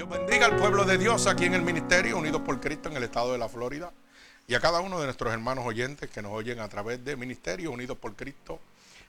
Dios 0.00 0.08
bendiga 0.08 0.46
al 0.46 0.56
pueblo 0.56 0.86
de 0.86 0.96
Dios 0.96 1.26
aquí 1.26 1.44
en 1.44 1.52
el 1.52 1.60
ministerio, 1.60 2.16
unidos 2.16 2.40
por 2.40 2.58
Cristo 2.58 2.88
en 2.88 2.96
el 2.96 3.02
estado 3.02 3.32
de 3.32 3.38
la 3.38 3.50
Florida. 3.50 3.92
Y 4.48 4.54
a 4.54 4.60
cada 4.60 4.80
uno 4.80 4.98
de 4.98 5.04
nuestros 5.04 5.30
hermanos 5.30 5.66
oyentes 5.66 6.08
que 6.08 6.22
nos 6.22 6.32
oyen 6.32 6.58
a 6.60 6.70
través 6.70 7.04
de 7.04 7.16
Ministerio 7.16 7.70
Unidos 7.70 7.98
por 7.98 8.16
Cristo 8.16 8.60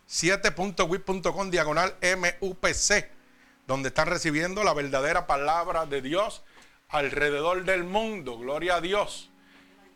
7.wit.com 0.10 1.50
diagonal 1.50 1.96
MUPC, 2.02 3.08
donde 3.68 3.88
están 3.88 4.08
recibiendo 4.08 4.66
la 4.66 4.74
verdadera 4.74 5.28
palabra 5.28 5.86
de 5.86 6.02
Dios 6.02 6.44
alrededor 6.90 7.64
del 7.64 7.86
mundo. 7.86 8.38
Gloria 8.38 8.76
a 8.76 8.82
Dios. 8.82 9.30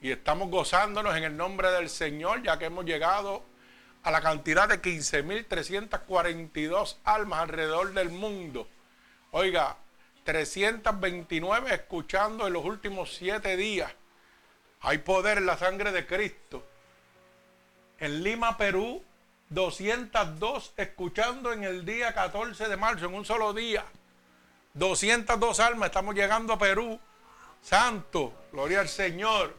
Y 0.01 0.11
estamos 0.11 0.49
gozándonos 0.49 1.17
en 1.17 1.25
el 1.25 1.35
nombre 1.35 1.71
del 1.71 1.89
Señor, 1.89 2.41
ya 2.41 2.57
que 2.57 2.67
hemos 2.67 2.85
llegado 2.85 3.43
a 4.01 4.11
la 4.11 4.21
cantidad 4.21 4.69
de 4.69 4.81
15.342 4.81 6.95
almas 7.03 7.41
alrededor 7.41 7.93
del 7.93 8.11
mundo. 8.11 8.69
Oiga, 9.31 9.75
329 10.25 11.73
escuchando 11.73 12.47
en 12.47 12.53
los 12.53 12.65
últimos 12.65 13.15
siete 13.15 13.55
días. 13.55 13.91
Hay 14.81 14.97
poder 14.97 15.37
en 15.37 15.45
la 15.45 15.57
sangre 15.57 15.91
de 15.91 16.05
Cristo. 16.05 16.65
En 17.99 18.23
Lima, 18.23 18.57
Perú, 18.57 19.03
202 19.49 20.73
escuchando 20.77 21.53
en 21.53 21.63
el 21.63 21.85
día 21.85 22.13
14 22.13 22.67
de 22.67 22.75
marzo, 22.75 23.05
en 23.05 23.13
un 23.13 23.23
solo 23.23 23.53
día. 23.53 23.85
202 24.73 25.59
almas, 25.59 25.87
estamos 25.87 26.15
llegando 26.15 26.53
a 26.53 26.59
Perú. 26.59 26.99
Santo, 27.61 28.33
gloria 28.51 28.81
al 28.81 28.89
Señor. 28.89 29.55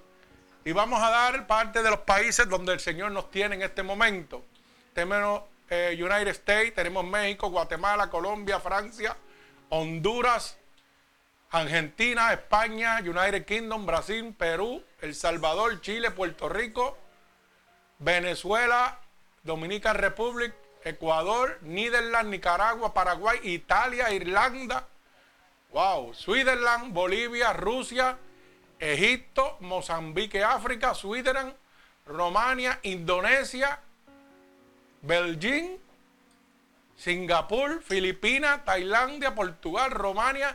Y 0.64 0.72
vamos 0.72 1.00
a 1.00 1.10
dar 1.10 1.46
parte 1.46 1.82
de 1.82 1.90
los 1.90 2.00
países 2.00 2.48
donde 2.48 2.72
el 2.72 2.80
Señor 2.80 3.12
nos 3.12 3.30
tiene 3.30 3.54
en 3.54 3.62
este 3.62 3.84
momento. 3.84 4.44
Tenemos 4.92 5.42
eh, 5.70 5.96
United 5.98 6.28
States, 6.28 6.74
tenemos 6.74 7.04
México, 7.04 7.50
Guatemala, 7.50 8.10
Colombia, 8.10 8.58
Francia, 8.60 9.16
Honduras, 9.68 10.56
Argentina, 11.56 12.32
España, 12.32 13.00
United 13.00 13.46
Kingdom, 13.46 13.86
Brasil, 13.86 14.34
Perú, 14.36 14.82
El 15.00 15.14
Salvador, 15.14 15.80
Chile, 15.80 16.10
Puerto 16.10 16.50
Rico, 16.50 16.98
Venezuela, 17.98 19.00
Dominica 19.42 19.94
Republic, 19.94 20.52
Ecuador, 20.84 21.58
Niderland, 21.62 22.28
Nicaragua, 22.28 22.92
Paraguay, 22.92 23.40
Italia, 23.44 24.12
Irlanda, 24.12 24.86
wow, 25.72 26.12
Switzerland, 26.12 26.92
Bolivia, 26.92 27.54
Rusia, 27.54 28.18
Egipto, 28.78 29.56
Mozambique, 29.60 30.44
África, 30.44 30.94
Switzerland, 30.94 31.54
Romania, 32.06 32.78
Indonesia, 32.82 33.80
Belgium, 35.00 35.78
Singapur, 36.96 37.82
Filipinas, 37.82 38.62
Tailandia, 38.64 39.34
Portugal, 39.34 39.90
Romania, 39.90 40.54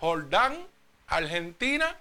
Jordán, 0.00 0.66
Argentina, 1.06 1.96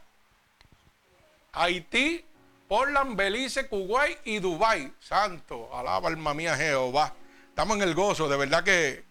Haití, 1.53 2.25
Portland, 2.67 3.15
Belice, 3.15 3.67
Kuwait 3.67 4.19
y 4.25 4.39
Dubái. 4.39 4.93
Santo, 4.99 5.69
alaba 5.75 6.09
alma 6.09 6.33
mía 6.33 6.55
Jehová. 6.55 7.13
Estamos 7.49 7.77
en 7.77 7.83
el 7.83 7.95
gozo, 7.95 8.27
de 8.27 8.37
verdad 8.37 8.63
que 8.63 9.03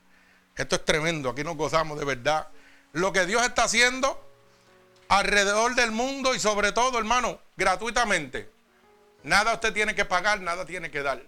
esto 0.56 0.76
es 0.76 0.84
tremendo. 0.84 1.30
Aquí 1.30 1.44
nos 1.44 1.56
gozamos 1.56 1.98
de 1.98 2.04
verdad. 2.04 2.48
Lo 2.92 3.12
que 3.12 3.26
Dios 3.26 3.42
está 3.42 3.64
haciendo 3.64 4.20
alrededor 5.08 5.74
del 5.74 5.90
mundo 5.90 6.34
y 6.34 6.38
sobre 6.38 6.72
todo, 6.72 6.98
hermano, 6.98 7.40
gratuitamente. 7.56 8.50
Nada 9.22 9.54
usted 9.54 9.72
tiene 9.72 9.94
que 9.94 10.04
pagar, 10.04 10.40
nada 10.40 10.66
tiene 10.66 10.90
que 10.90 11.02
dar. 11.02 11.22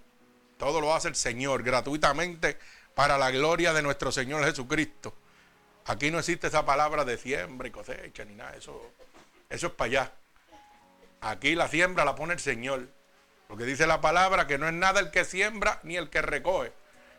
Todo 0.58 0.80
lo 0.80 0.94
hace 0.94 1.08
el 1.08 1.16
Señor 1.16 1.62
gratuitamente 1.62 2.58
para 2.94 3.18
la 3.18 3.30
gloria 3.30 3.72
de 3.72 3.82
nuestro 3.82 4.12
Señor 4.12 4.44
Jesucristo. 4.44 5.14
Aquí 5.86 6.10
no 6.10 6.18
existe 6.18 6.48
esa 6.48 6.64
palabra 6.64 7.04
de 7.04 7.16
siembra 7.16 7.68
y 7.68 7.70
cosecha 7.70 8.24
ni 8.24 8.34
nada. 8.34 8.54
Eso, 8.56 8.92
eso 9.48 9.66
es 9.68 9.72
para 9.72 9.86
allá. 9.86 10.12
Aquí 11.20 11.54
la 11.54 11.68
siembra 11.68 12.04
la 12.04 12.14
pone 12.14 12.34
el 12.34 12.40
Señor. 12.40 12.88
Lo 13.48 13.56
que 13.56 13.64
dice 13.64 13.86
la 13.86 14.00
palabra, 14.00 14.46
que 14.46 14.58
no 14.58 14.66
es 14.66 14.74
nada 14.74 15.00
el 15.00 15.10
que 15.10 15.24
siembra 15.24 15.78
ni 15.84 15.96
el 15.96 16.10
que 16.10 16.20
recoge, 16.20 16.72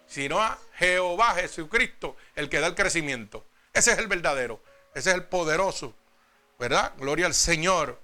sino 0.07 0.41
a 0.41 0.57
Jehová 0.75 1.35
Jesucristo 1.35 2.17
el 2.35 2.49
que 2.49 2.59
da 2.59 2.67
el 2.67 2.75
crecimiento. 2.75 3.45
Ese 3.73 3.93
es 3.93 3.97
el 3.97 4.07
verdadero, 4.07 4.61
ese 4.93 5.11
es 5.11 5.15
el 5.15 5.23
poderoso, 5.23 5.93
¿verdad? 6.59 6.93
Gloria 6.97 7.27
al 7.27 7.33
Señor. 7.33 8.01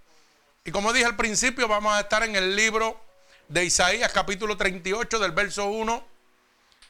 Y 0.64 0.72
como 0.72 0.94
dije 0.94 1.06
al 1.06 1.18
principio, 1.18 1.68
vamos 1.68 1.94
a 1.94 2.00
estar 2.00 2.24
en 2.24 2.38
el 2.38 2.56
libro 2.56 3.02
de 3.50 3.66
Isaías 3.66 4.14
capítulo 4.14 4.56
38 4.56 5.20
del 5.20 5.32
verso 5.32 5.66
1. 5.66 6.08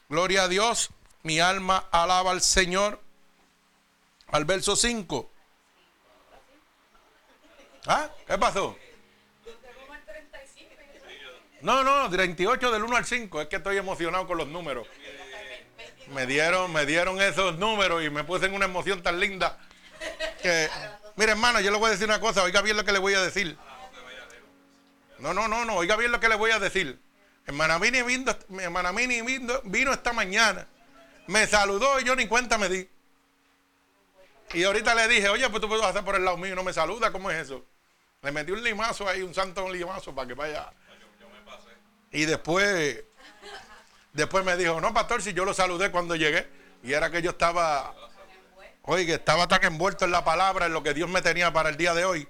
Gloria 0.10 0.44
a 0.44 0.48
Dios, 0.48 0.92
mi 1.24 1.40
alma 1.40 1.88
alaba 1.92 2.30
al 2.32 2.42
Señor. 2.42 3.03
Al 4.34 4.46
verso 4.46 4.76
5. 4.76 5.32
¿Ah? 7.86 8.10
¿Qué 8.26 8.36
pasó? 8.40 8.76
No, 11.62 11.84
no, 11.84 12.10
38 12.10 12.72
del 12.72 12.84
1 12.84 12.96
al 12.96 13.06
5. 13.06 13.42
Es 13.42 13.48
que 13.48 13.58
estoy 13.58 13.78
emocionado 13.78 14.26
con 14.26 14.40
los 14.40 14.48
números. 14.48 14.88
Me 16.08 16.26
dieron, 16.26 16.74
me 16.74 16.88
dieron 16.88 17.22
esos 17.22 17.60
números 17.60 18.04
y 18.04 18.10
me 18.10 18.24
puse 18.24 18.48
en 18.48 18.56
una 18.56 18.66
emoción 18.66 19.04
tan 19.04 19.20
linda. 19.20 19.60
Que, 20.42 20.68
mire, 21.16 21.34
hermano, 21.34 21.60
yo 21.60 21.70
le 21.70 21.78
voy 21.78 21.90
a 21.90 21.92
decir 21.92 22.08
una 22.08 22.20
cosa. 22.20 22.42
Oiga 22.42 22.64
bien 22.64 22.76
lo 22.76 22.84
que 22.84 22.92
le 22.92 22.98
voy 22.98 23.14
a 23.14 23.22
decir. 23.22 23.56
No, 25.20 25.36
no, 25.36 25.48
no, 25.48 25.64
no. 25.64 25.76
Oiga 25.76 25.96
bien 25.96 26.12
lo 26.12 26.20
que 26.20 26.28
le 26.28 26.36
voy 26.36 26.50
a 26.50 26.58
decir. 26.58 27.00
Hermana 27.46 27.78
Mini 27.78 28.02
vino, 28.02 28.36
hermana 28.60 28.92
vino 29.64 29.94
esta 29.94 30.12
mañana. 30.12 30.68
Me 31.28 31.46
saludó 31.46 32.00
y 32.00 32.04
yo 32.04 32.16
ni 32.16 32.26
cuenta 32.26 32.58
me 32.58 32.68
di. 32.68 32.90
Y 34.54 34.64
ahorita 34.64 34.94
le 34.94 35.08
dije, 35.08 35.30
oye, 35.30 35.50
pues 35.50 35.62
tú 35.62 35.68
puedes 35.68 35.84
hacer 35.84 36.04
por 36.04 36.16
el 36.16 36.24
lado 36.24 36.38
mío, 36.38 36.56
no 36.56 36.64
me 36.64 36.74
saluda, 36.74 37.12
¿cómo 37.12 37.32
es 37.32 37.42
eso? 37.42 37.66
Le 38.22 38.32
metí 38.32 38.52
un 38.52 38.64
limazo 38.64 39.10
ahí, 39.10 39.24
un 39.24 39.34
santo 39.34 39.68
limazo 39.72 40.14
para 40.14 40.28
que 40.28 40.36
vaya. 40.36 40.72
Y 42.12 42.26
después, 42.26 43.04
después 44.14 44.46
me 44.46 44.56
dijo, 44.56 44.80
no, 44.80 44.94
pastor, 44.94 45.24
si 45.24 45.34
yo 45.34 45.44
lo 45.44 45.56
saludé 45.56 45.90
cuando 45.90 46.16
llegué. 46.16 46.48
Y 46.84 46.94
era 46.94 47.10
que 47.10 47.22
yo 47.24 47.32
estaba, 47.32 47.96
oye, 48.84 49.12
estaba 49.12 49.48
tan 49.48 49.64
envuelto 49.64 50.06
en 50.06 50.12
la 50.12 50.24
palabra, 50.24 50.68
en 50.68 50.74
lo 50.74 50.84
que 50.84 50.94
Dios 50.94 51.10
me 51.10 51.24
tenía 51.24 51.52
para 51.52 51.70
el 51.70 51.78
día 51.78 51.96
de 51.96 52.06
hoy, 52.06 52.28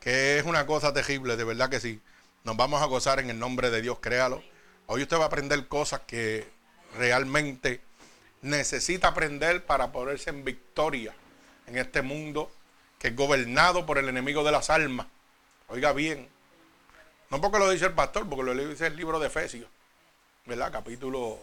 que 0.00 0.38
es 0.38 0.44
una 0.44 0.64
cosa 0.64 0.92
terrible, 0.92 1.36
de 1.36 1.44
verdad 1.44 1.68
que 1.68 1.80
sí. 1.80 2.00
Nos 2.44 2.56
vamos 2.56 2.80
a 2.80 2.86
gozar 2.86 3.18
en 3.18 3.30
el 3.30 3.38
nombre 3.38 3.70
de 3.70 3.82
Dios, 3.82 3.98
créalo. 4.00 4.44
Hoy 4.86 5.02
usted 5.02 5.18
va 5.18 5.24
a 5.24 5.26
aprender 5.26 5.66
cosas 5.66 6.02
que 6.06 6.48
realmente 6.96 7.80
necesita 8.42 9.08
aprender 9.08 9.64
para 9.66 9.90
ponerse 9.90 10.30
en 10.30 10.44
victoria 10.44 11.12
en 11.68 11.78
este 11.78 12.02
mundo 12.02 12.50
que 12.98 13.08
es 13.08 13.16
gobernado 13.16 13.86
por 13.86 13.98
el 13.98 14.08
enemigo 14.08 14.42
de 14.44 14.52
las 14.52 14.70
almas. 14.70 15.06
Oiga 15.68 15.92
bien, 15.92 16.28
no 17.30 17.40
porque 17.40 17.58
lo 17.58 17.70
dice 17.70 17.86
el 17.86 17.92
pastor, 17.92 18.28
porque 18.28 18.42
lo 18.42 18.54
dice 18.54 18.86
el 18.86 18.96
libro 18.96 19.20
de 19.20 19.26
Efesios, 19.26 19.68
¿verdad? 20.46 20.72
Capítulo 20.72 21.38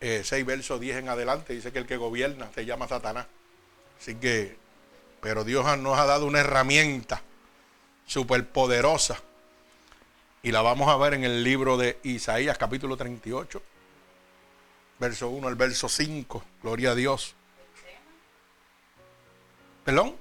6, 0.00 0.32
eh, 0.32 0.44
verso 0.44 0.78
10 0.78 0.96
en 0.98 1.08
adelante, 1.08 1.52
dice 1.52 1.72
que 1.72 1.78
el 1.78 1.86
que 1.86 1.96
gobierna 1.96 2.50
se 2.54 2.64
llama 2.64 2.88
Satanás. 2.88 3.26
Así 4.00 4.14
que, 4.16 4.56
pero 5.20 5.44
Dios 5.44 5.78
nos 5.78 5.98
ha 5.98 6.06
dado 6.06 6.26
una 6.26 6.40
herramienta 6.40 7.22
superpoderosa 8.06 9.20
y 10.42 10.50
la 10.50 10.62
vamos 10.62 10.88
a 10.88 10.96
ver 10.96 11.14
en 11.14 11.24
el 11.24 11.44
libro 11.44 11.76
de 11.76 12.00
Isaías, 12.02 12.58
capítulo 12.58 12.96
38, 12.96 13.62
verso 14.98 15.28
1 15.28 15.46
al 15.46 15.54
verso 15.54 15.88
5. 15.88 16.44
Gloria 16.62 16.92
a 16.92 16.94
Dios. 16.96 17.36
¿Perdón? 19.84 20.16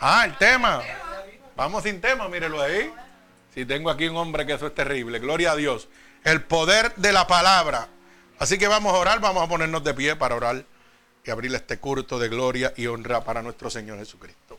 Ah, 0.00 0.24
el 0.24 0.36
tema. 0.38 0.82
Vamos 1.56 1.82
sin 1.82 2.00
tema, 2.00 2.28
mírelo 2.28 2.60
ahí. 2.60 2.92
Si 3.54 3.66
tengo 3.66 3.90
aquí 3.90 4.08
un 4.08 4.16
hombre 4.16 4.46
que 4.46 4.54
eso 4.54 4.66
es 4.66 4.74
terrible. 4.74 5.18
Gloria 5.18 5.52
a 5.52 5.56
Dios. 5.56 5.88
El 6.24 6.42
poder 6.42 6.94
de 6.96 7.12
la 7.12 7.26
palabra. 7.26 7.88
Así 8.38 8.58
que 8.58 8.66
vamos 8.66 8.94
a 8.94 8.96
orar, 8.96 9.20
vamos 9.20 9.44
a 9.44 9.48
ponernos 9.48 9.84
de 9.84 9.94
pie 9.94 10.16
para 10.16 10.34
orar 10.34 10.64
y 11.24 11.30
abrir 11.30 11.54
este 11.54 11.78
culto 11.78 12.18
de 12.18 12.28
gloria 12.28 12.72
y 12.76 12.86
honra 12.86 13.22
para 13.22 13.42
nuestro 13.42 13.70
Señor 13.70 13.98
Jesucristo. 13.98 14.58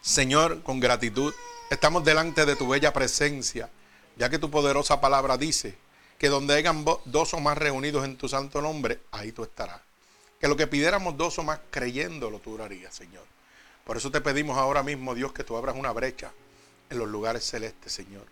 Señor, 0.00 0.62
con 0.62 0.78
gratitud, 0.80 1.34
estamos 1.70 2.04
delante 2.04 2.46
de 2.46 2.56
tu 2.56 2.68
bella 2.68 2.92
presencia, 2.92 3.68
ya 4.16 4.30
que 4.30 4.38
tu 4.38 4.50
poderosa 4.50 5.00
palabra 5.00 5.36
dice 5.36 5.76
que 6.18 6.28
donde 6.28 6.54
hayan 6.54 6.84
dos 7.06 7.34
o 7.34 7.40
más 7.40 7.58
reunidos 7.58 8.04
en 8.04 8.16
tu 8.16 8.28
santo 8.28 8.60
nombre, 8.62 9.00
ahí 9.10 9.32
tú 9.32 9.42
estarás. 9.42 9.80
Que 10.40 10.48
lo 10.48 10.56
que 10.56 10.66
pidiéramos 10.66 11.16
dos 11.16 11.38
o 11.38 11.42
más 11.42 11.60
creyéndolo, 11.70 12.38
tú 12.38 12.56
lo 12.56 12.64
harías, 12.64 12.94
Señor. 12.94 13.24
Por 13.84 13.96
eso 13.96 14.10
te 14.10 14.20
pedimos 14.20 14.56
ahora 14.56 14.82
mismo, 14.82 15.14
Dios, 15.14 15.32
que 15.32 15.44
tú 15.44 15.56
abras 15.56 15.76
una 15.76 15.92
brecha 15.92 16.32
en 16.88 16.98
los 16.98 17.08
lugares 17.08 17.44
celestes, 17.44 17.92
Señor. 17.92 18.24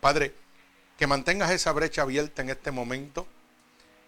Padre, 0.00 0.34
que 0.98 1.06
mantengas 1.06 1.50
esa 1.50 1.72
brecha 1.72 2.02
abierta 2.02 2.42
en 2.42 2.50
este 2.50 2.70
momento 2.70 3.26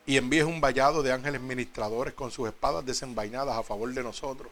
y 0.06 0.16
envíes 0.16 0.44
un 0.44 0.60
vallado 0.60 1.02
de 1.02 1.12
ángeles 1.12 1.40
ministradores 1.40 2.14
con 2.14 2.30
sus 2.30 2.48
espadas 2.48 2.84
desenvainadas 2.86 3.56
a 3.56 3.62
favor 3.62 3.92
de 3.92 4.02
nosotros, 4.02 4.50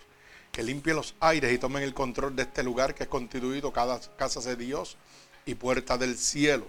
que 0.53 0.63
limpien 0.63 0.97
los 0.97 1.15
aires 1.21 1.53
y 1.53 1.59
tomen 1.59 1.83
el 1.83 1.95
control 1.95 2.37
de 2.37 2.43
este 2.43 2.63
lugar 2.63 2.95
que 2.95 3.05
es 3.05 3.09
constituido 3.09 3.73
cada 3.73 4.01
casa 4.17 4.41
de 4.41 4.57
Dios 4.57 4.97
y 5.47 5.55
puerta 5.55 5.97
del 5.97 6.19
cielo. 6.19 6.69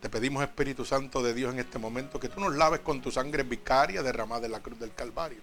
Te 0.00 0.08
pedimos, 0.08 0.42
Espíritu 0.42 0.86
Santo 0.86 1.22
de 1.22 1.34
Dios, 1.34 1.52
en 1.52 1.60
este 1.60 1.78
momento, 1.78 2.18
que 2.18 2.30
tú 2.30 2.40
nos 2.40 2.56
laves 2.56 2.80
con 2.80 3.02
tu 3.02 3.10
sangre 3.10 3.42
vicaria 3.42 4.02
derramada 4.02 4.46
en 4.46 4.52
la 4.52 4.60
cruz 4.60 4.78
del 4.78 4.94
Calvario. 4.94 5.42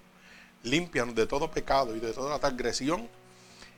límpianos 0.64 1.14
de 1.14 1.28
todo 1.28 1.48
pecado 1.48 1.94
y 1.94 2.00
de 2.00 2.12
toda 2.12 2.40
transgresión 2.40 3.08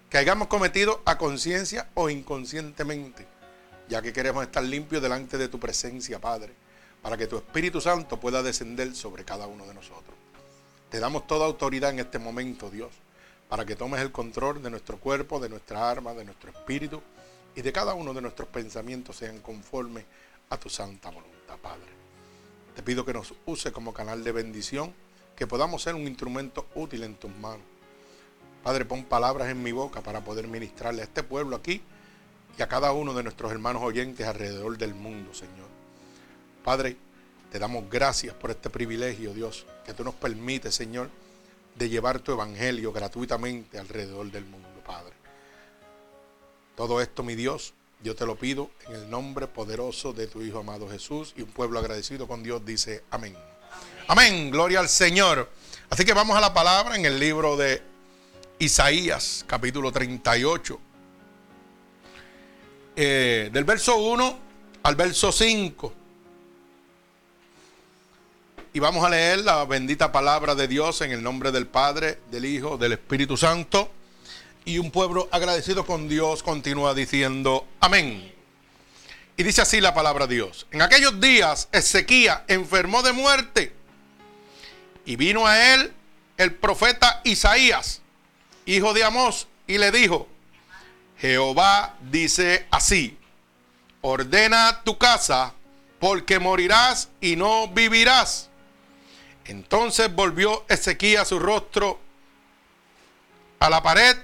que 0.08 0.16
hayamos 0.16 0.48
cometido 0.48 1.02
a 1.04 1.18
conciencia 1.18 1.90
o 1.92 2.08
inconscientemente, 2.08 3.26
ya 3.90 4.00
que 4.00 4.14
queremos 4.14 4.42
estar 4.44 4.64
limpios 4.64 5.02
delante 5.02 5.36
de 5.36 5.48
tu 5.48 5.60
presencia, 5.60 6.18
Padre, 6.18 6.54
para 7.02 7.18
que 7.18 7.26
tu 7.26 7.36
Espíritu 7.36 7.82
Santo 7.82 8.18
pueda 8.18 8.42
descender 8.42 8.94
sobre 8.96 9.26
cada 9.26 9.46
uno 9.46 9.66
de 9.66 9.74
nosotros. 9.74 10.16
Te 10.88 10.98
damos 10.98 11.26
toda 11.26 11.44
autoridad 11.44 11.90
en 11.90 12.00
este 12.00 12.18
momento, 12.18 12.70
Dios, 12.70 12.90
para 13.50 13.66
que 13.66 13.76
tomes 13.76 14.00
el 14.00 14.10
control 14.10 14.62
de 14.62 14.70
nuestro 14.70 14.98
cuerpo, 14.98 15.38
de 15.38 15.50
nuestra 15.50 15.90
arma, 15.90 16.14
de 16.14 16.24
nuestro 16.24 16.50
espíritu 16.50 17.02
y 17.54 17.60
de 17.60 17.72
cada 17.72 17.92
uno 17.92 18.14
de 18.14 18.22
nuestros 18.22 18.48
pensamientos 18.48 19.16
sean 19.16 19.40
conformes 19.40 20.06
a 20.50 20.58
tu 20.58 20.68
santa 20.68 21.10
voluntad, 21.10 21.56
Padre. 21.62 21.90
Te 22.76 22.82
pido 22.82 23.04
que 23.04 23.12
nos 23.12 23.34
use 23.46 23.72
como 23.72 23.94
canal 23.94 24.22
de 24.22 24.32
bendición, 24.32 24.94
que 25.34 25.46
podamos 25.46 25.82
ser 25.82 25.94
un 25.94 26.06
instrumento 26.06 26.66
útil 26.74 27.02
en 27.04 27.16
tus 27.16 27.34
manos 27.36 27.64
Padre, 28.62 28.84
pon 28.84 29.04
palabras 29.04 29.48
en 29.48 29.62
mi 29.62 29.72
boca 29.72 30.02
para 30.02 30.22
poder 30.22 30.46
ministrarle 30.46 31.00
a 31.00 31.04
este 31.04 31.22
pueblo 31.22 31.56
aquí 31.56 31.80
y 32.58 32.62
a 32.62 32.68
cada 32.68 32.92
uno 32.92 33.14
de 33.14 33.22
nuestros 33.22 33.50
hermanos 33.50 33.82
oyentes 33.82 34.26
alrededor 34.26 34.76
del 34.76 34.94
mundo, 34.94 35.32
Señor. 35.32 35.68
Padre, 36.62 36.96
te 37.50 37.58
damos 37.58 37.88
gracias 37.88 38.34
por 38.34 38.50
este 38.50 38.68
privilegio, 38.68 39.32
Dios, 39.32 39.64
que 39.86 39.94
tú 39.94 40.04
nos 40.04 40.14
permites, 40.14 40.74
Señor, 40.74 41.08
de 41.74 41.88
llevar 41.88 42.20
tu 42.20 42.32
evangelio 42.32 42.92
gratuitamente 42.92 43.78
alrededor 43.78 44.30
del 44.30 44.44
mundo, 44.44 44.68
Padre. 44.84 45.14
Todo 46.76 47.00
esto, 47.00 47.22
mi 47.22 47.34
Dios, 47.34 47.72
yo 48.02 48.14
te 48.14 48.24
lo 48.24 48.36
pido 48.36 48.70
en 48.88 48.94
el 48.94 49.10
nombre 49.10 49.46
poderoso 49.46 50.12
de 50.12 50.26
tu 50.26 50.42
Hijo 50.42 50.58
amado 50.58 50.88
Jesús 50.88 51.34
y 51.36 51.42
un 51.42 51.50
pueblo 51.50 51.78
agradecido 51.78 52.26
con 52.26 52.42
Dios 52.42 52.64
dice 52.64 53.04
amén. 53.10 53.36
Amén, 54.08 54.50
gloria 54.50 54.80
al 54.80 54.88
Señor. 54.88 55.48
Así 55.90 56.04
que 56.04 56.14
vamos 56.14 56.36
a 56.36 56.40
la 56.40 56.54
palabra 56.54 56.96
en 56.96 57.04
el 57.04 57.18
libro 57.18 57.56
de 57.56 57.82
Isaías 58.58 59.44
capítulo 59.46 59.92
38. 59.92 60.80
Eh, 62.96 63.50
del 63.52 63.64
verso 63.64 63.96
1 63.96 64.38
al 64.82 64.96
verso 64.96 65.30
5. 65.30 65.94
Y 68.72 68.78
vamos 68.78 69.04
a 69.04 69.10
leer 69.10 69.40
la 69.40 69.64
bendita 69.64 70.12
palabra 70.12 70.54
de 70.54 70.68
Dios 70.68 71.00
en 71.00 71.10
el 71.10 71.22
nombre 71.22 71.50
del 71.52 71.66
Padre, 71.66 72.20
del 72.30 72.44
Hijo, 72.44 72.78
del 72.78 72.92
Espíritu 72.92 73.36
Santo. 73.36 73.90
Y 74.64 74.78
un 74.78 74.90
pueblo 74.90 75.28
agradecido 75.32 75.86
con 75.86 76.08
Dios 76.08 76.42
continúa 76.42 76.94
diciendo 76.94 77.66
amén. 77.80 78.32
Y 79.36 79.42
dice 79.42 79.62
así 79.62 79.80
la 79.80 79.94
palabra 79.94 80.26
de 80.26 80.34
Dios. 80.34 80.66
En 80.70 80.82
aquellos 80.82 81.20
días 81.20 81.68
Ezequía 81.72 82.44
enfermó 82.46 83.02
de 83.02 83.12
muerte 83.12 83.72
y 85.06 85.16
vino 85.16 85.46
a 85.46 85.74
él 85.74 85.92
el 86.36 86.54
profeta 86.54 87.20
Isaías 87.24 88.00
hijo 88.76 88.92
de 88.92 89.04
Amós, 89.04 89.46
y 89.66 89.78
le 89.78 89.90
dijo, 89.90 90.28
Jehová 91.18 91.94
dice 92.10 92.66
así, 92.70 93.18
ordena 94.00 94.82
tu 94.84 94.98
casa, 94.98 95.54
porque 95.98 96.38
morirás 96.38 97.08
y 97.20 97.36
no 97.36 97.68
vivirás. 97.68 98.48
Entonces 99.44 100.14
volvió 100.14 100.64
Ezequiel 100.68 101.26
su 101.26 101.38
rostro 101.38 101.98
a 103.58 103.68
la 103.68 103.82
pared 103.82 104.16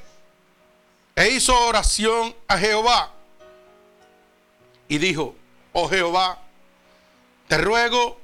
e 1.17 1.31
hizo 1.31 1.59
oración 1.67 2.37
a 2.47 2.59
Jehová 2.59 3.11
y 4.87 4.99
dijo, 4.99 5.35
oh 5.73 5.89
Jehová, 5.89 6.39
te 7.49 7.57
ruego 7.59 8.21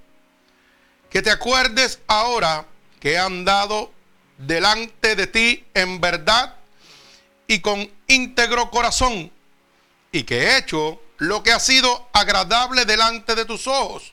que 1.11 1.23
te 1.23 1.31
acuerdes 1.31 2.01
ahora 2.07 2.67
que 3.01 3.13
he 3.13 3.19
andado 3.19 3.91
delante 4.37 5.17
de 5.17 5.27
ti 5.27 5.65
en 5.75 6.01
verdad 6.01 6.55
y 7.47 7.61
con 7.61 7.91
íntegro 8.07 8.71
corazón, 8.71 9.31
y 10.11 10.23
que 10.23 10.43
he 10.43 10.59
hecho 10.59 11.01
lo 11.19 11.43
que 11.43 11.53
ha 11.53 11.61
sido 11.61 12.09
agradable 12.13 12.85
delante 12.85 13.35
de 13.35 13.45
tus 13.45 13.67
ojos. 13.67 14.13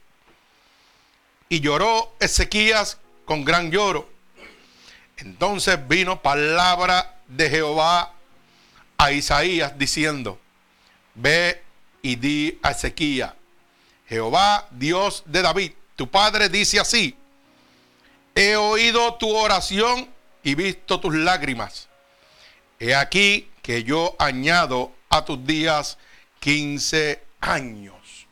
Y 1.47 1.59
lloró 1.59 2.13
Ezequías 2.19 2.97
con 3.25 3.45
gran 3.45 3.71
lloro. 3.71 4.09
Entonces 5.17 5.87
vino 5.87 6.21
palabra 6.21 7.19
de 7.27 7.49
Jehová 7.49 8.13
a 8.99 9.13
Isaías 9.13 9.77
diciendo, 9.77 10.37
ve 11.15 11.63
y 12.01 12.17
di 12.17 12.59
a 12.61 12.71
Ezequías, 12.71 13.33
Jehová 14.07 14.67
Dios 14.71 15.23
de 15.25 15.41
David, 15.41 15.71
tu 15.95 16.11
padre 16.11 16.49
dice 16.49 16.81
así, 16.81 17.15
he 18.35 18.57
oído 18.57 19.15
tu 19.15 19.33
oración 19.33 20.09
y 20.43 20.53
visto 20.55 20.99
tus 20.99 21.15
lágrimas. 21.15 21.87
He 22.77 22.93
aquí 22.93 23.49
que 23.61 23.83
yo 23.83 24.15
añado 24.19 24.91
a 25.09 25.23
tus 25.23 25.45
días 25.45 25.97
15 26.41 27.23
años. 27.39 28.27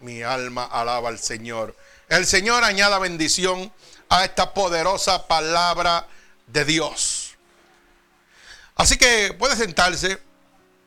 Mi 0.00 0.22
alma 0.22 0.64
alaba 0.64 1.08
al 1.08 1.18
Señor. 1.18 1.76
El 2.08 2.26
Señor 2.26 2.62
añada 2.62 2.98
bendición 3.00 3.72
a 4.08 4.24
esta 4.24 4.54
poderosa 4.54 5.26
palabra 5.26 6.06
de 6.46 6.64
Dios. 6.64 7.21
Así 8.76 8.96
que 8.96 9.34
puede 9.38 9.56
sentarse. 9.56 10.20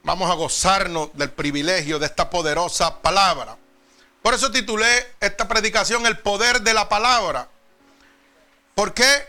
Vamos 0.04 0.30
a 0.30 0.36
gozarnos 0.36 1.10
del 1.14 1.32
privilegio 1.32 1.98
de 1.98 2.06
esta 2.06 2.30
poderosa 2.30 3.02
palabra. 3.02 3.58
Por 4.22 4.34
eso 4.34 4.52
titulé 4.52 5.16
esta 5.20 5.48
predicación 5.48 6.06
El 6.06 6.20
poder 6.20 6.62
de 6.62 6.74
la 6.74 6.90
palabra. 6.90 7.48
¿Por 8.76 8.94
qué? 8.94 9.28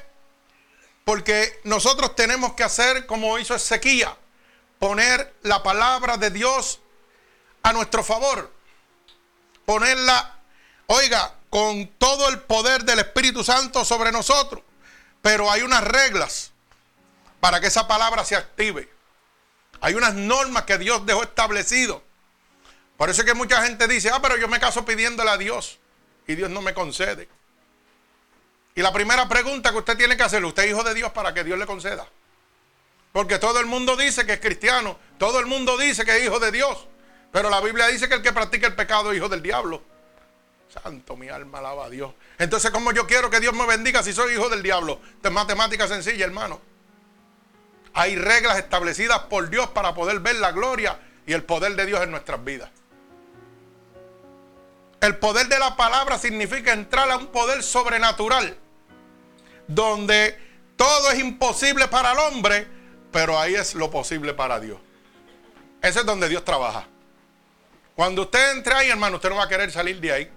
Porque 1.05 1.61
nosotros 1.65 2.17
tenemos 2.17 2.55
que 2.55 2.65
hacer 2.65 3.07
como 3.07 3.39
hizo 3.39 3.55
Ezequiel, 3.55 4.09
poner 4.79 5.35
la 5.43 5.63
palabra 5.63 6.17
de 6.17 6.31
Dios 6.31 6.81
a 7.63 7.73
nuestro 7.73 8.03
favor. 8.03 8.53
Ponerla, 9.65 10.35
oiga, 10.87 11.35
con 11.49 11.87
todo 11.99 12.29
el 12.29 12.41
poder 12.41 12.85
del 12.85 12.99
Espíritu 12.99 13.45
Santo 13.45 13.85
sobre 13.85 14.13
nosotros. 14.13 14.63
Pero 15.23 15.51
hay 15.51 15.63
unas 15.63 15.85
reglas 15.85 16.53
para 17.41 17.61
que 17.61 17.67
esa 17.67 17.87
palabra 17.87 18.25
se 18.25 18.37
active. 18.37 18.89
Hay 19.81 19.95
unas 19.95 20.15
normas 20.15 20.65
que 20.65 20.79
Dios 20.79 21.05
dejó 21.05 21.23
establecido. 21.23 22.03
Por 22.97 23.11
eso 23.11 23.23
es 23.23 23.27
que 23.27 23.35
mucha 23.35 23.63
gente 23.63 23.87
dice, 23.87 24.11
ah, 24.11 24.21
pero 24.23 24.37
yo 24.37 24.49
me 24.49 24.59
caso 24.59 24.85
pidiéndole 24.85 25.31
a 25.31 25.37
Dios 25.37 25.79
y 26.27 26.35
Dios 26.35 26.51
no 26.51 26.63
me 26.63 26.73
concede. 26.73 27.29
Y 28.75 28.83
la 28.83 28.93
primera 28.93 29.29
pregunta 29.29 29.71
que 29.71 29.79
usted 29.79 29.97
tiene 29.97 30.17
que 30.17 30.23
hacer, 30.23 30.45
¿usted 30.45 30.65
es 30.65 30.71
hijo 30.71 30.83
de 30.83 30.95
Dios 30.95 31.13
para 31.13 31.33
que 31.33 31.45
Dios 31.45 31.59
le 31.59 31.67
conceda? 31.67 32.07
Porque 33.13 33.39
todo 33.39 33.61
el 33.61 33.67
mundo 33.67 33.97
dice 33.97 34.27
que 34.27 34.35
es 34.35 34.41
cristiano, 34.41 34.99
todo 35.19 35.41
el 35.41 35.47
mundo 35.47 35.79
dice 35.79 36.05
que 36.05 36.17
es 36.17 36.25
hijo 36.25 36.39
de 36.39 36.53
Dios, 36.53 36.87
pero 37.33 37.49
la 37.49 37.61
Biblia 37.61 37.87
dice 37.87 38.09
que 38.09 38.17
el 38.17 38.23
que 38.23 38.33
practica 38.33 38.67
el 38.67 38.75
pecado 38.75 39.13
es 39.13 39.19
hijo 39.19 39.29
del 39.29 39.43
diablo. 39.43 39.83
Santo, 40.69 41.17
mi 41.17 41.29
alma 41.29 41.59
alaba 41.59 41.87
a 41.87 41.91
Dios. 41.91 42.13
Entonces, 42.39 42.71
¿cómo 42.71 42.93
yo 42.93 43.07
quiero 43.07 43.31
que 43.31 43.41
Dios 43.41 43.55
me 43.55 43.67
bendiga 43.67 44.03
si 44.03 44.13
soy 44.13 44.35
hijo 44.35 44.49
del 44.51 44.63
diablo? 44.63 45.01
Es 45.23 45.31
matemática 45.31 45.89
sencilla, 45.89 46.27
hermano. 46.27 46.61
Hay 47.99 48.15
reglas 48.15 48.59
establecidas 48.59 49.21
por 49.21 49.49
Dios 49.49 49.71
para 49.71 49.95
poder 49.95 50.21
ver 50.21 50.37
la 50.37 50.53
gloria 50.53 50.99
y 51.27 51.33
el 51.33 51.43
poder 51.45 51.77
de 51.77 51.87
Dios 51.87 52.03
en 52.03 52.11
nuestras 52.11 52.45
vidas. 52.45 52.71
El 55.01 55.17
poder 55.17 55.49
de 55.49 55.59
la 55.59 55.77
palabra 55.77 56.19
significa 56.19 56.75
entrar 56.75 57.11
a 57.11 57.17
un 57.17 57.29
poder 57.29 57.63
sobrenatural 57.63 58.55
donde 59.67 60.39
todo 60.77 61.11
es 61.11 61.19
imposible 61.21 61.89
para 61.89 62.13
el 62.13 62.19
hombre, 62.19 62.67
pero 63.11 63.39
ahí 63.39 63.55
es 63.55 63.75
lo 63.75 63.91
posible 63.91 64.35
para 64.35 64.61
Dios. 64.61 64.79
Ese 65.81 66.01
es 66.01 66.05
donde 66.07 66.29
Dios 66.29 66.45
trabaja. 66.45 66.87
Cuando 67.95 68.23
usted 68.23 68.59
entre 68.59 68.75
ahí, 68.75 68.91
hermano, 68.91 69.17
usted 69.17 69.31
no 69.31 69.37
va 69.37 69.45
a 69.45 69.49
querer 69.49 69.73
salir 69.73 69.99
de 70.01 70.13
ahí. 70.13 70.31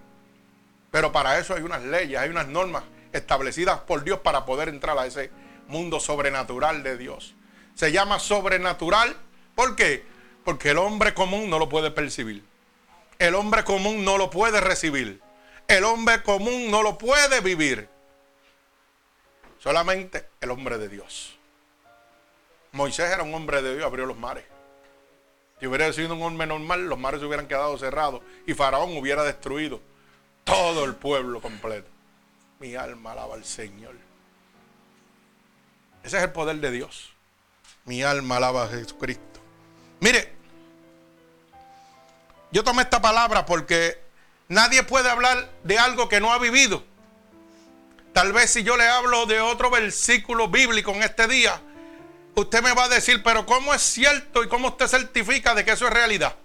Pero 0.91 1.11
para 1.11 1.37
eso 1.37 1.53
hay 1.53 1.63
unas 1.63 1.83
leyes, 1.83 2.17
hay 2.17 2.29
unas 2.29 2.47
normas 2.47 2.83
establecidas 3.11 3.81
por 3.81 4.05
Dios 4.05 4.19
para 4.19 4.45
poder 4.45 4.69
entrar 4.69 4.97
a 4.97 5.05
ese 5.05 5.29
mundo 5.67 5.99
sobrenatural 5.99 6.83
de 6.83 6.97
Dios. 6.97 7.35
Se 7.79 7.93
llama 7.93 8.19
sobrenatural. 8.19 9.15
¿Por 9.55 9.77
qué? 9.77 10.03
Porque 10.43 10.71
el 10.71 10.79
hombre 10.79 11.13
común 11.13 11.50
no 11.50 11.59
lo 11.59 11.69
puede 11.69 11.91
percibir. 11.91 12.43
El 13.17 13.36
hombre 13.36 13.63
común 13.63 14.03
no 14.03 14.17
lo 14.17 14.29
puede 14.29 14.59
recibir. 14.59 15.21
El 15.65 15.86
hombre 15.86 16.21
común 16.21 16.69
no 16.69 16.83
lo 16.83 16.98
puede 16.98 17.39
vivir. 17.39 17.88
Solamente 19.59 20.27
el 20.41 20.51
hombre 20.51 20.77
de 20.77 20.89
Dios. 20.89 21.38
Moisés 22.74 23.13
era 23.13 23.24
un 23.24 23.33
hombre 23.33 23.62
de 23.62 23.74
Dios, 23.75 23.86
abrió 23.86 24.05
los 24.05 24.17
mares. 24.17 24.43
Si 25.62 25.65
hubiera 25.65 25.93
sido 25.93 26.15
un 26.15 26.21
hombre 26.21 26.48
normal, 26.48 26.86
los 26.86 27.00
mares 27.00 27.21
se 27.21 27.27
hubieran 27.27 27.48
quedado 27.48 27.77
cerrados 27.77 28.21
y 28.45 28.55
Faraón 28.55 28.98
hubiera 28.98 29.24
destruido 29.24 29.79
todo 30.43 30.83
el 30.83 30.95
pueblo 30.95 31.39
completo. 31.39 31.88
Mi 32.59 32.75
alma 32.75 33.13
alaba 33.13 33.36
al 33.36 33.45
Señor. 33.45 33.95
Ese 36.03 36.17
es 36.17 36.24
el 36.24 36.33
poder 36.33 36.57
de 36.57 36.71
Dios. 36.71 37.13
Mi 37.89 38.03
alma 38.03 38.38
alaba 38.38 38.65
a 38.65 38.67
Jesucristo. 38.67 39.39
Mire, 40.00 40.31
yo 42.51 42.63
tomé 42.63 42.84
esta 42.84 43.01
palabra 43.01 43.48
porque 43.48 44.00
nadie 44.48 44.84
puede 44.84 45.10
hablar 45.10 45.50
de 45.63 45.79
algo 45.79 46.08
que 46.08 46.22
no 46.22 46.31
ha 46.31 46.38
vivido. 46.38 46.84
Tal 48.13 48.31
vez 48.31 48.51
si 48.51 48.62
yo 48.62 48.77
le 48.77 48.88
hablo 48.88 49.25
de 49.25 49.41
otro 49.41 49.72
versículo 49.72 50.50
bíblico 50.50 50.91
en 50.91 51.01
este 51.01 51.27
día, 51.27 51.60
usted 52.36 52.62
me 52.62 52.75
va 52.75 52.84
a 52.84 52.89
decir, 52.89 53.24
pero 53.24 53.48
¿cómo 53.48 53.74
es 53.74 53.81
cierto 53.81 54.43
y 54.43 54.48
cómo 54.48 54.67
usted 54.67 54.86
certifica 54.86 55.55
de 55.55 55.65
que 55.65 55.72
eso 55.72 55.88
es 55.88 55.93
realidad? 55.93 56.36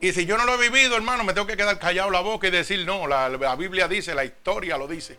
Y 0.00 0.12
si 0.12 0.26
yo 0.26 0.38
no 0.38 0.44
lo 0.44 0.62
he 0.62 0.70
vivido, 0.70 0.94
hermano, 0.94 1.24
me 1.24 1.32
tengo 1.32 1.48
que 1.48 1.56
quedar 1.56 1.76
callado 1.80 2.08
la 2.10 2.20
boca 2.20 2.46
y 2.46 2.52
decir, 2.52 2.86
no, 2.86 3.08
la, 3.08 3.56
Biblia 3.56 3.88
dice, 3.88 4.14
la 4.14 4.24
historia 4.24 4.78
lo 4.78 4.86
dice. 4.86 5.18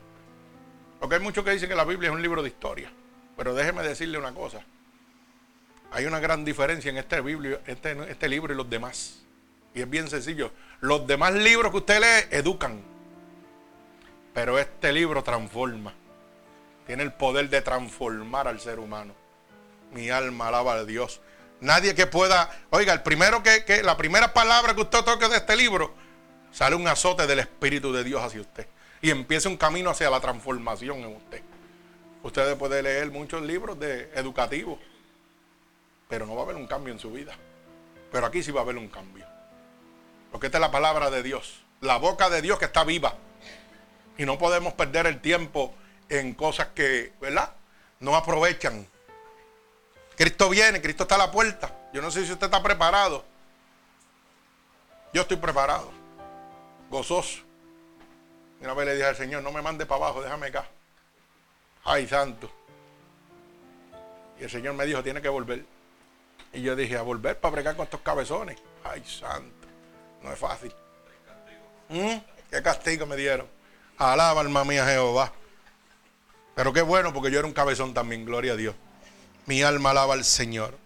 Porque 1.01 1.15
hay 1.15 1.21
muchos 1.21 1.43
que 1.43 1.51
dicen 1.51 1.67
que 1.67 1.75
la 1.75 1.83
Biblia 1.83 2.07
es 2.07 2.15
un 2.15 2.21
libro 2.21 2.41
de 2.41 2.47
historia. 2.47 2.89
Pero 3.37 3.53
déjeme 3.53 3.83
decirle 3.83 4.17
una 4.17 4.33
cosa. 4.33 4.61
Hay 5.91 6.05
una 6.05 6.19
gran 6.19 6.43
diferencia 6.43 6.89
en 6.89 6.97
este, 6.97 7.23
este, 7.67 8.11
este 8.11 8.27
libro 8.27 8.53
y 8.53 8.57
los 8.57 8.69
demás. 8.69 9.19
Y 9.73 9.81
es 9.81 9.89
bien 9.89 10.09
sencillo. 10.09 10.51
Los 10.81 11.07
demás 11.07 11.33
libros 11.33 11.71
que 11.71 11.77
usted 11.77 12.01
lee 12.01 12.35
educan. 12.37 12.81
Pero 14.33 14.57
este 14.59 14.91
libro 14.91 15.23
transforma. 15.23 15.93
Tiene 16.87 17.03
el 17.03 17.13
poder 17.13 17.49
de 17.49 17.61
transformar 17.61 18.47
al 18.47 18.59
ser 18.59 18.79
humano. 18.79 19.13
Mi 19.91 20.09
alma 20.09 20.47
alaba 20.47 20.73
a 20.73 20.83
Dios. 20.83 21.21
Nadie 21.59 21.95
que 21.95 22.07
pueda, 22.07 22.49
oiga, 22.69 22.93
el 22.93 23.01
primero 23.01 23.41
que, 23.43 23.81
la 23.83 23.97
primera 23.97 24.33
palabra 24.33 24.73
que 24.75 24.81
usted 24.81 25.03
toque 25.03 25.27
de 25.27 25.37
este 25.37 25.55
libro, 25.55 25.93
sale 26.51 26.75
un 26.75 26.87
azote 26.87 27.25
del 27.25 27.39
Espíritu 27.39 27.91
de 27.93 28.03
Dios 28.03 28.23
hacia 28.23 28.41
usted. 28.41 28.67
Y 29.01 29.09
empieza 29.09 29.49
un 29.49 29.57
camino 29.57 29.89
hacia 29.89 30.09
la 30.09 30.19
transformación 30.19 30.99
en 30.99 31.15
usted. 31.15 31.41
Usted 32.23 32.57
puede 32.57 32.81
leer 32.81 33.11
muchos 33.11 33.41
libros 33.41 33.79
de 33.79 34.11
educativos, 34.15 34.79
pero 36.07 36.25
no 36.25 36.35
va 36.35 36.41
a 36.41 36.43
haber 36.45 36.55
un 36.55 36.67
cambio 36.67 36.93
en 36.93 36.99
su 36.99 37.11
vida. 37.11 37.35
Pero 38.11 38.25
aquí 38.25 38.43
sí 38.43 38.51
va 38.51 38.61
a 38.61 38.63
haber 38.63 38.77
un 38.77 38.87
cambio. 38.87 39.25
Porque 40.31 40.47
esta 40.47 40.57
es 40.57 40.61
la 40.61 40.71
palabra 40.71 41.09
de 41.09 41.23
Dios, 41.23 41.61
la 41.81 41.97
boca 41.97 42.29
de 42.29 42.41
Dios 42.41 42.59
que 42.59 42.65
está 42.65 42.83
viva. 42.83 43.15
Y 44.17 44.25
no 44.25 44.37
podemos 44.37 44.73
perder 44.73 45.07
el 45.07 45.21
tiempo 45.21 45.73
en 46.09 46.33
cosas 46.33 46.67
que, 46.75 47.13
¿verdad? 47.21 47.53
No 47.99 48.15
aprovechan 48.15 48.87
Cristo 50.17 50.49
viene, 50.49 50.81
Cristo 50.81 51.03
está 51.03 51.13
a 51.15 51.19
la 51.19 51.31
puerta. 51.31 51.71
Yo 51.93 52.01
no 52.01 52.09
sé 52.09 52.25
si 52.25 52.31
usted 52.31 52.47
está 52.47 52.61
preparado. 52.61 53.23
Yo 55.13 55.21
estoy 55.21 55.37
preparado, 55.37 55.91
gozoso. 56.89 57.43
Una 58.59 58.73
vez 58.73 58.87
le 58.87 58.95
dije 58.95 59.05
al 59.05 59.15
Señor, 59.15 59.43
no 59.43 59.51
me 59.51 59.61
mande 59.61 59.85
para 59.85 60.05
abajo, 60.05 60.23
déjame 60.23 60.47
acá. 60.47 60.67
Ay, 61.89 62.05
santo. 62.05 62.51
Y 64.37 64.43
el 64.43 64.49
Señor 64.49 64.73
me 64.73 64.85
dijo, 64.85 65.01
tiene 65.01 65.21
que 65.21 65.29
volver. 65.29 65.65
Y 66.51 66.61
yo 66.61 66.75
dije, 66.75 66.97
a 66.97 67.01
volver 67.01 67.39
para 67.39 67.53
bregar 67.53 67.77
con 67.77 67.85
estos 67.85 68.01
cabezones. 68.01 68.57
Ay, 68.83 69.01
santo. 69.05 69.67
No 70.21 70.33
es 70.33 70.37
fácil. 70.37 70.73
¿Mm? 71.87 72.17
Qué 72.51 72.61
castigo 72.61 73.05
me 73.05 73.15
dieron. 73.15 73.47
Alaba 73.97 74.41
alma 74.41 74.65
mía 74.65 74.85
Jehová. 74.85 75.31
Pero 76.55 76.73
qué 76.73 76.81
bueno 76.81 77.13
porque 77.13 77.31
yo 77.31 77.39
era 77.39 77.47
un 77.47 77.53
cabezón 77.53 77.93
también, 77.93 78.25
gloria 78.25 78.51
a 78.51 78.55
Dios. 78.57 78.75
Mi 79.45 79.63
alma 79.63 79.91
alaba 79.91 80.13
al 80.13 80.25
Señor. 80.25 80.77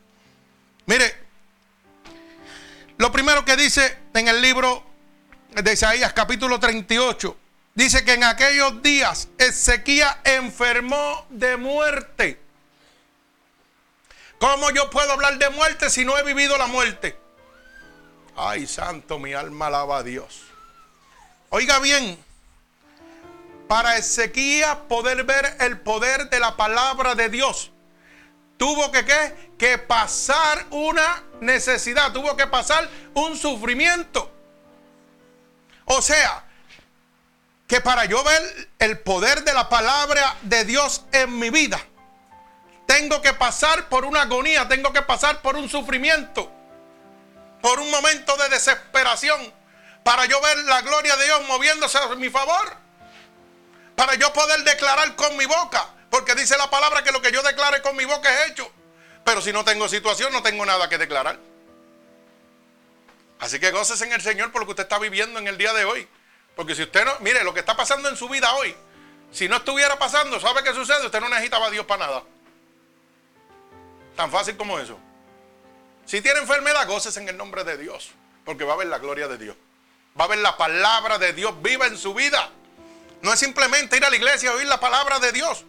Mire, 0.86 1.15
lo 2.98 3.12
primero 3.12 3.43
que 3.43 3.58
dice 3.58 3.98
en 4.13 4.27
el 4.27 4.39
libro 4.39 4.84
de 5.50 5.74
Isaías 5.74 6.13
capítulo 6.13 6.60
38, 6.60 7.36
dice 7.74 8.04
que 8.04 8.13
en 8.13 8.24
aquellos 8.24 8.82
días 8.82 9.28
Ezequiel 9.38 10.08
enfermó 10.24 11.25
de 11.30 11.58
muerte. 11.58 12.40
¿Cómo 14.40 14.72
yo 14.72 14.90
puedo 14.90 15.12
hablar 15.12 15.38
de 15.38 15.50
muerte 15.51 15.90
si 15.90 16.04
no 16.04 16.18
he 16.18 16.24
vivido 16.24 16.58
la 16.58 16.68
muerte? 16.68 17.18
Ay, 18.36 18.66
santo, 18.66 19.20
mi 19.20 19.34
alma 19.34 19.68
alaba 19.68 19.98
a 19.98 20.04
Dios. 20.04 20.42
Oiga 21.50 21.80
bien, 21.80 22.18
para 23.68 23.98
Ezequiel 23.98 24.78
poder 24.90 25.24
ver 25.25 25.58
el 25.60 25.80
poder 25.80 26.30
de 26.30 26.40
la 26.40 26.58
palabra 26.58 27.13
de 27.13 27.30
Dios, 27.30 27.72
tuvo 28.58 28.92
que, 28.92 29.06
¿qué? 29.06 29.51
que 29.58 29.78
pasar 29.78 30.66
una 30.72 31.24
necesidad, 31.40 32.12
tuvo 32.12 32.36
que 32.36 32.48
pasar 32.48 32.90
un 33.13 33.38
sufrimiento. 33.38 34.32
O 35.86 36.01
sea, 36.01 36.46
que 37.72 37.80
para 37.80 38.04
yo 38.04 38.22
ver 38.22 38.70
el 38.80 39.00
poder 39.00 39.46
de 39.46 39.54
la 39.54 39.70
palabra 39.70 40.36
de 40.42 40.66
Dios 40.66 41.06
en 41.13 41.40
mi 41.40 41.50
vida, 41.50 41.80
tengo 42.86 43.22
que 43.22 43.34
pasar 43.34 43.88
por 43.88 44.04
una 44.04 44.24
agonía, 44.24 44.68
tengo 44.68 44.92
que 44.92 45.01
pasar 45.01 45.42
por 45.42 45.56
un 45.56 45.70
sufrimiento, 45.70 46.51
por 47.62 47.80
un 47.80 47.90
momento 47.90 48.36
de 48.36 48.50
desesperación, 48.50 49.54
para 50.04 50.25
yo 50.25 50.42
ver 50.42 50.58
la 50.66 50.82
gloria 50.82 51.16
de 51.16 51.24
Dios 51.24 51.44
moviéndose 51.48 51.98
a 51.98 52.08
mi 52.16 52.30
favor, 52.30 52.75
para 53.96 54.16
yo 54.16 54.34
poder 54.34 54.66
declarar 54.66 55.16
con 55.16 55.38
mi 55.38 55.46
boca 55.46 55.88
porque 56.10 56.36
dice 56.36 56.58
la 56.58 56.70
palabra 56.70 57.06
que 57.06 57.13
lo 57.13 57.22
que 57.22 57.32
yo 57.32 57.42
declare 57.42 57.82
con 57.82 57.96
mi 57.96 58.04
boca 58.04 58.30
es 58.30 58.51
hecho. 58.51 58.70
Pero 59.24 59.42
si 59.42 59.54
no 59.54 59.63
tengo 59.63 59.88
situación, 59.88 60.34
no 60.34 60.44
tengo 60.44 60.66
nada 60.66 60.90
que 60.90 60.98
declarar. 60.98 61.40
Así 63.40 63.62
que 63.62 63.72
goces 63.72 64.01
en 64.01 64.12
el 64.12 64.22
Señor 64.22 64.51
por 64.51 64.60
lo 64.60 64.66
que 64.66 64.72
usted 64.72 64.84
está 64.84 65.00
viviendo 65.00 65.40
en 65.40 65.48
el 65.48 65.58
día 65.58 65.72
de 65.72 65.86
hoy. 65.86 66.06
Porque 66.55 66.75
si 66.75 66.84
usted 66.84 67.05
no, 67.05 67.12
mire, 67.20 67.43
lo 67.43 67.53
que 67.53 67.62
está 67.62 67.75
pasando 67.75 68.10
en 68.10 68.17
su 68.17 68.27
vida 68.29 68.53
hoy, 68.53 68.75
si 69.31 69.48
no 69.48 69.58
estuviera 69.58 69.98
pasando, 69.98 70.39
¿sabe 70.39 70.63
qué 70.63 70.74
sucede? 70.74 71.05
Usted 71.05 71.22
no 71.22 71.29
necesitaba 71.29 71.67
a 71.67 71.70
Dios 71.72 71.86
para 71.86 72.08
nada. 72.08 72.24
Tan 74.15 74.29
fácil 74.29 74.58
como 74.58 74.77
eso. 74.77 75.00
Si 76.05 76.22
tiene 76.22 76.39
enfermedad, 76.39 76.88
goces 76.88 77.15
en 77.17 77.29
el 77.29 77.38
nombre 77.38 77.63
de 77.63 77.77
Dios. 77.77 78.12
Porque 78.43 78.65
va 78.65 78.74
a 78.74 78.77
ver 78.77 78.88
la 78.88 79.00
gloria 79.00 79.27
de 79.27 79.38
Dios. 79.38 79.55
Va 80.20 80.25
a 80.25 80.27
ver 80.27 80.39
la 80.39 80.58
palabra 80.58 81.17
de 81.17 81.31
Dios 81.31 81.62
viva 81.62 81.88
en 81.88 81.98
su 81.98 82.13
vida. 82.13 82.50
No 83.22 83.31
es 83.31 83.39
simplemente 83.39 83.98
ir 83.98 84.03
a 84.03 84.10
la 84.10 84.15
iglesia 84.15 84.50
a 84.50 84.53
oír 84.53 84.67
la 84.67 84.79
palabra 84.79 85.20
de 85.20 85.31
Dios. 85.31 85.63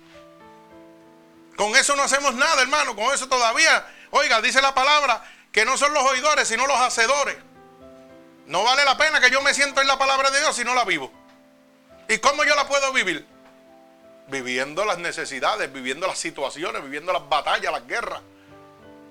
Con 1.56 1.76
eso 1.76 1.94
no 1.94 2.02
hacemos 2.02 2.34
nada, 2.34 2.62
hermano. 2.62 2.96
Con 2.96 3.14
eso 3.14 3.28
todavía, 3.28 3.86
oiga, 4.10 4.40
dice 4.40 4.60
la 4.60 4.74
palabra 4.74 5.22
que 5.52 5.64
no 5.64 5.76
son 5.76 5.92
los 5.94 6.02
oidores, 6.04 6.48
sino 6.48 6.66
los 6.66 6.80
hacedores. 6.80 7.36
No 8.52 8.62
vale 8.64 8.84
la 8.84 8.98
pena 8.98 9.18
que 9.18 9.30
yo 9.30 9.40
me 9.40 9.54
siento 9.54 9.80
en 9.80 9.86
la 9.86 9.96
palabra 9.96 10.30
de 10.30 10.38
Dios 10.38 10.54
si 10.54 10.62
no 10.62 10.74
la 10.74 10.84
vivo. 10.84 11.10
¿Y 12.06 12.18
cómo 12.18 12.44
yo 12.44 12.54
la 12.54 12.68
puedo 12.68 12.92
vivir? 12.92 13.26
Viviendo 14.28 14.84
las 14.84 14.98
necesidades, 14.98 15.72
viviendo 15.72 16.06
las 16.06 16.18
situaciones, 16.18 16.82
viviendo 16.82 17.14
las 17.14 17.26
batallas, 17.30 17.72
las 17.72 17.86
guerras. 17.86 18.20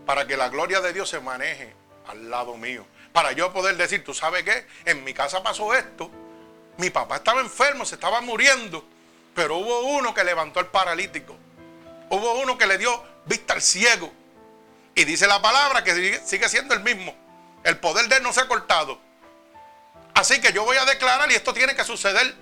Para 0.05 0.27
que 0.27 0.37
la 0.37 0.49
gloria 0.49 0.79
de 0.79 0.93
Dios 0.93 1.09
se 1.09 1.19
maneje 1.19 1.73
al 2.05 2.29
lado 2.29 2.55
mío. 2.55 2.85
Para 3.13 3.31
yo 3.31 3.51
poder 3.51 3.77
decir, 3.77 4.03
¿tú 4.03 4.13
sabes 4.13 4.43
qué? 4.43 4.67
En 4.85 5.03
mi 5.03 5.11
casa 5.11 5.41
pasó 5.41 5.73
esto. 5.73 6.11
Mi 6.77 6.91
papá 6.91 7.15
estaba 7.15 7.41
enfermo, 7.41 7.83
se 7.83 7.95
estaba 7.95 8.21
muriendo. 8.21 8.85
Pero 9.33 9.57
hubo 9.57 9.79
uno 9.97 10.13
que 10.13 10.23
levantó 10.23 10.59
al 10.59 10.67
paralítico. 10.67 11.35
Hubo 12.11 12.33
uno 12.41 12.59
que 12.59 12.67
le 12.67 12.77
dio 12.77 13.03
vista 13.25 13.55
al 13.55 13.63
ciego. 13.63 14.13
Y 14.93 15.03
dice 15.03 15.25
la 15.25 15.41
palabra 15.41 15.83
que 15.83 16.21
sigue 16.23 16.47
siendo 16.47 16.75
el 16.75 16.81
mismo. 16.81 17.15
El 17.63 17.79
poder 17.79 18.07
de 18.07 18.17
él 18.17 18.23
no 18.23 18.31
se 18.33 18.41
ha 18.41 18.47
cortado. 18.47 19.09
Así 20.13 20.41
que 20.41 20.51
yo 20.51 20.65
voy 20.65 20.77
a 20.77 20.85
declarar 20.85 21.31
y 21.31 21.35
esto 21.35 21.53
tiene 21.53 21.75
que 21.75 21.83
suceder. 21.83 22.35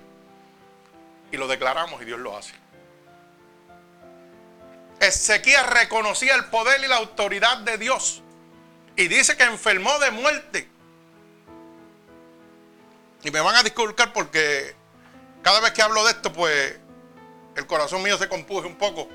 Y 1.32 1.36
lo 1.36 1.46
declaramos 1.46 2.02
y 2.02 2.04
Dios 2.04 2.18
lo 2.18 2.36
hace. 2.36 2.52
Ezequiel 5.00 5.64
reconocía 5.66 6.34
el 6.34 6.46
poder 6.46 6.82
y 6.84 6.88
la 6.88 6.96
autoridad 6.96 7.58
de 7.58 7.78
Dios. 7.78 8.22
Y 8.96 9.08
dice 9.08 9.36
que 9.36 9.44
enfermó 9.44 9.98
de 9.98 10.10
muerte. 10.10 10.68
Y 13.22 13.30
me 13.30 13.40
van 13.40 13.56
a 13.56 13.62
disculpar 13.62 14.12
porque 14.12 14.74
cada 15.42 15.60
vez 15.60 15.72
que 15.72 15.82
hablo 15.82 16.04
de 16.04 16.10
esto, 16.10 16.32
pues 16.32 16.78
el 17.56 17.66
corazón 17.66 18.02
mío 18.02 18.18
se 18.18 18.28
compuje 18.28 18.66
un 18.66 18.76
poco. 18.76 19.08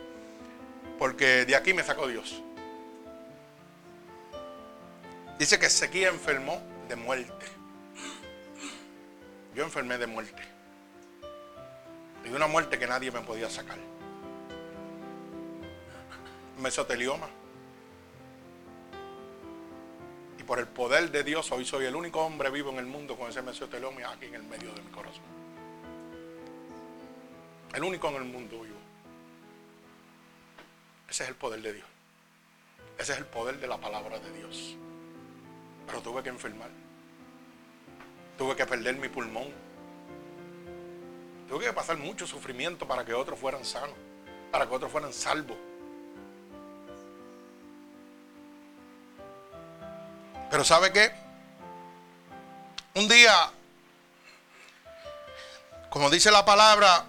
Porque 0.97 1.45
de 1.45 1.55
aquí 1.55 1.73
me 1.73 1.83
sacó 1.83 2.07
Dios. 2.07 2.41
Dice 5.37 5.59
que 5.59 5.65
Ezequiel 5.65 6.13
enfermó 6.15 6.63
de 6.87 6.95
muerte. 6.95 7.45
Yo 9.55 9.63
enfermé 9.63 9.97
de 9.97 10.05
muerte. 10.05 10.41
Y 12.25 12.29
una 12.29 12.47
muerte 12.47 12.77
que 12.77 12.85
nadie 12.85 13.09
me 13.09 13.21
podía 13.21 13.49
sacar. 13.49 13.77
Mesotelioma. 16.59 17.29
Y 20.37 20.43
por 20.43 20.59
el 20.59 20.67
poder 20.67 21.09
de 21.09 21.23
Dios 21.23 21.49
hoy 21.53 21.63
soy 21.63 21.85
el 21.85 21.95
único 21.95 22.21
hombre 22.21 22.49
vivo 22.49 22.69
en 22.71 22.79
el 22.79 22.85
mundo 22.85 23.17
con 23.17 23.29
ese 23.29 23.41
mesotelioma 23.41 24.09
aquí 24.11 24.25
en 24.25 24.35
el 24.35 24.43
medio 24.43 24.73
de 24.73 24.81
mi 24.81 24.91
corazón. 24.91 25.23
El 27.73 27.83
único 27.83 28.09
en 28.09 28.15
el 28.15 28.25
mundo 28.25 28.61
vivo. 28.61 28.75
Ese 31.09 31.23
es 31.23 31.29
el 31.29 31.35
poder 31.35 31.61
de 31.61 31.73
Dios. 31.73 31.87
Ese 32.97 33.13
es 33.13 33.19
el 33.19 33.25
poder 33.25 33.59
de 33.59 33.67
la 33.67 33.77
palabra 33.77 34.19
de 34.19 34.31
Dios. 34.33 34.75
Pero 35.87 36.01
tuve 36.01 36.23
que 36.23 36.29
enfermar. 36.29 36.84
Tuve 38.37 38.55
que 38.55 38.65
perder 38.65 38.95
mi 38.97 39.09
pulmón. 39.09 39.53
Tuve 41.47 41.65
que 41.65 41.73
pasar 41.73 41.97
mucho 41.97 42.25
sufrimiento 42.25 42.87
para 42.87 43.05
que 43.05 43.13
otros 43.13 43.39
fueran 43.39 43.63
sanos, 43.63 43.95
para 44.51 44.67
que 44.67 44.73
otros 44.75 44.91
fueran 44.91 45.13
salvos. 45.13 45.57
Pero 50.49 50.63
¿sabe 50.63 50.91
qué? 50.91 51.11
Un 52.95 53.07
día, 53.07 53.51
Como 55.89 56.09
dice 56.09 56.29
la 56.29 56.43
palabra, 56.43 57.05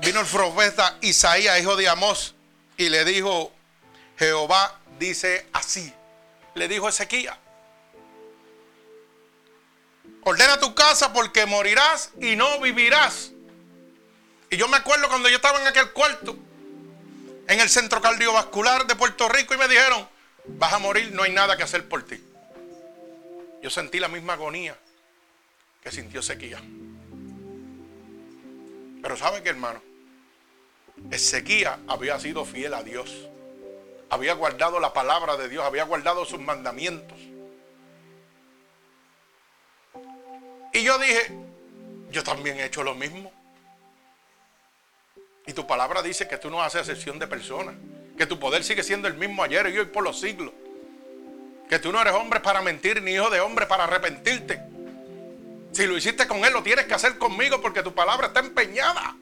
vino 0.00 0.20
el 0.20 0.26
profeta 0.26 0.96
Isaías, 1.00 1.58
hijo 1.60 1.74
de 1.74 1.88
Amós, 1.88 2.36
y 2.76 2.88
le 2.88 3.04
dijo, 3.04 3.50
Jehová 4.16 4.78
dice 4.98 5.48
así. 5.52 5.92
Le 6.54 6.68
dijo 6.68 6.88
Ezequiel, 6.88 7.34
ordena 10.28 10.58
tu 10.58 10.74
casa 10.74 11.12
porque 11.12 11.46
morirás 11.46 12.10
y 12.20 12.34
no 12.34 12.58
vivirás. 12.58 13.30
Y 14.50 14.56
yo 14.56 14.66
me 14.66 14.76
acuerdo 14.76 15.08
cuando 15.08 15.28
yo 15.28 15.36
estaba 15.36 15.60
en 15.60 15.68
aquel 15.68 15.92
cuarto, 15.92 16.36
en 17.46 17.60
el 17.60 17.68
centro 17.68 18.00
cardiovascular 18.00 18.88
de 18.88 18.96
Puerto 18.96 19.28
Rico, 19.28 19.54
y 19.54 19.56
me 19.56 19.68
dijeron, 19.68 20.08
vas 20.46 20.72
a 20.72 20.80
morir, 20.80 21.12
no 21.12 21.22
hay 21.22 21.32
nada 21.32 21.56
que 21.56 21.62
hacer 21.62 21.88
por 21.88 22.02
ti. 22.04 22.20
Yo 23.62 23.70
sentí 23.70 24.00
la 24.00 24.08
misma 24.08 24.32
agonía 24.32 24.76
que 25.80 25.92
sintió 25.92 26.18
Ezequiel. 26.18 26.58
Pero 29.00 29.16
¿sabe 29.16 29.44
qué, 29.44 29.50
hermano? 29.50 29.80
Ezequiel 31.12 31.70
había 31.86 32.18
sido 32.18 32.44
fiel 32.44 32.74
a 32.74 32.82
Dios. 32.82 33.28
Había 34.10 34.34
guardado 34.34 34.80
la 34.80 34.92
palabra 34.92 35.36
de 35.36 35.48
Dios, 35.48 35.64
había 35.64 35.84
guardado 35.84 36.24
sus 36.24 36.40
mandamientos. 36.40 37.16
Y 40.76 40.82
yo 40.82 40.98
dije, 40.98 41.32
yo 42.10 42.22
también 42.22 42.60
he 42.60 42.66
hecho 42.66 42.82
lo 42.82 42.94
mismo. 42.94 43.32
Y 45.46 45.54
tu 45.54 45.66
palabra 45.66 46.02
dice 46.02 46.28
que 46.28 46.36
tú 46.36 46.50
no 46.50 46.62
haces 46.62 46.82
excepción 46.82 47.18
de 47.18 47.26
personas, 47.26 47.74
que 48.18 48.26
tu 48.26 48.38
poder 48.38 48.62
sigue 48.62 48.82
siendo 48.82 49.08
el 49.08 49.14
mismo 49.14 49.42
ayer 49.42 49.66
y 49.70 49.78
hoy 49.78 49.86
por 49.86 50.04
los 50.04 50.20
siglos. 50.20 50.52
Que 51.70 51.78
tú 51.78 51.92
no 51.92 52.02
eres 52.02 52.12
hombre 52.12 52.40
para 52.40 52.60
mentir 52.60 53.00
ni 53.00 53.12
hijo 53.12 53.30
de 53.30 53.40
hombre 53.40 53.64
para 53.64 53.84
arrepentirte. 53.84 54.60
Si 55.72 55.86
lo 55.86 55.96
hiciste 55.96 56.26
con 56.26 56.44
él, 56.44 56.52
lo 56.52 56.62
tienes 56.62 56.84
que 56.84 56.92
hacer 56.92 57.16
conmigo 57.16 57.62
porque 57.62 57.82
tu 57.82 57.94
palabra 57.94 58.26
está 58.26 58.40
empeñada. 58.40 59.16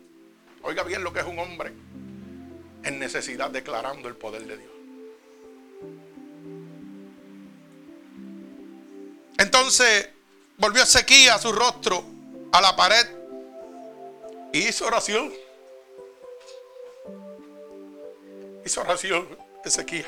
Oiga 0.62 0.82
bien 0.82 1.04
lo 1.04 1.12
que 1.12 1.20
es 1.20 1.26
un 1.26 1.38
hombre 1.38 1.72
en 2.82 2.98
necesidad 2.98 3.50
declarando 3.50 4.08
el 4.08 4.16
poder 4.16 4.44
de 4.44 4.58
Dios. 4.58 4.72
Entonces 9.38 10.13
volvió 10.56 10.82
a 10.82 11.38
su 11.38 11.52
rostro 11.52 12.04
a 12.52 12.60
la 12.60 12.76
pared 12.76 13.06
y 14.52 14.68
hizo 14.68 14.86
oración. 14.86 15.32
Hizo 18.64 18.80
oración 18.80 19.28
Ezequiel. 19.64 20.06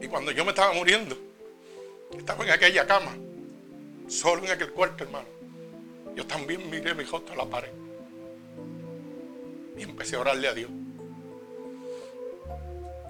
Y 0.00 0.06
cuando 0.08 0.30
yo 0.30 0.44
me 0.44 0.50
estaba 0.50 0.72
muriendo, 0.72 1.16
estaba 2.16 2.44
en 2.44 2.50
aquella 2.50 2.86
cama, 2.86 3.16
solo 4.08 4.44
en 4.44 4.50
aquel 4.50 4.70
cuarto, 4.72 5.04
hermano. 5.04 5.26
Yo 6.14 6.26
también 6.26 6.68
miré 6.70 6.94
mi 6.94 7.04
rostro 7.04 7.34
a 7.34 7.44
la 7.44 7.46
pared. 7.46 7.72
Y 9.76 9.82
empecé 9.82 10.16
a 10.16 10.20
orarle 10.20 10.48
a 10.48 10.54
Dios. 10.54 10.70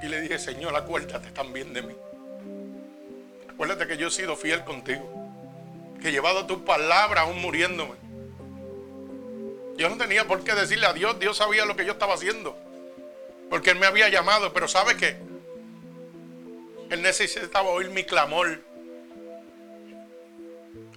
Y 0.02 0.06
le 0.08 0.20
dije, 0.20 0.38
Señor, 0.38 0.74
acuérdate 0.76 1.30
también 1.32 1.72
de 1.72 1.82
mí. 1.82 1.94
Acuérdate 3.54 3.86
que 3.86 3.96
yo 3.96 4.08
he 4.08 4.10
sido 4.10 4.36
fiel 4.36 4.64
contigo. 4.64 5.08
Que 6.00 6.08
he 6.08 6.12
llevado 6.12 6.46
tu 6.46 6.64
palabra 6.64 7.22
aún 7.22 7.40
muriéndome. 7.40 7.94
Yo 9.76 9.88
no 9.88 9.96
tenía 9.96 10.26
por 10.26 10.44
qué 10.44 10.54
decirle 10.54 10.86
a 10.86 10.92
Dios, 10.92 11.18
Dios 11.18 11.36
sabía 11.36 11.64
lo 11.64 11.76
que 11.76 11.84
yo 11.84 11.92
estaba 11.92 12.14
haciendo. 12.14 12.56
Porque 13.50 13.70
Él 13.70 13.78
me 13.78 13.86
había 13.86 14.08
llamado, 14.08 14.52
pero 14.52 14.68
¿sabe 14.68 14.96
qué? 14.96 15.16
Él 16.90 17.02
necesitaba 17.02 17.70
oír 17.70 17.90
mi 17.90 18.04
clamor. 18.04 18.60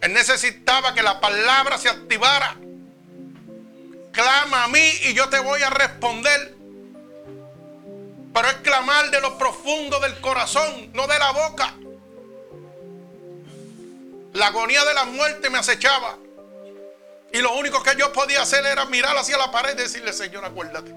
Él 0.01 0.13
necesitaba 0.13 0.93
que 0.93 1.01
la 1.01 1.19
palabra 1.19 1.77
se 1.77 1.89
activara. 1.89 2.55
Clama 4.11 4.63
a 4.63 4.67
mí 4.67 4.91
y 5.05 5.13
yo 5.13 5.29
te 5.29 5.39
voy 5.39 5.61
a 5.61 5.69
responder. 5.69 6.55
Pero 8.33 8.47
es 8.47 8.55
clamar 8.55 9.09
de 9.09 9.21
lo 9.21 9.37
profundo 9.37 9.99
del 9.99 10.19
corazón, 10.21 10.91
no 10.93 11.07
de 11.07 11.17
la 11.17 11.31
boca. 11.31 11.73
La 14.37 14.47
agonía 14.47 14.85
de 14.85 14.93
la 14.93 15.05
muerte 15.05 15.49
me 15.49 15.57
acechaba. 15.57 16.15
Y 17.33 17.41
lo 17.41 17.55
único 17.55 17.81
que 17.81 17.95
yo 17.97 18.13
podía 18.13 18.43
hacer 18.43 18.63
era 18.67 18.85
mirar 18.85 19.17
hacia 19.17 19.35
la 19.35 19.49
pared 19.49 19.73
y 19.73 19.81
decirle, 19.81 20.13
Señor, 20.13 20.45
acuérdate 20.45 20.93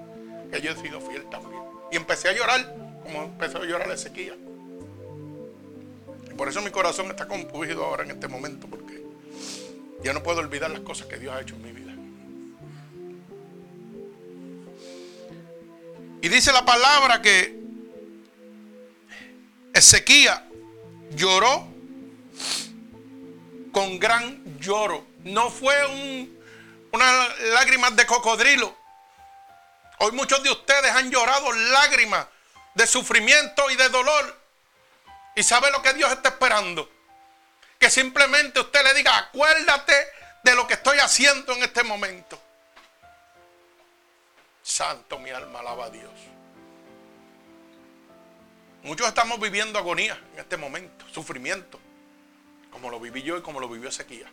que 0.51 0.61
yo 0.61 0.71
he 0.71 0.75
sido 0.75 1.01
fiel 1.01 1.27
también. 1.27 1.59
Y 1.91 1.95
empecé 1.95 2.29
a 2.29 2.33
llorar 2.33 2.75
como 3.01 3.23
empezó 3.23 3.57
a 3.57 3.65
llorar 3.65 3.89
Ezequiel. 3.89 4.37
Por 6.37 6.49
eso 6.49 6.61
mi 6.61 6.69
corazón 6.69 7.07
está 7.07 7.27
compugido 7.27 7.83
ahora 7.83 8.03
en 8.03 8.11
este 8.11 8.27
momento, 8.27 8.67
porque 8.67 9.03
yo 10.03 10.13
no 10.13 10.21
puedo 10.21 10.39
olvidar 10.39 10.69
las 10.69 10.81
cosas 10.81 11.07
que 11.07 11.17
Dios 11.17 11.33
ha 11.33 11.41
hecho 11.41 11.55
en 11.55 11.63
mi 11.63 11.71
vida. 11.71 11.93
Y 16.21 16.29
dice 16.29 16.51
la 16.51 16.63
palabra 16.63 17.23
que 17.23 17.59
Ezequiel 19.73 20.35
lloró 21.15 21.70
con 23.71 23.99
gran 23.99 24.59
lloro. 24.59 25.05
No 25.23 25.49
fue 25.49 25.85
un, 25.87 26.43
una 26.91 27.27
lágrima 27.53 27.91
de 27.91 28.05
cocodrilo. 28.05 28.75
Hoy 29.99 30.11
muchos 30.13 30.41
de 30.43 30.49
ustedes 30.49 30.91
han 30.91 31.11
llorado 31.11 31.51
lágrimas 31.51 32.27
de 32.73 32.87
sufrimiento 32.87 33.69
y 33.69 33.75
de 33.75 33.89
dolor. 33.89 34.39
Y 35.35 35.43
sabe 35.43 35.71
lo 35.71 35.81
que 35.81 35.93
Dios 35.93 36.11
está 36.11 36.29
esperando. 36.29 36.89
Que 37.79 37.89
simplemente 37.89 38.59
usted 38.59 38.83
le 38.83 38.93
diga, 38.93 39.17
acuérdate 39.17 39.93
de 40.43 40.55
lo 40.55 40.67
que 40.67 40.73
estoy 40.75 40.99
haciendo 40.99 41.53
en 41.53 41.63
este 41.63 41.83
momento. 41.83 42.41
Santo, 44.63 45.17
mi 45.19 45.31
alma 45.31 45.59
alaba 45.59 45.85
a 45.85 45.89
Dios. 45.89 46.11
Muchos 48.83 49.07
estamos 49.07 49.39
viviendo 49.39 49.77
agonía 49.77 50.19
en 50.33 50.39
este 50.39 50.57
momento, 50.57 51.05
sufrimiento 51.11 51.79
como 52.71 52.89
lo 52.89 52.99
viví 52.99 53.21
yo 53.21 53.37
y 53.37 53.41
como 53.41 53.59
lo 53.59 53.69
vivió 53.69 53.89
Ezequiel. 53.89 54.27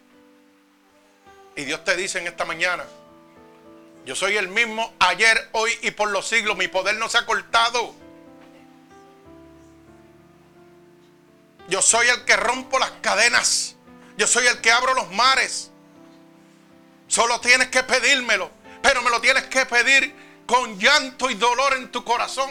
Y 1.56 1.64
Dios 1.64 1.84
te 1.84 1.96
dice 1.96 2.18
en 2.18 2.26
esta 2.26 2.44
mañana, 2.44 2.84
yo 4.04 4.14
soy 4.14 4.36
el 4.36 4.48
mismo 4.48 4.94
ayer, 5.00 5.50
hoy 5.52 5.70
y 5.82 5.90
por 5.90 6.10
los 6.10 6.26
siglos, 6.26 6.56
mi 6.56 6.68
poder 6.68 6.96
no 6.96 7.08
se 7.08 7.18
ha 7.18 7.26
cortado. 7.26 7.94
Yo 11.68 11.82
soy 11.82 12.08
el 12.08 12.24
que 12.24 12.36
rompo 12.36 12.78
las 12.78 12.90
cadenas. 13.02 13.76
Yo 14.16 14.26
soy 14.26 14.46
el 14.46 14.60
que 14.60 14.72
abro 14.72 14.94
los 14.94 15.10
mares. 15.12 15.70
Solo 17.06 17.38
tienes 17.40 17.68
que 17.68 17.82
pedírmelo. 17.82 18.50
Pero 18.82 19.02
me 19.02 19.10
lo 19.10 19.20
tienes 19.20 19.44
que 19.44 19.66
pedir 19.66 20.14
con 20.46 20.78
llanto 20.78 21.28
y 21.28 21.34
dolor 21.34 21.74
en 21.74 21.92
tu 21.92 22.02
corazón. 22.04 22.50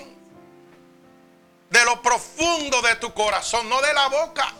De 1.72 1.84
lo 1.86 2.02
profundo 2.02 2.82
de 2.84 2.96
tu 2.98 3.14
corazón, 3.14 3.68
no 3.68 3.82
de 3.82 3.94
la 3.94 4.08
boca. 4.10 4.54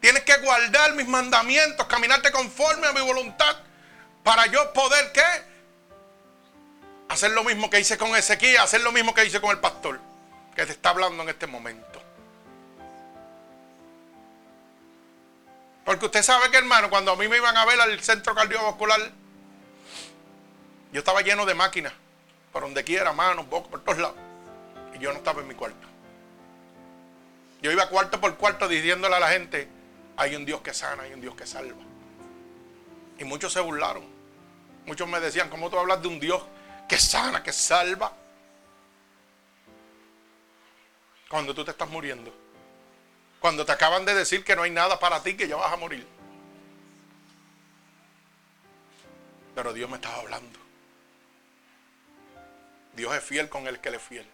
Tienes 0.00 0.22
que 0.22 0.36
guardar 0.38 0.94
mis 0.94 1.08
mandamientos, 1.08 1.86
caminarte 1.86 2.30
conforme 2.30 2.86
a 2.86 2.92
mi 2.92 3.00
voluntad 3.00 3.56
para 4.22 4.46
yo 4.46 4.72
poder 4.72 5.10
qué? 5.12 5.48
Hacer 7.08 7.30
lo 7.32 7.42
mismo 7.42 7.70
que 7.70 7.80
hice 7.80 7.98
con 7.98 8.14
Ezequiel, 8.14 8.58
hacer 8.58 8.82
lo 8.82 8.92
mismo 8.92 9.14
que 9.14 9.24
hice 9.24 9.40
con 9.40 9.50
el 9.50 9.58
pastor 9.58 9.98
que 10.54 10.66
te 10.66 10.72
está 10.72 10.90
hablando 10.90 11.22
en 11.22 11.28
este 11.30 11.46
momento. 11.46 12.02
Porque 15.84 16.04
usted 16.04 16.22
sabe 16.22 16.50
que 16.50 16.58
hermano, 16.58 16.90
cuando 16.90 17.12
a 17.12 17.16
mí 17.16 17.28
me 17.28 17.38
iban 17.38 17.56
a 17.56 17.64
ver 17.64 17.80
al 17.80 17.98
centro 18.00 18.34
cardiovascular, 18.34 19.00
yo 20.92 20.98
estaba 20.98 21.22
lleno 21.22 21.46
de 21.46 21.54
máquinas, 21.54 21.92
por 22.52 22.62
donde 22.62 22.84
quiera, 22.84 23.12
manos, 23.12 23.48
bocas, 23.48 23.70
por 23.70 23.84
todos 23.84 23.98
lados. 23.98 24.16
Y 24.94 24.98
yo 24.98 25.12
no 25.12 25.18
estaba 25.18 25.40
en 25.40 25.48
mi 25.48 25.54
cuarto. 25.54 25.86
Yo 27.62 27.72
iba 27.72 27.88
cuarto 27.88 28.20
por 28.20 28.36
cuarto 28.36 28.68
diciéndole 28.68 29.16
a 29.16 29.20
la 29.20 29.28
gente, 29.28 29.68
hay 30.18 30.34
un 30.34 30.44
Dios 30.44 30.60
que 30.62 30.74
sana, 30.74 31.04
hay 31.04 31.14
un 31.14 31.20
Dios 31.20 31.36
que 31.36 31.46
salva. 31.46 31.80
Y 33.18 33.24
muchos 33.24 33.52
se 33.52 33.60
burlaron. 33.60 34.04
Muchos 34.84 35.08
me 35.08 35.20
decían, 35.20 35.48
¿cómo 35.48 35.70
tú 35.70 35.78
hablas 35.78 36.02
de 36.02 36.08
un 36.08 36.18
Dios 36.18 36.42
que 36.88 36.98
sana, 36.98 37.40
que 37.42 37.52
salva? 37.52 38.12
Cuando 41.28 41.54
tú 41.54 41.64
te 41.64 41.70
estás 41.70 41.88
muriendo. 41.88 42.34
Cuando 43.38 43.64
te 43.64 43.70
acaban 43.70 44.04
de 44.04 44.12
decir 44.12 44.44
que 44.44 44.56
no 44.56 44.62
hay 44.62 44.72
nada 44.72 44.98
para 44.98 45.22
ti, 45.22 45.36
que 45.36 45.46
ya 45.46 45.54
vas 45.54 45.72
a 45.72 45.76
morir. 45.76 46.04
Pero 49.54 49.72
Dios 49.72 49.88
me 49.88 49.96
estaba 49.96 50.16
hablando. 50.16 50.58
Dios 52.94 53.14
es 53.14 53.22
fiel 53.22 53.48
con 53.48 53.68
el 53.68 53.78
que 53.78 53.90
le 53.90 53.98
es 53.98 54.02
fiel. 54.02 54.28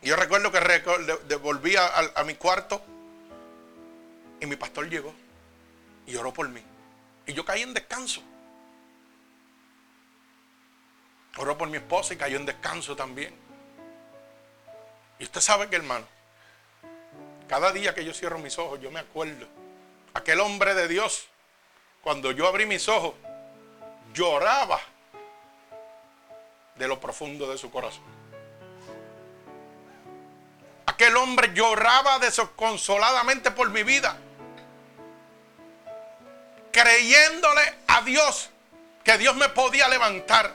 Yo 0.00 0.16
recuerdo 0.16 0.50
que 0.50 1.36
volví 1.36 1.76
a 1.76 2.24
mi 2.24 2.34
cuarto 2.36 2.82
y 4.40 4.46
mi 4.46 4.56
pastor 4.56 4.88
llegó 4.88 5.14
y 6.06 6.16
oró 6.16 6.32
por 6.32 6.48
mí. 6.48 6.62
Y 7.26 7.32
yo 7.32 7.44
caí 7.44 7.62
en 7.62 7.74
descanso. 7.74 8.22
Oró 11.36 11.56
por 11.56 11.68
mi 11.68 11.76
esposa 11.76 12.14
y 12.14 12.16
cayó 12.16 12.36
en 12.36 12.46
descanso 12.46 12.96
también. 12.96 13.34
Y 15.18 15.24
usted 15.24 15.40
sabe 15.40 15.68
que, 15.68 15.76
hermano, 15.76 16.06
cada 17.48 17.72
día 17.72 17.94
que 17.94 18.04
yo 18.04 18.12
cierro 18.12 18.38
mis 18.38 18.58
ojos, 18.58 18.80
yo 18.80 18.90
me 18.90 19.00
acuerdo 19.00 19.46
Aquel 20.14 20.40
hombre 20.40 20.74
de 20.74 20.88
Dios, 20.88 21.26
cuando 22.02 22.32
yo 22.32 22.48
abrí 22.48 22.66
mis 22.66 22.88
ojos, 22.88 23.14
lloraba 24.12 24.80
de 26.74 26.88
lo 26.88 26.98
profundo 26.98 27.48
de 27.48 27.56
su 27.56 27.70
corazón. 27.70 28.02
Aquel 30.86 31.16
hombre 31.16 31.52
lloraba 31.54 32.18
desconsoladamente 32.18 33.52
por 33.52 33.70
mi 33.70 33.84
vida, 33.84 34.18
creyéndole 36.72 37.62
a 37.86 38.02
Dios 38.02 38.50
que 39.04 39.18
Dios 39.18 39.34
me 39.36 39.48
podía 39.48 39.88
levantar, 39.88 40.52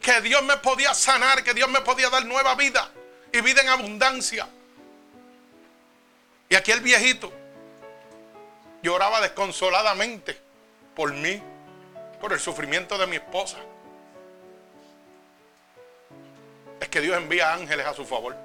que 0.00 0.20
Dios 0.20 0.42
me 0.42 0.56
podía 0.58 0.94
sanar, 0.94 1.42
que 1.42 1.54
Dios 1.54 1.68
me 1.68 1.80
podía 1.80 2.10
dar 2.10 2.24
nueva 2.24 2.54
vida 2.54 2.90
y 3.32 3.40
vida 3.40 3.62
en 3.62 3.68
abundancia. 3.68 4.48
Y 6.48 6.54
aquel 6.54 6.80
viejito 6.80 7.32
lloraba 8.82 9.20
desconsoladamente 9.20 10.38
por 10.94 11.12
mí, 11.12 11.42
por 12.20 12.32
el 12.32 12.40
sufrimiento 12.40 12.96
de 12.98 13.06
mi 13.06 13.16
esposa. 13.16 13.58
Es 16.80 16.88
que 16.88 17.00
Dios 17.00 17.16
envía 17.16 17.52
ángeles 17.52 17.86
a 17.86 17.94
su 17.94 18.04
favor. 18.04 18.36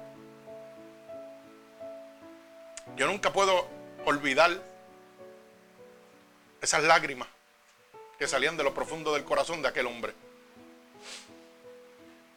Yo 2.96 3.06
nunca 3.06 3.32
puedo 3.32 3.66
olvidar 4.04 4.60
esas 6.64 6.82
lágrimas 6.82 7.28
que 8.18 8.26
salían 8.26 8.56
de 8.56 8.64
lo 8.64 8.72
profundo 8.74 9.12
del 9.12 9.24
corazón 9.24 9.60
de 9.60 9.68
aquel 9.68 9.86
hombre. 9.86 10.14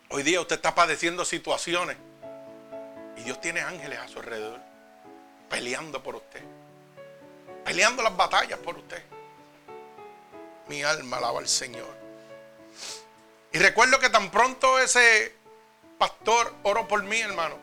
Hoy 0.10 0.24
día 0.24 0.42
usted 0.42 0.58
está 0.58 0.76
padeciendo 0.76 1.24
situaciones 1.26 1.98
y 3.16 3.22
Dios 3.22 3.40
tiene 3.42 3.62
ángeles 3.62 4.00
a 4.00 4.08
su 4.08 4.20
alrededor 4.20 4.60
peleando 5.50 6.04
por 6.04 6.16
usted, 6.16 6.42
peleando 7.64 8.04
las 8.04 8.16
batallas 8.16 8.60
por 8.60 8.78
usted. 8.78 9.02
Mi 10.68 10.84
alma 10.84 11.18
alaba 11.18 11.40
al 11.40 11.48
Señor. 11.48 11.96
Y 13.54 13.60
recuerdo 13.60 13.98
que 14.00 14.10
tan 14.10 14.30
pronto 14.30 14.78
ese 14.78 15.34
pastor 15.98 16.54
oró 16.64 16.86
por 16.86 17.02
mí, 17.04 17.18
hermano, 17.22 17.56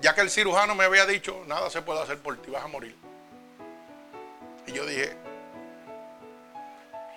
ya 0.00 0.14
que 0.14 0.20
el 0.20 0.30
cirujano 0.30 0.76
me 0.76 0.84
había 0.84 1.06
dicho, 1.06 1.42
nada 1.48 1.68
se 1.70 1.82
puede 1.82 2.00
hacer 2.00 2.18
por 2.18 2.40
ti, 2.40 2.52
vas 2.52 2.64
a 2.64 2.68
morir. 2.68 2.96
Y 4.68 4.72
yo 4.72 4.86
dije, 4.86 5.16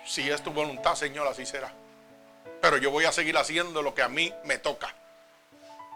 si 0.04 0.30
es 0.30 0.42
tu 0.42 0.50
voluntad, 0.50 0.94
Señor, 0.94 1.26
así 1.26 1.46
será. 1.46 1.72
Pero 2.60 2.76
yo 2.76 2.90
voy 2.90 3.04
a 3.04 3.12
seguir 3.12 3.36
haciendo 3.36 3.82
lo 3.82 3.94
que 3.94 4.02
a 4.02 4.08
mí 4.08 4.32
me 4.44 4.58
toca. 4.58 4.94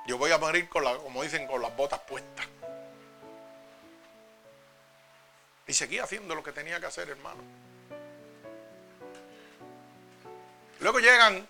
Yo 0.06 0.16
voy 0.16 0.30
a 0.32 0.38
morir 0.38 0.68
con 0.68 0.84
la, 0.84 0.96
como 0.96 1.22
dicen, 1.22 1.46
con 1.46 1.60
las 1.60 1.74
botas 1.76 2.00
puestas. 2.00 2.46
Y 5.66 5.74
seguí 5.74 5.98
haciendo 5.98 6.34
lo 6.34 6.42
que 6.42 6.52
tenía 6.52 6.80
que 6.80 6.86
hacer, 6.86 7.10
hermano. 7.10 7.42
Luego 10.80 10.98
llegan 10.98 11.46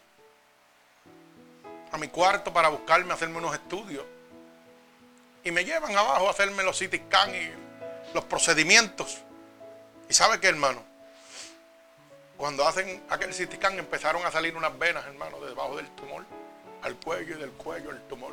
a 1.92 1.98
mi 1.98 2.08
cuarto 2.08 2.52
para 2.52 2.68
buscarme, 2.68 3.14
hacerme 3.14 3.38
unos 3.38 3.54
estudios. 3.54 4.04
Y 5.44 5.52
me 5.52 5.64
llevan 5.64 5.96
abajo 5.96 6.26
a 6.26 6.30
hacerme 6.30 6.64
los 6.64 6.78
CT 6.78 7.06
scan 7.06 7.34
y 7.34 7.52
los 8.12 8.24
procedimientos. 8.24 9.18
¿Y 10.08 10.14
sabe 10.14 10.40
qué, 10.40 10.48
hermano? 10.48 10.82
Cuando 12.38 12.66
hacen 12.66 13.03
aquel 13.11 13.31
CT 13.31 13.57
scan 13.57 13.77
empezaron 13.81 14.24
a 14.24 14.31
salir 14.31 14.57
unas 14.57 14.79
venas, 14.79 15.05
hermano, 15.07 15.40
debajo 15.40 15.77
del 15.77 15.90
tumor. 15.96 16.24
Al 16.83 16.94
cuello 16.94 17.37
y 17.37 17.40
del 17.40 17.51
cuello 17.51 17.90
el 17.90 18.01
tumor. 18.03 18.33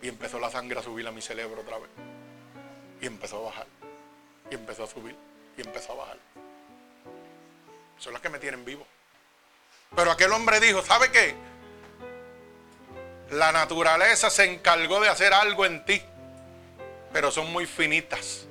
Y 0.00 0.08
empezó 0.08 0.38
la 0.38 0.48
sangre 0.48 0.78
a 0.78 0.82
subir 0.82 1.06
a 1.08 1.10
mi 1.10 1.20
cerebro 1.20 1.60
otra 1.60 1.78
vez. 1.78 1.90
Y 3.00 3.06
empezó 3.06 3.38
a 3.38 3.50
bajar. 3.50 3.66
Y 4.52 4.54
empezó 4.54 4.84
a 4.84 4.86
subir. 4.86 5.16
Y 5.56 5.62
empezó 5.62 5.94
a 5.94 5.96
bajar. 5.96 6.16
Son 7.98 8.12
las 8.12 8.22
que 8.22 8.28
me 8.28 8.38
tienen 8.38 8.64
vivo. 8.64 8.86
Pero 9.96 10.12
aquel 10.12 10.30
hombre 10.30 10.60
dijo, 10.60 10.80
¿sabe 10.82 11.10
qué? 11.10 11.34
La 13.32 13.50
naturaleza 13.50 14.30
se 14.30 14.44
encargó 14.44 15.00
de 15.00 15.08
hacer 15.08 15.34
algo 15.34 15.66
en 15.66 15.84
ti. 15.84 16.00
Pero 17.12 17.32
son 17.32 17.52
muy 17.52 17.66
finitas. 17.66 18.46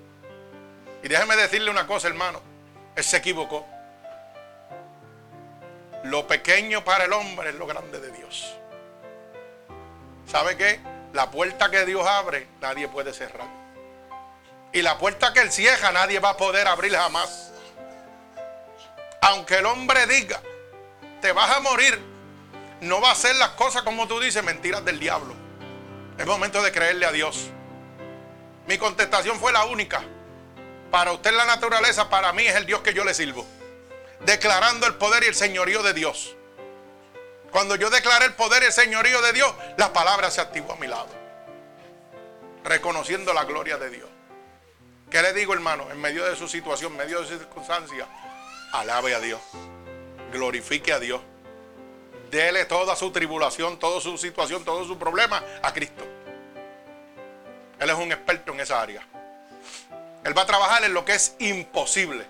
Y 1.02 1.08
déjeme 1.08 1.38
decirle 1.38 1.72
una 1.72 1.88
cosa, 1.88 2.10
hermano. 2.10 2.42
Él 2.98 3.04
se 3.06 3.16
equivocó. 3.16 3.66
Lo 6.08 6.26
pequeño 6.26 6.86
para 6.86 7.04
el 7.04 7.12
hombre 7.12 7.50
es 7.50 7.56
lo 7.56 7.68
grande 7.68 8.00
de 8.00 8.12
Dios. 8.14 8.56
¿Sabe 10.26 10.56
qué? 10.56 10.80
La 11.12 11.30
puerta 11.32 11.70
que 11.70 11.86
Dios 11.86 12.08
abre, 12.08 12.48
nadie 12.62 12.88
puede 12.88 13.14
cerrar. 13.14 13.48
Y 14.72 14.84
la 14.84 14.98
puerta 14.98 15.34
que 15.34 15.42
Él 15.42 15.52
cierra, 15.52 15.92
nadie 15.92 16.20
va 16.20 16.30
a 16.30 16.38
poder 16.38 16.66
abrir 16.66 16.96
jamás. 16.96 17.52
Aunque 19.22 19.56
el 19.56 19.66
hombre 19.66 20.08
diga, 20.08 20.40
te 21.20 21.34
vas 21.34 21.58
a 21.58 21.60
morir, 21.60 22.00
no 22.80 23.02
va 23.02 23.10
a 23.10 23.12
hacer 23.12 23.36
las 23.36 23.50
cosas 23.50 23.82
como 23.82 24.08
tú 24.08 24.22
dices, 24.22 24.42
mentiras 24.46 24.86
del 24.86 25.02
diablo. 25.02 25.36
Es 26.18 26.26
momento 26.26 26.62
de 26.62 26.72
creerle 26.72 27.06
a 27.06 27.12
Dios. 27.12 27.50
Mi 28.66 28.78
contestación 28.78 29.38
fue 29.42 29.52
la 29.52 29.66
única. 29.66 30.02
Para 30.90 31.12
usted 31.12 31.34
la 31.34 31.46
naturaleza, 31.46 32.10
para 32.10 32.32
mí 32.32 32.44
es 32.48 32.56
el 32.56 32.66
Dios 32.66 32.80
que 32.80 32.94
yo 32.94 33.04
le 33.04 33.14
sirvo. 33.14 33.46
Declarando 34.22 34.88
el 34.88 34.96
poder 34.96 35.24
y 35.24 35.28
el 35.28 35.36
señorío 35.36 35.84
de 35.84 35.94
Dios. 35.94 36.36
Cuando 37.52 37.76
yo 37.76 37.90
declaré 37.90 38.26
el 38.26 38.34
poder 38.34 38.64
y 38.64 38.66
el 38.68 38.74
señorío 38.74 39.22
de 39.22 39.34
Dios, 39.34 39.54
la 39.78 39.94
palabra 39.94 40.30
se 40.32 40.42
activó 40.42 40.74
a 40.74 40.76
mi 40.78 40.88
lado. 40.88 41.08
Reconociendo 42.64 43.34
la 43.34 43.46
gloria 43.46 43.78
de 43.78 43.90
Dios. 43.90 44.10
¿Qué 45.10 45.22
le 45.22 45.34
digo, 45.34 45.54
hermano? 45.54 45.90
En 45.90 46.02
medio 46.02 46.26
de 46.26 46.36
su 46.36 46.48
situación, 46.48 46.92
en 46.92 46.98
medio 46.98 47.22
de 47.22 47.28
su 47.28 47.38
circunstancia, 47.38 48.06
alabe 48.74 49.16
a 49.16 49.20
Dios. 49.20 49.40
Glorifique 50.34 50.92
a 50.92 51.00
Dios. 51.00 51.22
Dele 52.30 52.66
toda 52.66 52.96
su 52.96 53.12
tribulación, 53.12 53.80
toda 53.80 54.02
su 54.02 54.18
situación, 54.18 54.66
todo 54.66 54.86
su 54.86 54.98
problema 54.98 55.42
a 55.64 55.74
Cristo. 55.74 56.04
Él 57.80 57.90
es 57.90 57.96
un 57.96 58.12
experto 58.12 58.52
en 58.52 58.60
esa 58.60 58.82
área. 58.82 59.02
Él 60.26 60.38
va 60.38 60.42
a 60.42 60.46
trabajar 60.46 60.84
en 60.84 60.94
lo 60.94 61.06
que 61.06 61.14
es 61.14 61.36
imposible. 61.40 62.26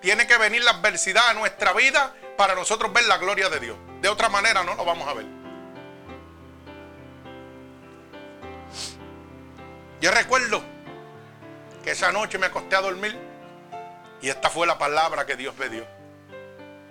Tiene 0.00 0.26
que 0.26 0.38
venir 0.38 0.62
la 0.64 0.72
adversidad 0.72 1.28
a 1.28 1.34
nuestra 1.34 1.72
vida 1.72 2.14
para 2.36 2.54
nosotros 2.54 2.92
ver 2.92 3.04
la 3.04 3.18
gloria 3.18 3.48
de 3.48 3.60
Dios. 3.60 3.76
De 4.00 4.08
otra 4.08 4.28
manera 4.28 4.62
no 4.64 4.74
lo 4.74 4.84
vamos 4.84 5.06
a 5.06 5.14
ver. 5.14 5.26
Yo 10.00 10.10
recuerdo 10.10 10.62
que 11.84 11.90
esa 11.90 12.10
noche 12.10 12.38
me 12.38 12.46
acosté 12.46 12.76
a 12.76 12.80
dormir 12.80 13.16
y 14.22 14.28
esta 14.28 14.48
fue 14.48 14.66
la 14.66 14.78
palabra 14.78 15.26
que 15.26 15.36
Dios 15.36 15.54
me 15.58 15.68
dio. 15.68 15.86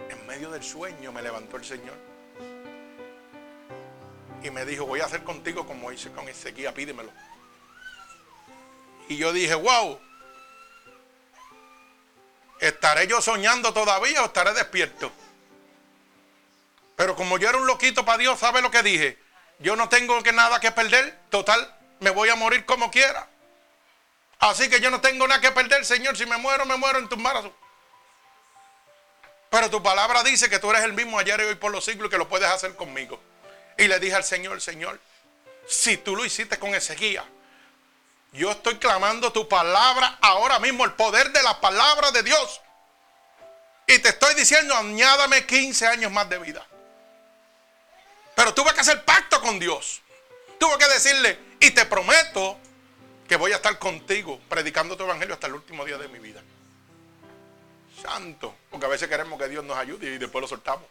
En 0.10 0.28
medio 0.28 0.52
del 0.52 0.64
sueño 0.64 1.12
me 1.12 1.22
levantó 1.22 1.58
el 1.58 1.66
Señor 1.66 2.10
y 4.44 4.52
me 4.52 4.66
dijo, 4.66 4.86
voy 4.86 5.02
a 5.02 5.06
hacer 5.06 5.24
contigo 5.24 5.66
como 5.66 5.92
hice 5.92 6.12
con 6.12 6.28
Ezequiel, 6.30 6.74
pídemelo. 6.74 7.12
Y 9.08 9.18
yo 9.18 9.34
dije, 9.34 9.56
wow, 9.56 10.00
¿estaré 12.60 13.08
yo 13.08 13.22
soñando 13.22 13.74
todavía 13.74 14.22
o 14.24 14.26
estaré 14.26 14.54
despierto? 14.54 15.12
Pero 16.96 17.16
como 17.16 17.38
yo 17.38 17.50
era 17.50 17.58
un 17.58 17.68
loquito 17.68 18.04
para 18.04 18.18
Dios, 18.18 18.40
¿sabe 18.40 18.62
lo 18.62 18.72
que 18.72 18.84
dije? 18.84 19.18
Yo 19.60 19.76
no 19.76 19.88
tengo 19.90 20.22
que 20.22 20.34
nada 20.34 20.60
que 20.60 20.72
perder. 20.72 21.18
Total, 21.30 21.74
me 22.00 22.10
voy 22.10 22.30
a 22.30 22.36
morir 22.36 22.66
como 22.66 22.92
quiera. 22.92 23.28
Así 24.40 24.70
que 24.70 24.80
yo 24.80 24.90
no 24.90 25.02
tengo 25.02 25.28
nada 25.28 25.42
que 25.42 25.52
perder, 25.52 25.86
Señor. 25.86 26.18
Si 26.18 26.26
me 26.26 26.38
muero, 26.38 26.66
me 26.66 26.78
muero 26.78 27.00
en 27.00 27.10
tus 27.10 27.18
manos. 27.18 27.52
Pero 29.50 29.70
tu 29.70 29.82
palabra 29.82 30.24
dice 30.24 30.50
que 30.50 30.60
tú 30.60 30.70
eres 30.70 30.84
el 30.84 30.94
mismo 30.94 31.18
ayer 31.20 31.40
y 31.40 31.44
hoy 31.44 31.56
por 31.56 31.72
los 31.72 31.84
siglos 31.84 32.08
y 32.08 32.12
que 32.12 32.18
lo 32.18 32.30
puedes 32.30 32.50
hacer 32.50 32.76
conmigo. 32.76 33.22
Y 33.78 33.88
le 33.88 34.00
dije 34.00 34.16
al 34.16 34.24
Señor, 34.24 34.62
Señor, 34.62 35.00
si 35.68 35.98
tú 35.98 36.16
lo 36.16 36.26
hiciste 36.26 36.60
con 36.60 36.72
guía, 36.72 37.26
yo 38.32 38.52
estoy 38.52 38.78
clamando 38.78 39.32
tu 39.32 39.48
palabra 39.48 40.18
ahora 40.22 40.60
mismo, 40.60 40.86
el 40.86 40.94
poder 40.94 41.32
de 41.32 41.42
la 41.44 41.60
palabra 41.60 42.12
de 42.12 42.24
Dios. 42.24 42.62
Y 43.88 44.00
te 44.00 44.10
estoy 44.10 44.36
diciendo, 44.36 44.76
añádame 44.76 45.46
15 45.46 45.88
años 45.88 46.12
más 46.12 46.30
de 46.30 46.38
vida. 46.38 46.66
Pero 48.36 48.54
tuve 48.54 48.74
que 48.74 48.82
hacer 48.82 49.04
pacto 49.04 49.42
con 49.42 49.60
Dios. 49.60 50.02
Tuve 50.60 50.78
que 50.78 50.88
decirle, 50.88 51.40
y 51.60 51.72
te 51.72 51.86
prometo 51.86 52.58
que 53.28 53.36
voy 53.36 53.52
a 53.52 53.58
estar 53.58 53.78
contigo 53.80 54.40
predicando 54.48 54.96
tu 54.96 55.04
evangelio 55.04 55.34
hasta 55.34 55.48
el 55.48 55.54
último 55.54 55.86
día 55.86 55.98
de 55.98 56.08
mi 56.08 56.20
vida. 56.20 56.42
Santo. 58.02 58.56
Porque 58.70 58.86
a 58.86 58.90
veces 58.90 59.08
queremos 59.08 59.40
que 59.40 59.48
Dios 59.48 59.64
nos 59.64 59.78
ayude 59.78 60.08
y 60.08 60.18
después 60.18 60.42
lo 60.42 60.48
soltamos. 60.48 60.86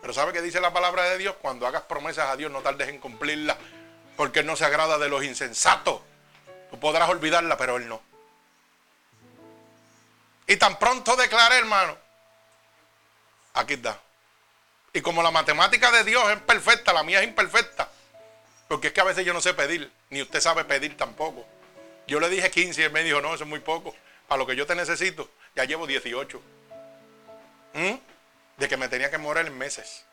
Pero 0.00 0.12
¿sabe 0.12 0.32
qué 0.32 0.42
dice 0.42 0.60
la 0.60 0.72
palabra 0.72 1.04
de 1.04 1.18
Dios? 1.18 1.36
Cuando 1.40 1.66
hagas 1.66 1.82
promesas 1.82 2.28
a 2.28 2.36
Dios 2.36 2.50
no 2.50 2.60
tardes 2.60 2.88
en 2.88 2.98
cumplirlas. 2.98 3.56
Porque 4.18 4.40
Él 4.40 4.46
no 4.46 4.56
se 4.56 4.64
agrada 4.64 4.98
de 4.98 5.08
los 5.08 5.22
insensatos. 5.22 6.00
Tú 6.70 6.80
podrás 6.80 7.08
olvidarla, 7.08 7.56
pero 7.56 7.76
Él 7.76 7.88
no. 7.88 8.02
Y 10.48 10.56
tan 10.56 10.76
pronto 10.76 11.14
declaré, 11.14 11.58
hermano. 11.58 11.96
Aquí 13.54 13.74
está. 13.74 14.00
Y 14.92 15.02
como 15.02 15.22
la 15.22 15.30
matemática 15.30 15.92
de 15.92 16.02
Dios 16.02 16.28
es 16.32 16.40
perfecta, 16.40 16.92
la 16.92 17.04
mía 17.04 17.20
es 17.20 17.28
imperfecta. 17.28 17.88
Porque 18.66 18.88
es 18.88 18.92
que 18.92 19.00
a 19.00 19.04
veces 19.04 19.24
yo 19.24 19.32
no 19.32 19.40
sé 19.40 19.54
pedir. 19.54 19.88
Ni 20.10 20.20
usted 20.20 20.40
sabe 20.40 20.64
pedir 20.64 20.96
tampoco. 20.96 21.46
Yo 22.08 22.18
le 22.18 22.28
dije 22.28 22.50
15 22.50 22.80
y 22.80 22.84
él 22.84 22.90
me 22.90 23.04
dijo, 23.04 23.20
no, 23.20 23.34
eso 23.34 23.44
es 23.44 23.48
muy 23.48 23.60
poco. 23.60 23.94
Para 24.26 24.40
lo 24.40 24.46
que 24.48 24.56
yo 24.56 24.66
te 24.66 24.74
necesito, 24.74 25.30
ya 25.54 25.64
llevo 25.64 25.86
18. 25.86 26.42
¿Mm? 27.74 27.94
De 28.56 28.68
que 28.68 28.76
me 28.76 28.88
tenía 28.88 29.12
que 29.12 29.18
morir 29.18 29.46
en 29.46 29.56
meses. 29.56 30.04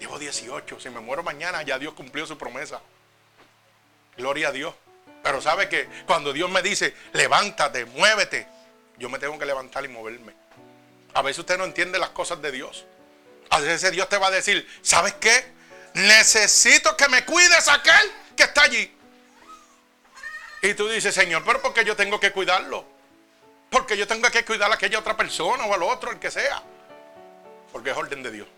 Llevo 0.00 0.18
18. 0.18 0.80
Si 0.80 0.90
me 0.90 1.00
muero 1.00 1.22
mañana, 1.22 1.62
ya 1.62 1.78
Dios 1.78 1.94
cumplió 1.94 2.26
su 2.26 2.38
promesa. 2.38 2.80
Gloria 4.16 4.48
a 4.48 4.52
Dios. 4.52 4.74
Pero 5.22 5.40
sabe 5.42 5.68
que 5.68 5.88
cuando 6.06 6.32
Dios 6.32 6.50
me 6.50 6.62
dice, 6.62 6.94
levántate, 7.12 7.84
muévete, 7.84 8.46
yo 8.98 9.08
me 9.08 9.18
tengo 9.18 9.38
que 9.38 9.46
levantar 9.46 9.84
y 9.84 9.88
moverme. 9.88 10.32
A 11.14 11.22
veces 11.22 11.40
usted 11.40 11.58
no 11.58 11.64
entiende 11.64 11.98
las 11.98 12.10
cosas 12.10 12.40
de 12.40 12.52
Dios. 12.52 12.84
A 13.50 13.60
veces 13.60 13.90
Dios 13.92 14.08
te 14.08 14.18
va 14.18 14.28
a 14.28 14.30
decir, 14.30 14.68
¿sabes 14.82 15.14
qué? 15.14 15.52
Necesito 15.94 16.96
que 16.96 17.08
me 17.08 17.24
cuides 17.24 17.68
aquel 17.68 18.12
que 18.36 18.44
está 18.44 18.62
allí. 18.62 18.94
Y 20.62 20.74
tú 20.74 20.88
dices, 20.88 21.14
Señor, 21.14 21.42
pero 21.44 21.62
¿por 21.62 21.72
qué 21.72 21.84
yo 21.84 21.96
tengo 21.96 22.20
que 22.20 22.32
cuidarlo? 22.32 22.84
Porque 23.70 23.96
yo 23.96 24.06
tengo 24.06 24.30
que 24.30 24.44
cuidar 24.44 24.70
a 24.70 24.74
aquella 24.74 24.98
otra 24.98 25.16
persona 25.16 25.64
o 25.66 25.74
al 25.74 25.82
otro, 25.82 26.10
el 26.10 26.18
que 26.18 26.30
sea. 26.30 26.62
Porque 27.72 27.90
es 27.90 27.96
orden 27.96 28.22
de 28.22 28.30
Dios. 28.30 28.48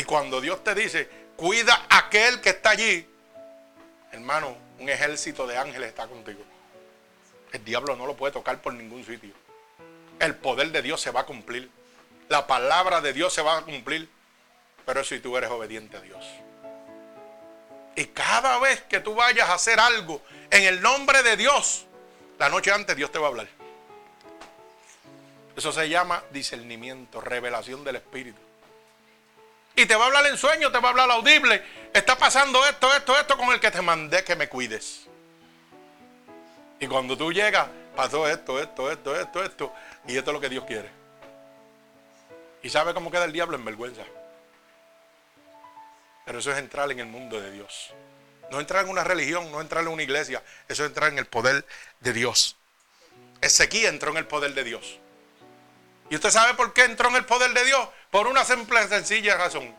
Y 0.00 0.04
cuando 0.04 0.40
Dios 0.40 0.64
te 0.64 0.74
dice, 0.74 1.10
cuida 1.36 1.74
a 1.90 1.98
aquel 1.98 2.40
que 2.40 2.48
está 2.48 2.70
allí, 2.70 3.06
hermano, 4.12 4.56
un 4.78 4.88
ejército 4.88 5.46
de 5.46 5.58
ángeles 5.58 5.90
está 5.90 6.06
contigo. 6.06 6.40
El 7.52 7.62
diablo 7.62 7.94
no 7.96 8.06
lo 8.06 8.16
puede 8.16 8.32
tocar 8.32 8.62
por 8.62 8.72
ningún 8.72 9.04
sitio. 9.04 9.34
El 10.18 10.36
poder 10.36 10.72
de 10.72 10.80
Dios 10.80 11.02
se 11.02 11.10
va 11.10 11.20
a 11.20 11.26
cumplir. 11.26 11.70
La 12.30 12.46
palabra 12.46 13.02
de 13.02 13.12
Dios 13.12 13.34
se 13.34 13.42
va 13.42 13.58
a 13.58 13.62
cumplir. 13.62 14.08
Pero 14.86 15.04
si 15.04 15.20
tú 15.20 15.36
eres 15.36 15.50
obediente 15.50 15.98
a 15.98 16.00
Dios. 16.00 16.24
Y 17.94 18.06
cada 18.06 18.58
vez 18.58 18.80
que 18.84 19.00
tú 19.00 19.14
vayas 19.14 19.50
a 19.50 19.54
hacer 19.56 19.78
algo 19.78 20.22
en 20.50 20.62
el 20.62 20.80
nombre 20.80 21.22
de 21.22 21.36
Dios, 21.36 21.84
la 22.38 22.48
noche 22.48 22.72
antes 22.72 22.96
Dios 22.96 23.12
te 23.12 23.18
va 23.18 23.26
a 23.26 23.28
hablar. 23.28 23.48
Eso 25.54 25.70
se 25.72 25.90
llama 25.90 26.24
discernimiento, 26.30 27.20
revelación 27.20 27.84
del 27.84 27.96
Espíritu. 27.96 28.49
Y 29.76 29.86
te 29.86 29.94
va 29.94 30.04
a 30.04 30.06
hablar 30.08 30.26
en 30.26 30.36
sueño, 30.36 30.70
te 30.70 30.78
va 30.78 30.88
a 30.88 30.90
hablar 30.90 31.10
audible. 31.10 31.62
Está 31.92 32.16
pasando 32.16 32.64
esto, 32.66 32.94
esto, 32.94 33.18
esto 33.18 33.36
con 33.36 33.50
el 33.50 33.60
que 33.60 33.70
te 33.70 33.82
mandé 33.82 34.22
que 34.24 34.36
me 34.36 34.48
cuides. 34.48 35.06
Y 36.78 36.86
cuando 36.86 37.16
tú 37.16 37.32
llegas, 37.32 37.68
pasó 37.94 38.28
esto, 38.28 38.60
esto, 38.60 38.90
esto, 38.90 39.16
esto, 39.16 39.44
esto. 39.44 39.74
Y 40.06 40.16
esto 40.16 40.30
es 40.30 40.34
lo 40.34 40.40
que 40.40 40.48
Dios 40.48 40.64
quiere. 40.64 40.90
¿Y 42.62 42.70
sabe 42.70 42.94
cómo 42.94 43.10
queda 43.10 43.24
el 43.24 43.32
diablo 43.32 43.56
en 43.56 43.64
vergüenza? 43.64 44.02
Pero 46.24 46.38
eso 46.38 46.52
es 46.52 46.58
entrar 46.58 46.90
en 46.90 47.00
el 47.00 47.06
mundo 47.06 47.40
de 47.40 47.50
Dios. 47.50 47.92
No 48.50 48.60
entrar 48.60 48.84
en 48.84 48.90
una 48.90 49.04
religión, 49.04 49.50
no 49.50 49.60
entrar 49.60 49.84
en 49.84 49.90
una 49.90 50.02
iglesia. 50.02 50.42
Eso 50.68 50.84
es 50.84 50.88
entrar 50.88 51.10
en 51.10 51.18
el 51.18 51.26
poder 51.26 51.64
de 52.00 52.12
Dios. 52.12 52.56
Ezequiel 53.40 53.86
entró 53.86 54.10
en 54.10 54.18
el 54.18 54.26
poder 54.26 54.54
de 54.54 54.64
Dios. 54.64 54.98
¿Y 56.10 56.16
usted 56.16 56.30
sabe 56.30 56.54
por 56.54 56.72
qué 56.72 56.84
entró 56.84 57.08
en 57.08 57.16
el 57.16 57.24
poder 57.24 57.52
de 57.54 57.64
Dios? 57.64 57.88
Por 58.10 58.26
una 58.26 58.44
simple 58.44 58.84
y 58.84 58.88
sencilla 58.88 59.36
razón. 59.36 59.72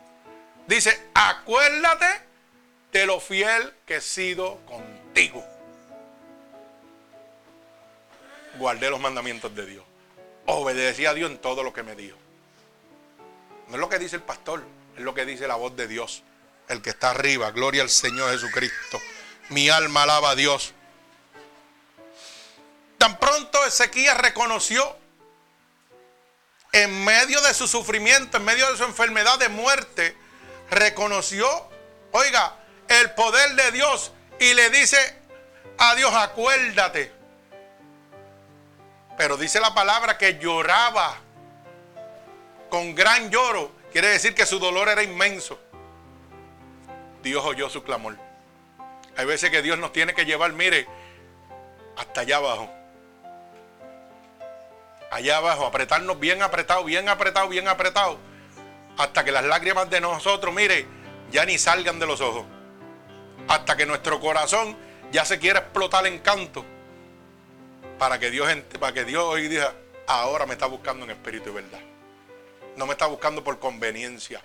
Dice, 0.66 1.08
acuérdate 1.14 2.06
de 2.90 3.06
lo 3.06 3.20
fiel 3.20 3.74
que 3.84 3.96
he 3.96 4.00
sido 4.00 4.58
contigo. 4.64 5.44
Guardé 8.56 8.88
los 8.88 8.98
mandamientos 8.98 9.54
de 9.54 9.66
Dios. 9.66 9.84
Obedecí 10.46 11.04
a 11.04 11.12
Dios 11.12 11.30
en 11.30 11.38
todo 11.38 11.62
lo 11.62 11.72
que 11.72 11.82
me 11.82 11.94
dijo. 11.94 12.16
No 13.68 13.74
es 13.74 13.80
lo 13.80 13.90
que 13.90 13.98
dice 13.98 14.16
el 14.16 14.22
pastor, 14.22 14.64
es 14.96 15.02
lo 15.02 15.14
que 15.14 15.26
dice 15.26 15.46
la 15.46 15.56
voz 15.56 15.76
de 15.76 15.86
Dios. 15.86 16.22
El 16.68 16.80
que 16.80 16.90
está 16.90 17.10
arriba, 17.10 17.50
gloria 17.50 17.82
al 17.82 17.90
Señor 17.90 18.30
Jesucristo. 18.30 18.98
Mi 19.50 19.68
alma 19.68 20.04
alaba 20.04 20.30
a 20.30 20.34
Dios. 20.34 20.72
Tan 22.96 23.18
pronto 23.18 23.64
Ezequiel 23.66 24.16
reconoció 24.16 25.01
en 26.72 27.04
medio 27.04 27.40
de 27.42 27.52
su 27.52 27.68
sufrimiento, 27.68 28.38
en 28.38 28.44
medio 28.44 28.70
de 28.70 28.78
su 28.78 28.84
enfermedad 28.84 29.38
de 29.38 29.50
muerte, 29.50 30.16
reconoció, 30.70 31.46
oiga, 32.12 32.56
el 32.88 33.10
poder 33.12 33.54
de 33.54 33.72
Dios 33.72 34.12
y 34.40 34.54
le 34.54 34.70
dice 34.70 34.96
a 35.76 35.94
Dios, 35.94 36.12
acuérdate. 36.14 37.12
Pero 39.18 39.36
dice 39.36 39.60
la 39.60 39.74
palabra 39.74 40.16
que 40.16 40.38
lloraba 40.38 41.18
con 42.70 42.94
gran 42.94 43.30
lloro. 43.30 43.70
Quiere 43.92 44.08
decir 44.08 44.34
que 44.34 44.46
su 44.46 44.58
dolor 44.58 44.88
era 44.88 45.02
inmenso. 45.02 45.60
Dios 47.22 47.44
oyó 47.44 47.68
su 47.68 47.82
clamor. 47.82 48.16
Hay 49.16 49.26
veces 49.26 49.50
que 49.50 49.60
Dios 49.60 49.78
nos 49.78 49.92
tiene 49.92 50.14
que 50.14 50.24
llevar, 50.24 50.52
mire, 50.52 50.88
hasta 51.98 52.22
allá 52.22 52.38
abajo 52.38 52.81
allá 55.12 55.36
abajo, 55.36 55.66
apretarnos 55.66 56.18
bien 56.18 56.42
apretado, 56.42 56.84
bien 56.84 57.08
apretado, 57.08 57.48
bien 57.48 57.68
apretado, 57.68 58.18
hasta 58.96 59.22
que 59.24 59.30
las 59.30 59.44
lágrimas 59.44 59.88
de 59.90 60.00
nosotros, 60.00 60.54
mire, 60.54 60.86
ya 61.30 61.44
ni 61.44 61.58
salgan 61.58 61.98
de 61.98 62.06
los 62.06 62.20
ojos, 62.22 62.44
hasta 63.46 63.76
que 63.76 63.84
nuestro 63.84 64.20
corazón 64.20 64.74
ya 65.10 65.26
se 65.26 65.38
quiera 65.38 65.60
explotar 65.60 66.06
en 66.06 66.18
canto, 66.20 66.64
para 67.98 68.18
que 68.18 68.30
Dios, 68.30 68.48
para 68.80 68.94
que 68.94 69.04
Dios 69.04 69.22
hoy 69.22 69.48
diga, 69.48 69.74
ahora 70.06 70.46
me 70.46 70.54
está 70.54 70.66
buscando 70.66 71.04
en 71.04 71.10
espíritu 71.10 71.50
y 71.50 71.52
verdad. 71.52 71.80
No 72.76 72.86
me 72.86 72.92
está 72.92 73.06
buscando 73.06 73.44
por 73.44 73.58
conveniencia, 73.58 74.40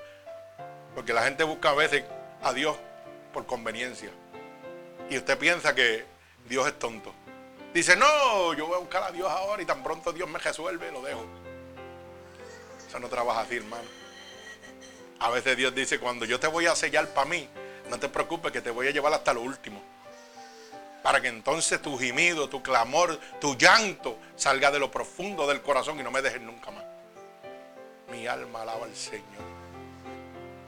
porque 0.93 1.13
la 1.13 1.23
gente 1.23 1.45
busca 1.45 1.69
a 1.69 1.75
veces 1.75 2.03
a 2.43 2.51
Dios 2.51 2.75
por 3.33 3.45
conveniencia. 3.45 4.09
Y 5.09 5.17
usted 5.17 5.37
piensa 5.37 5.73
que 5.73 6.03
Dios 6.49 6.67
es 6.67 6.77
tonto. 6.77 7.13
Dice, 7.77 7.95
no, 7.95 8.55
yo 8.55 8.65
voy 8.65 8.75
a 8.75 8.79
buscar 8.79 9.03
a 9.03 9.11
Dios 9.11 9.29
ahora 9.29 9.61
y 9.61 9.65
tan 9.67 9.83
pronto 9.83 10.11
Dios 10.11 10.27
me 10.27 10.39
resuelve, 10.39 10.91
lo 10.91 10.99
dejo. 11.03 11.23
Eso 12.87 12.99
no 12.99 13.07
trabaja 13.07 13.41
así, 13.41 13.57
hermano. 13.57 13.87
A 15.19 15.29
veces 15.29 15.55
Dios 15.55 15.75
dice, 15.75 15.99
cuando 15.99 16.25
yo 16.25 16.39
te 16.39 16.47
voy 16.47 16.65
a 16.65 16.75
sellar 16.75 17.07
para 17.09 17.29
mí, 17.29 17.47
no 17.87 17.99
te 17.99 18.09
preocupes 18.09 18.51
que 18.51 18.61
te 18.61 18.71
voy 18.71 18.87
a 18.87 18.89
llevar 18.89 19.13
hasta 19.13 19.31
lo 19.31 19.41
último. 19.41 19.79
Para 21.03 21.21
que 21.21 21.27
entonces 21.27 21.79
tu 21.79 21.99
gemido, 21.99 22.49
tu 22.49 22.63
clamor, 22.63 23.19
tu 23.39 23.55
llanto 23.55 24.17
salga 24.35 24.71
de 24.71 24.79
lo 24.79 24.89
profundo 24.89 25.45
del 25.45 25.61
corazón 25.61 25.99
y 25.99 26.03
no 26.03 26.09
me 26.09 26.23
dejes 26.23 26.41
nunca 26.41 26.71
más. 26.71 26.83
Mi 28.09 28.25
alma 28.25 28.63
alaba 28.63 28.85
al 28.85 28.95
Señor. 28.95 29.23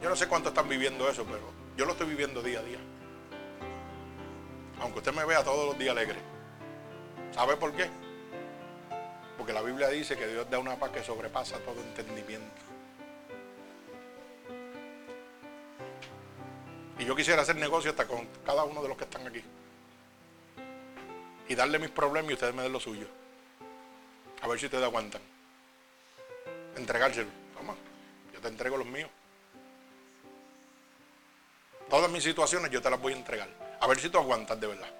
Yo 0.00 0.08
no 0.08 0.14
sé 0.14 0.28
cuánto 0.28 0.50
están 0.50 0.68
viviendo 0.68 1.08
eso, 1.08 1.24
pero 1.24 1.42
yo 1.76 1.86
lo 1.86 1.90
estoy 1.90 2.06
viviendo 2.06 2.40
día 2.40 2.60
a 2.60 2.62
día. 2.62 2.78
Aunque 4.80 5.00
usted 5.00 5.12
me 5.12 5.24
vea 5.24 5.42
todos 5.42 5.66
los 5.70 5.76
días 5.76 5.90
alegre. 5.90 6.39
¿Sabe 7.32 7.56
por 7.56 7.72
qué? 7.72 7.88
Porque 9.36 9.52
la 9.52 9.62
Biblia 9.62 9.88
dice 9.88 10.16
que 10.16 10.26
Dios 10.26 10.48
da 10.50 10.58
una 10.58 10.76
paz 10.76 10.90
que 10.90 11.02
sobrepasa 11.02 11.58
todo 11.60 11.80
entendimiento. 11.80 12.60
Y 16.98 17.04
yo 17.06 17.16
quisiera 17.16 17.42
hacer 17.42 17.56
negocio 17.56 17.90
hasta 17.90 18.06
con 18.06 18.26
cada 18.44 18.64
uno 18.64 18.82
de 18.82 18.88
los 18.88 18.98
que 18.98 19.04
están 19.04 19.26
aquí. 19.26 19.42
Y 21.48 21.54
darle 21.54 21.78
mis 21.78 21.90
problemas 21.90 22.30
y 22.30 22.34
ustedes 22.34 22.54
me 22.54 22.62
den 22.62 22.72
lo 22.72 22.80
suyo. 22.80 23.06
A 24.42 24.48
ver 24.48 24.58
si 24.58 24.66
ustedes 24.66 24.84
aguantan. 24.84 25.22
Entregárselo. 26.76 27.30
Toma, 27.56 27.74
yo 28.34 28.40
te 28.40 28.48
entrego 28.48 28.76
los 28.76 28.86
míos. 28.86 29.08
Todas 31.88 32.10
mis 32.10 32.22
situaciones 32.22 32.70
yo 32.70 32.82
te 32.82 32.90
las 32.90 33.00
voy 33.00 33.14
a 33.14 33.16
entregar. 33.16 33.48
A 33.80 33.86
ver 33.86 33.98
si 33.98 34.10
tú 34.10 34.18
aguantas 34.18 34.60
de 34.60 34.66
verdad. 34.66 34.90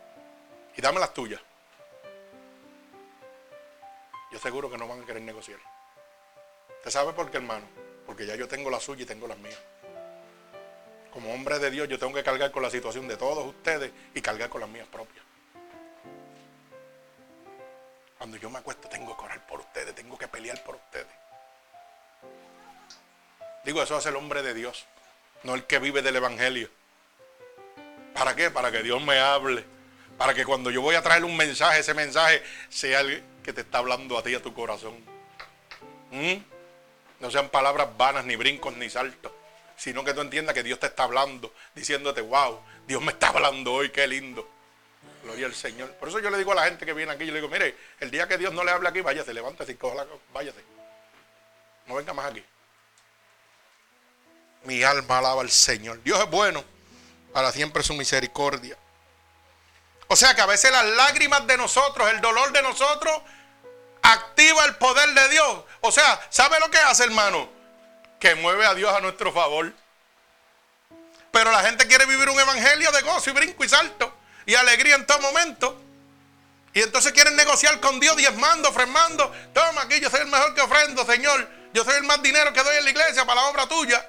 Y 0.76 0.80
dame 0.80 0.98
las 0.98 1.12
tuyas 1.12 1.40
yo 4.30 4.38
seguro 4.38 4.70
que 4.70 4.78
no 4.78 4.86
van 4.86 5.02
a 5.02 5.06
querer 5.06 5.22
negociar. 5.22 5.58
¿Usted 6.78 6.90
sabe 6.90 7.12
por 7.12 7.30
qué, 7.30 7.38
hermano? 7.38 7.66
Porque 8.06 8.26
ya 8.26 8.36
yo 8.36 8.48
tengo 8.48 8.70
la 8.70 8.80
suya 8.80 9.02
y 9.02 9.06
tengo 9.06 9.26
las 9.26 9.38
mías. 9.38 9.58
Como 11.12 11.32
hombre 11.34 11.58
de 11.58 11.70
Dios, 11.70 11.88
yo 11.88 11.98
tengo 11.98 12.14
que 12.14 12.22
cargar 12.22 12.50
con 12.50 12.62
la 12.62 12.70
situación 12.70 13.08
de 13.08 13.16
todos 13.16 13.44
ustedes 13.44 13.90
y 14.14 14.22
cargar 14.22 14.48
con 14.48 14.60
las 14.60 14.70
mías 14.70 14.86
propias. 14.86 15.24
Cuando 18.16 18.36
yo 18.36 18.50
me 18.50 18.58
acuesto, 18.58 18.88
tengo 18.88 19.16
que 19.16 19.24
orar 19.24 19.46
por 19.46 19.60
ustedes, 19.60 19.94
tengo 19.94 20.16
que 20.16 20.28
pelear 20.28 20.62
por 20.62 20.76
ustedes. 20.76 21.06
Digo, 23.64 23.82
eso 23.82 23.96
hace 23.96 24.10
el 24.10 24.16
hombre 24.16 24.42
de 24.42 24.54
Dios, 24.54 24.86
no 25.42 25.54
el 25.54 25.64
que 25.64 25.78
vive 25.78 26.02
del 26.02 26.16
Evangelio. 26.16 26.70
¿Para 28.14 28.36
qué? 28.36 28.50
Para 28.50 28.70
que 28.70 28.82
Dios 28.82 29.02
me 29.02 29.18
hable. 29.18 29.64
Para 30.20 30.34
que 30.34 30.44
cuando 30.44 30.70
yo 30.70 30.82
voy 30.82 30.96
a 30.96 31.02
traer 31.02 31.24
un 31.24 31.34
mensaje, 31.34 31.80
ese 31.80 31.94
mensaje 31.94 32.42
sea 32.68 33.00
el, 33.00 33.24
que 33.42 33.54
te 33.54 33.62
está 33.62 33.78
hablando 33.78 34.18
a 34.18 34.22
ti, 34.22 34.34
a 34.34 34.42
tu 34.42 34.52
corazón. 34.52 35.02
¿Mm? 36.10 36.34
No 37.20 37.30
sean 37.30 37.48
palabras 37.48 37.88
vanas, 37.96 38.26
ni 38.26 38.36
brincos, 38.36 38.76
ni 38.76 38.90
saltos, 38.90 39.32
sino 39.78 40.04
que 40.04 40.12
tú 40.12 40.20
entiendas 40.20 40.54
que 40.54 40.62
Dios 40.62 40.78
te 40.78 40.88
está 40.88 41.04
hablando, 41.04 41.54
diciéndote, 41.74 42.20
wow, 42.20 42.60
Dios 42.86 43.00
me 43.00 43.12
está 43.12 43.28
hablando 43.28 43.72
hoy, 43.72 43.88
qué 43.88 44.06
lindo. 44.06 44.46
Gloria 45.22 45.46
al 45.46 45.54
Señor. 45.54 45.90
Por 45.92 46.10
eso 46.10 46.18
yo 46.18 46.28
le 46.28 46.36
digo 46.36 46.52
a 46.52 46.56
la 46.56 46.64
gente 46.64 46.84
que 46.84 46.92
viene 46.92 47.12
aquí, 47.12 47.24
yo 47.24 47.32
le 47.32 47.40
digo, 47.40 47.50
mire, 47.50 47.74
el 48.00 48.10
día 48.10 48.28
que 48.28 48.36
Dios 48.36 48.52
no 48.52 48.62
le 48.62 48.72
hable 48.72 48.90
aquí, 48.90 49.00
váyase, 49.00 49.32
levántese 49.32 49.72
y 49.72 49.76
coja 49.76 50.04
la 50.04 50.06
váyase. 50.34 50.60
No 51.86 51.94
venga 51.94 52.12
más 52.12 52.26
aquí. 52.26 52.44
Mi 54.64 54.82
alma 54.82 55.16
alaba 55.16 55.40
al 55.40 55.50
Señor. 55.50 56.02
Dios 56.02 56.20
es 56.20 56.28
bueno. 56.28 56.62
para 57.32 57.50
siempre 57.52 57.82
su 57.82 57.94
misericordia. 57.94 58.76
O 60.12 60.16
sea 60.16 60.34
que 60.34 60.40
a 60.40 60.46
veces 60.46 60.72
las 60.72 60.84
lágrimas 60.84 61.46
de 61.46 61.56
nosotros, 61.56 62.10
el 62.10 62.20
dolor 62.20 62.50
de 62.50 62.62
nosotros, 62.62 63.22
activa 64.02 64.64
el 64.64 64.74
poder 64.74 65.08
de 65.14 65.28
Dios. 65.28 65.64
O 65.82 65.92
sea, 65.92 66.20
¿sabe 66.30 66.58
lo 66.58 66.68
que 66.68 66.78
hace, 66.78 67.04
hermano? 67.04 67.48
Que 68.18 68.34
mueve 68.34 68.66
a 68.66 68.74
Dios 68.74 68.92
a 68.92 69.00
nuestro 69.00 69.32
favor. 69.32 69.72
Pero 71.30 71.52
la 71.52 71.60
gente 71.60 71.86
quiere 71.86 72.06
vivir 72.06 72.28
un 72.28 72.40
evangelio 72.40 72.90
de 72.90 73.02
gozo 73.02 73.30
y 73.30 73.34
brinco 73.34 73.62
y 73.62 73.68
salto 73.68 74.12
y 74.46 74.56
alegría 74.56 74.96
en 74.96 75.06
todo 75.06 75.20
momento. 75.20 75.80
Y 76.72 76.82
entonces 76.82 77.12
quieren 77.12 77.36
negociar 77.36 77.78
con 77.78 78.00
Dios 78.00 78.16
diezmando, 78.16 78.72
fremando. 78.72 79.32
Toma 79.54 79.82
aquí, 79.82 80.00
yo 80.00 80.10
soy 80.10 80.22
el 80.22 80.26
mejor 80.26 80.56
que 80.56 80.60
ofrendo, 80.60 81.06
Señor. 81.06 81.48
Yo 81.72 81.84
soy 81.84 81.94
el 81.94 82.02
más 82.02 82.20
dinero 82.20 82.52
que 82.52 82.64
doy 82.64 82.76
en 82.78 82.84
la 82.84 82.90
iglesia 82.90 83.24
para 83.24 83.42
la 83.42 83.46
obra 83.46 83.68
tuya. 83.68 84.04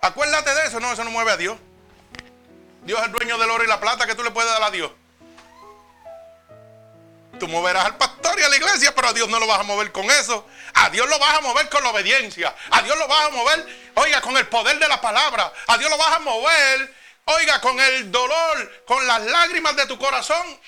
Acuérdate 0.00 0.54
de 0.54 0.68
eso. 0.68 0.80
No, 0.80 0.90
eso 0.90 1.04
no 1.04 1.10
mueve 1.10 1.32
a 1.32 1.36
Dios. 1.36 1.58
Dios 2.84 2.98
es 2.98 3.04
el 3.04 3.12
dueño 3.12 3.36
del 3.36 3.50
oro 3.50 3.62
y 3.62 3.66
la 3.66 3.78
plata 3.78 4.06
que 4.06 4.14
tú 4.14 4.22
le 4.22 4.30
puedes 4.30 4.50
dar 4.50 4.62
a 4.62 4.70
Dios. 4.70 4.90
Tú 7.38 7.46
moverás 7.48 7.84
al 7.84 7.96
pastor 7.96 8.38
y 8.38 8.42
a 8.42 8.48
la 8.48 8.56
iglesia, 8.56 8.94
pero 8.94 9.08
a 9.08 9.12
Dios 9.12 9.28
no 9.28 9.38
lo 9.38 9.46
vas 9.46 9.60
a 9.60 9.62
mover 9.62 9.92
con 9.92 10.04
eso. 10.10 10.46
A 10.74 10.90
Dios 10.90 11.08
lo 11.08 11.18
vas 11.18 11.38
a 11.38 11.40
mover 11.40 11.68
con 11.68 11.82
la 11.82 11.90
obediencia. 11.90 12.54
A 12.70 12.82
Dios 12.82 12.98
lo 12.98 13.06
vas 13.06 13.26
a 13.26 13.30
mover, 13.30 13.90
oiga, 13.94 14.20
con 14.20 14.36
el 14.36 14.46
poder 14.48 14.78
de 14.78 14.88
la 14.88 15.00
palabra. 15.00 15.52
A 15.66 15.78
Dios 15.78 15.90
lo 15.90 15.96
vas 15.96 16.16
a 16.16 16.18
mover, 16.18 16.94
oiga, 17.26 17.60
con 17.60 17.78
el 17.78 18.10
dolor, 18.10 18.84
con 18.86 19.06
las 19.06 19.22
lágrimas 19.22 19.76
de 19.76 19.86
tu 19.86 19.98
corazón. 19.98 20.60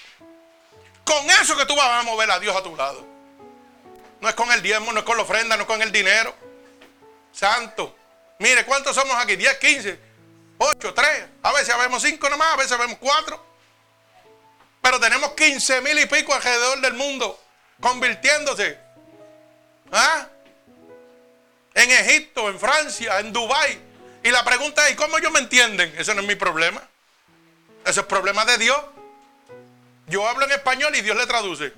Con 1.05 1.29
eso 1.31 1.57
que 1.57 1.67
tú 1.67 1.75
vas 1.75 1.89
a 1.89 2.03
mover 2.03 2.31
a 2.31 2.39
Dios 2.39 2.57
a 2.57 2.63
tu 2.63 2.77
lado. 2.77 3.05
No 4.21 4.29
es 4.29 4.35
con 4.35 4.51
el 4.53 4.63
diezmo, 4.63 4.93
no 4.93 5.01
es 5.01 5.05
con 5.05 5.17
la 5.17 5.25
ofrenda, 5.25 5.57
no 5.57 5.63
es 5.63 5.69
con 5.69 5.83
el 5.83 5.91
dinero. 5.91 6.35
Santo. 7.33 7.97
Mire, 8.39 8.65
¿cuántos 8.65 8.95
somos 8.95 9.17
aquí? 9.17 9.37
10, 9.37 9.59
15, 9.59 10.01
8, 10.59 10.95
3. 10.95 11.25
A 11.43 11.53
veces 11.53 11.77
vemos 11.79 12.03
5 12.03 12.31
nomás, 12.31 12.55
a 12.55 12.57
veces 12.57 12.79
vemos 12.79 12.99
4. 13.01 13.50
Pero 14.81 14.99
tenemos 14.99 15.33
15 15.33 15.81
mil 15.83 15.99
y 15.99 16.07
pico 16.07 16.35
alrededor 16.35 16.81
del 16.81 16.95
mundo 16.95 17.39
convirtiéndose. 17.81 18.79
¿Ah? 19.93 20.27
En 21.75 21.91
Egipto, 21.91 22.49
en 22.49 22.59
Francia, 22.59 23.21
en 23.21 23.33
Dubái. 23.33 23.79
Y 24.23 24.31
la 24.31 24.45
pregunta 24.45 24.89
es, 24.89 24.97
¿cómo 24.97 25.19
ellos 25.19 25.33
me 25.33 25.41
entienden? 25.41 25.95
Ese 25.97 26.15
no 26.15 26.21
es 26.21 26.27
mi 26.27 26.35
problema. 26.35 26.83
Ese 27.85 28.01
es 28.01 28.07
problema 28.07 28.45
de 28.45 28.59
Dios. 28.59 28.79
Yo 30.07 30.27
hablo 30.29 30.45
en 30.45 30.53
español 30.53 30.95
y 30.95 31.01
Dios 31.01 31.17
le 31.17 31.27
traduce. 31.27 31.73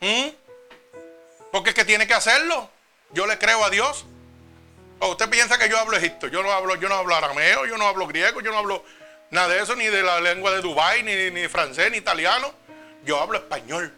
¿Mm? 0.00 0.28
Porque 1.52 1.70
es 1.70 1.74
que 1.74 1.84
tiene 1.84 2.06
que 2.06 2.14
hacerlo. 2.14 2.70
Yo 3.12 3.26
le 3.26 3.38
creo 3.38 3.64
a 3.64 3.70
Dios. 3.70 4.06
O 5.00 5.08
usted 5.08 5.28
piensa 5.28 5.58
que 5.58 5.68
yo 5.68 5.78
hablo 5.78 5.96
egipto. 5.96 6.28
Yo 6.28 6.42
no 6.42 6.52
hablo, 6.52 6.76
yo 6.76 6.88
no 6.88 6.94
hablo 6.94 7.14
arameo, 7.14 7.66
yo 7.66 7.76
no 7.76 7.86
hablo 7.86 8.06
griego, 8.06 8.40
yo 8.40 8.50
no 8.50 8.58
hablo 8.58 8.84
Nada 9.30 9.48
de 9.48 9.62
eso, 9.62 9.76
ni 9.76 9.86
de 9.86 10.02
la 10.02 10.20
lengua 10.20 10.50
de 10.50 10.60
Dubái, 10.60 11.02
ni, 11.04 11.48
francés, 11.48 11.90
ni 11.92 11.98
italiano. 11.98 12.52
Yo 13.04 13.20
hablo 13.20 13.38
español. 13.38 13.92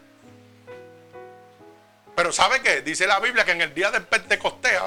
Pero 2.15 2.31
¿sabe 2.31 2.61
qué? 2.61 2.81
Dice 2.81 3.07
la 3.07 3.19
Biblia 3.19 3.43
que 3.43 3.51
en 3.51 3.61
el 3.61 3.73
día 3.73 3.89
del 3.89 4.03
Pentecostés, 4.03 4.79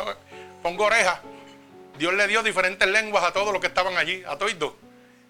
pongo 0.62 0.84
oreja, 0.84 1.20
Dios 1.98 2.14
le 2.14 2.28
dio 2.28 2.44
diferentes 2.44 2.88
lenguas 2.88 3.24
a 3.24 3.32
todos 3.32 3.52
los 3.52 3.60
que 3.60 3.66
estaban 3.66 3.96
allí, 3.96 4.22
a 4.26 4.36
todos. 4.36 4.74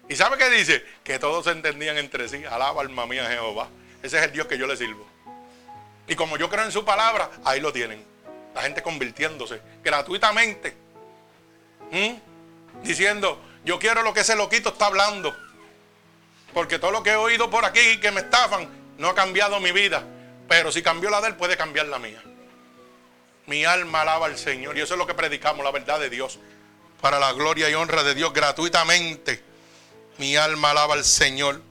¿Y 0.07 0.15
sabe 0.15 0.37
qué 0.37 0.49
dice? 0.51 0.85
Que 1.03 1.17
todos 1.17 1.45
se 1.45 1.51
entendían 1.51 1.97
entre 1.97 2.29
sí. 2.29 2.45
Alaba 2.45 2.81
alma 2.81 3.07
mía 3.07 3.27
Jehová. 3.27 3.69
Ese 4.03 4.19
es 4.19 4.23
el 4.23 4.31
Dios 4.31 4.47
que 4.47 4.57
yo 4.57 4.67
le 4.67 4.77
sirvo. 4.77 5.05
Y 6.07 6.15
como 6.15 6.37
yo 6.37 6.49
creo 6.49 6.63
en 6.63 6.71
su 6.71 6.85
palabra, 6.85 7.29
ahí 7.43 7.59
lo 7.59 7.73
tienen. 7.73 8.05
La 8.53 8.61
gente 8.61 8.83
convirtiéndose 8.83 9.61
gratuitamente. 9.83 10.75
¿Mm? 11.91 12.83
Diciendo, 12.83 13.41
yo 13.67 13.77
quiero 13.79 14.01
lo 14.01 14.13
que 14.13 14.21
ese 14.21 14.35
loquito 14.35 14.69
está 14.69 14.85
hablando. 14.85 15.35
Porque 16.53 16.79
todo 16.79 16.89
lo 16.89 17.03
que 17.03 17.11
he 17.11 17.15
oído 17.17 17.49
por 17.49 17.65
aquí 17.65 17.99
que 17.99 18.11
me 18.11 18.21
estafan 18.21 18.67
no 18.97 19.09
ha 19.09 19.15
cambiado 19.15 19.59
mi 19.59 19.73
vida. 19.73 20.03
Pero 20.47 20.71
si 20.71 20.81
cambió 20.81 21.09
la 21.09 21.19
de 21.19 21.27
él, 21.27 21.35
puede 21.35 21.57
cambiar 21.57 21.87
la 21.87 21.99
mía. 21.99 22.23
Mi 23.45 23.65
alma 23.65 24.01
alaba 24.01 24.27
al 24.27 24.37
Señor. 24.37 24.77
Y 24.77 24.81
eso 24.81 24.93
es 24.93 24.97
lo 24.97 25.05
que 25.05 25.13
predicamos, 25.13 25.65
la 25.65 25.71
verdad 25.71 25.99
de 25.99 26.09
Dios. 26.09 26.39
Para 27.01 27.19
la 27.19 27.33
gloria 27.33 27.69
y 27.69 27.73
honra 27.73 28.03
de 28.03 28.15
Dios 28.15 28.31
gratuitamente. 28.31 29.43
Mi 30.17 30.37
alma 30.37 30.71
alaba 30.71 30.93
al 30.93 31.03
Señor. 31.03 31.61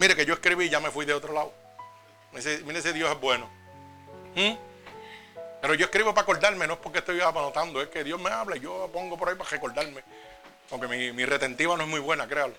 Mire 0.00 0.16
que 0.16 0.24
yo 0.24 0.32
escribí 0.32 0.64
y 0.64 0.70
ya 0.70 0.80
me 0.80 0.90
fui 0.90 1.04
de 1.04 1.12
otro 1.12 1.34
lado. 1.34 1.52
Mire, 2.32 2.78
ese 2.78 2.92
Dios 2.94 3.10
es 3.10 3.20
bueno. 3.20 3.48
¿Mm? 4.34 4.54
Pero 5.60 5.74
yo 5.74 5.84
escribo 5.84 6.14
para 6.14 6.22
acordarme, 6.22 6.66
no 6.66 6.74
es 6.74 6.80
porque 6.80 7.00
estoy 7.00 7.20
anotando, 7.20 7.80
es 7.82 7.88
que 7.88 8.02
Dios 8.02 8.18
me 8.20 8.30
habla 8.30 8.56
y 8.56 8.60
yo 8.60 8.90
pongo 8.90 9.18
por 9.18 9.28
ahí 9.28 9.36
para 9.36 9.50
recordarme. 9.50 10.02
Porque 10.72 10.88
mi, 10.88 11.26
retentiva 11.26 11.76
no 11.76 11.82
es 11.82 11.88
muy 11.90 12.00
buena, 12.00 12.26
créalo. 12.26 12.54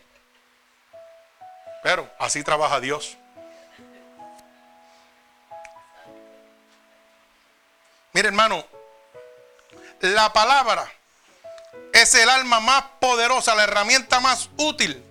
Pero 1.82 2.08
así 2.20 2.44
trabaja 2.44 2.80
Dios. 2.80 3.18
Mire 8.14 8.28
hermano, 8.28 8.64
la 10.02 10.32
palabra 10.32 10.88
es 11.92 12.14
el 12.14 12.30
alma 12.30 12.60
más 12.60 12.84
poderosa, 13.00 13.56
la 13.56 13.64
herramienta 13.64 14.20
más 14.20 14.52
útil 14.58 15.04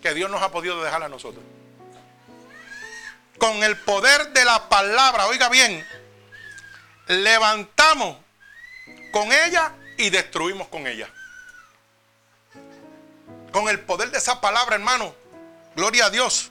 que 0.00 0.14
Dios 0.14 0.30
nos 0.30 0.40
ha 0.40 0.50
podido 0.50 0.82
dejar 0.82 1.02
a 1.02 1.10
nosotros. 1.10 1.44
Con 3.36 3.62
el 3.62 3.76
poder 3.76 4.30
de 4.30 4.46
la 4.46 4.70
palabra, 4.70 5.26
oiga 5.26 5.50
bien, 5.50 5.86
levantamos 7.06 8.16
con 9.12 9.30
ella 9.30 9.74
y 9.98 10.08
destruimos 10.08 10.68
con 10.68 10.86
ella 10.86 11.12
con 13.52 13.68
el 13.68 13.80
poder 13.80 14.10
de 14.10 14.18
esa 14.18 14.40
palabra, 14.40 14.76
hermano. 14.76 15.14
Gloria 15.74 16.06
a 16.06 16.10
Dios. 16.10 16.50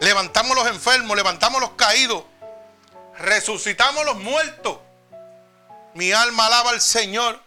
Levantamos 0.00 0.56
los 0.56 0.66
enfermos, 0.66 1.16
levantamos 1.16 1.60
los 1.60 1.70
caídos, 1.72 2.24
resucitamos 3.18 4.04
los 4.04 4.16
muertos. 4.16 4.78
Mi 5.94 6.12
alma 6.12 6.46
alaba 6.46 6.70
al 6.70 6.80
Señor. 6.80 7.40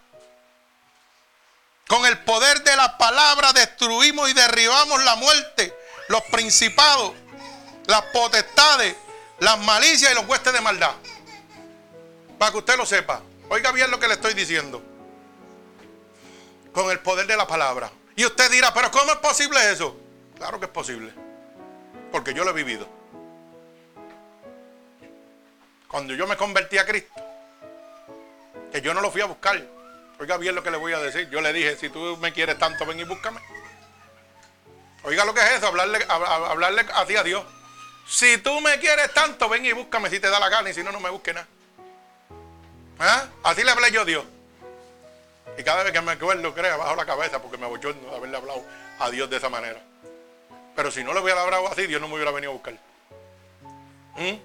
Con 1.88 2.06
el 2.06 2.18
poder 2.20 2.64
de 2.64 2.76
la 2.76 2.98
palabra 2.98 3.54
destruimos 3.54 4.30
y 4.30 4.34
derribamos 4.34 5.04
la 5.04 5.16
muerte, 5.16 5.78
los 6.08 6.22
principados, 6.24 7.14
las 7.88 8.02
potestades, 8.14 8.96
las 9.40 9.60
malicias 9.60 10.12
y 10.12 10.16
los 10.16 10.26
huestes 10.28 10.54
de 10.54 10.62
maldad. 10.62 10.94
Para 12.40 12.52
que 12.52 12.58
usted 12.58 12.78
lo 12.78 12.86
sepa. 12.86 13.22
Oiga 13.50 13.72
bien 13.72 13.92
lo 13.92 14.00
que 14.00 14.08
le 14.08 14.16
estoy 14.16 14.34
diciendo. 14.34 14.82
Con 16.74 16.90
el 16.92 17.00
poder 17.00 17.28
de 17.28 17.38
la 17.38 17.48
palabra. 17.48 17.92
Y 18.16 18.26
usted 18.26 18.50
dirá, 18.52 18.74
pero 18.74 18.92
¿cómo 18.92 19.12
es 19.12 19.18
posible 19.18 19.72
eso? 19.72 20.00
Claro 20.38 20.60
que 20.60 20.66
es 20.66 20.72
posible. 20.72 21.12
Porque 22.12 22.34
yo 22.34 22.44
lo 22.44 22.52
he 22.52 22.54
vivido. 22.54 22.88
Cuando 25.88 26.14
yo 26.14 26.26
me 26.28 26.38
convertí 26.38 26.78
a 26.78 26.86
Cristo, 26.86 27.14
que 28.72 28.82
yo 28.82 28.94
no 28.94 29.02
lo 29.02 29.12
fui 29.12 29.22
a 29.22 29.26
buscar. 29.26 29.62
Oiga 30.20 30.38
bien 30.38 30.56
lo 30.56 30.64
que 30.64 30.72
le 30.72 30.78
voy 30.78 30.94
a 30.94 31.00
decir. 31.00 31.30
Yo 31.30 31.42
le 31.42 31.52
dije, 31.52 31.76
si 31.76 31.90
tú 31.90 32.18
me 32.18 32.32
quieres 32.32 32.58
tanto, 32.58 32.86
ven 32.86 33.00
y 33.00 33.04
búscame. 33.04 33.40
Oiga 35.04 35.24
lo 35.26 35.34
que 35.34 35.42
es 35.42 35.52
eso, 35.52 35.68
hablarle, 35.68 36.06
a 36.08 37.06
ti 37.06 37.16
a 37.16 37.24
Dios. 37.24 37.46
Si 38.08 38.38
tú 38.38 38.60
me 38.62 38.80
quieres 38.80 39.14
tanto, 39.14 39.50
ven 39.50 39.66
y 39.66 39.74
búscame 39.74 40.10
si 40.10 40.20
te 40.20 40.30
da 40.30 40.40
la 40.40 40.50
gana 40.50 40.70
y 40.70 40.74
si 40.74 40.84
no, 40.84 40.92
no 40.92 41.00
me 41.00 41.10
busque 41.10 41.34
nada. 41.34 41.48
¿Ah? 43.00 43.28
Así 43.44 43.64
le 43.64 43.72
hablé 43.72 43.92
yo 43.92 44.02
a 44.02 44.06
Dios. 44.06 44.26
Y 45.58 45.64
cada 45.64 45.84
vez 45.84 45.94
que 45.94 46.02
me 46.02 46.12
acuerdo, 46.12 46.54
crea, 46.54 46.76
bajo 46.76 46.96
la 46.96 47.06
cabeza 47.06 47.42
porque 47.42 47.58
me 47.58 47.66
abochorno 47.66 48.10
de 48.10 48.16
haberle 48.16 48.38
hablado 48.38 48.64
a 49.00 49.10
Dios 49.10 49.30
de 49.30 49.38
esa 49.38 49.50
manera. 49.50 49.82
Pero 50.76 50.92
si 50.92 51.04
no 51.04 51.14
le 51.14 51.22
hubiera 51.22 51.42
hablado 51.42 51.68
así, 51.70 51.88
Dios 51.88 52.02
no 52.02 52.08
me 52.08 52.16
hubiera 52.16 52.32
venido 52.32 52.52
a 52.52 52.56
buscar. 52.56 52.74
¿Mm? 54.18 54.36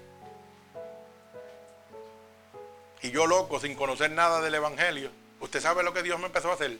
Y 3.01 3.11
yo 3.11 3.27
loco, 3.27 3.59
sin 3.59 3.75
conocer 3.75 4.11
nada 4.11 4.41
del 4.41 4.55
Evangelio, 4.55 5.11
¿usted 5.41 5.59
sabe 5.59 5.83
lo 5.83 5.93
que 5.93 6.03
Dios 6.03 6.19
me 6.19 6.27
empezó 6.27 6.51
a 6.51 6.53
hacer? 6.53 6.77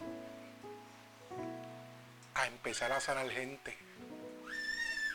A 2.35 2.47
empezar 2.47 2.91
a 2.93 3.01
sanar 3.01 3.29
gente. 3.29 3.77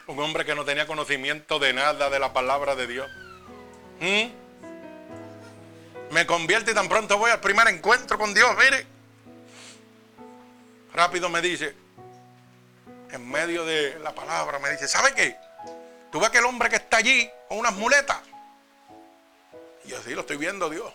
Un 0.09 0.19
hombre 0.21 0.45
que 0.45 0.55
no 0.55 0.65
tenía 0.65 0.87
conocimiento 0.87 1.59
de 1.59 1.73
nada 1.73 2.11
de 2.11 2.19
la 2.19 2.33
palabra 2.33 2.77
de 2.77 2.87
Dios. 2.87 3.11
¿Mm? 4.01 4.27
Me 6.13 6.27
convierte 6.27 6.73
y 6.73 6.75
tan 6.75 6.89
pronto 6.89 7.17
voy 7.17 7.31
al 7.31 7.41
primer 7.41 7.67
encuentro 7.69 8.19
con 8.19 8.35
Dios, 8.35 8.55
mire 8.59 8.96
rápido 10.97 11.29
me 11.29 11.43
dice, 11.43 11.75
en 13.11 13.31
medio 13.31 13.65
de 13.65 13.99
la 14.01 14.15
palabra, 14.15 14.59
me 14.59 14.71
dice, 14.71 14.89
¿sabe 14.89 15.13
qué? 15.15 15.37
Tú 16.11 16.19
ves 16.19 16.31
aquel 16.31 16.45
hombre 16.45 16.71
que 16.71 16.77
está 16.77 16.97
allí 16.97 17.31
con 17.49 17.59
unas 17.59 17.75
muletas. 17.75 18.19
Y 19.85 19.91
yo 19.91 20.03
sí, 20.03 20.15
lo 20.15 20.23
estoy 20.23 20.39
viendo, 20.39 20.71
Dios. 20.71 20.93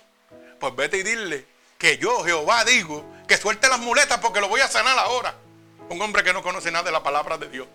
Pues 0.59 0.75
vete 0.75 0.97
y 0.97 1.03
dile 1.03 1.45
que 1.77 1.97
yo, 1.97 2.23
Jehová, 2.23 2.65
digo 2.65 3.05
que 3.27 3.37
suelte 3.37 3.69
las 3.69 3.79
muletas 3.79 4.19
porque 4.19 4.41
lo 4.41 4.49
voy 4.49 4.61
a 4.61 4.67
sanar 4.67 4.97
ahora. 4.97 5.35
Un 5.89 6.01
hombre 6.01 6.23
que 6.23 6.33
no 6.33 6.41
conoce 6.41 6.71
nada 6.71 6.83
de 6.83 6.91
la 6.91 7.03
palabra 7.03 7.37
de 7.37 7.47
Dios. 7.49 7.67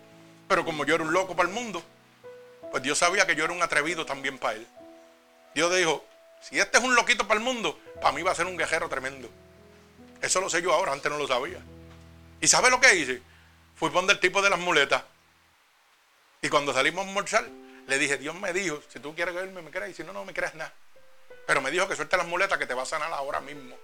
Pero 0.47 0.65
como 0.65 0.85
yo 0.85 0.95
era 0.95 1.03
un 1.03 1.13
loco 1.13 1.35
para 1.35 1.47
el 1.47 1.55
mundo, 1.55 1.81
pues 2.71 2.83
Dios 2.83 2.97
sabía 2.97 3.25
que 3.25 3.35
yo 3.35 3.45
era 3.45 3.53
un 3.53 3.61
atrevido 3.61 4.05
también 4.05 4.37
para 4.37 4.55
él. 4.55 4.67
Dios 5.55 5.73
dijo, 5.75 6.05
si 6.41 6.59
este 6.59 6.77
es 6.77 6.83
un 6.83 6.95
loquito 6.95 7.27
para 7.27 7.39
el 7.39 7.43
mundo, 7.43 7.79
para 8.01 8.11
mí 8.13 8.21
va 8.21 8.31
a 8.31 8.35
ser 8.35 8.45
un 8.45 8.57
guerrero 8.57 8.89
tremendo. 8.89 9.29
Eso 10.21 10.41
lo 10.41 10.49
sé 10.49 10.61
yo 10.61 10.73
ahora, 10.73 10.93
antes 10.93 11.11
no 11.11 11.17
lo 11.17 11.27
sabía. 11.27 11.59
¿Y 12.41 12.47
sabe 12.47 12.69
lo 12.69 12.79
que 12.79 12.95
hice? 12.95 13.21
fui 13.77 13.91
poner 13.91 14.11
el 14.11 14.19
tipo 14.19 14.41
de 14.41 14.49
las 14.49 14.59
muletas. 14.59 15.03
Y 16.41 16.49
cuando 16.49 16.73
salimos 16.73 17.05
a 17.05 17.07
almorzar, 17.07 17.47
le 17.87 17.97
dije, 17.97 18.17
Dios 18.17 18.35
me 18.35 18.51
dijo, 18.53 18.81
si 18.91 18.99
tú 18.99 19.15
quieres 19.15 19.33
verme, 19.33 19.61
me 19.61 19.71
crees, 19.71 19.91
y 19.91 19.93
si 19.93 20.03
no, 20.03 20.13
no 20.13 20.25
me 20.25 20.33
crees 20.33 20.55
nada. 20.55 20.73
Pero 21.45 21.61
me 21.61 21.71
dijo 21.71 21.87
que 21.87 21.95
suelte 21.95 22.17
las 22.17 22.27
muletas 22.27 22.57
que 22.57 22.65
te 22.65 22.73
va 22.73 22.83
a 22.83 22.85
sanar 22.85 23.11
ahora 23.13 23.39
mismo. 23.39 23.77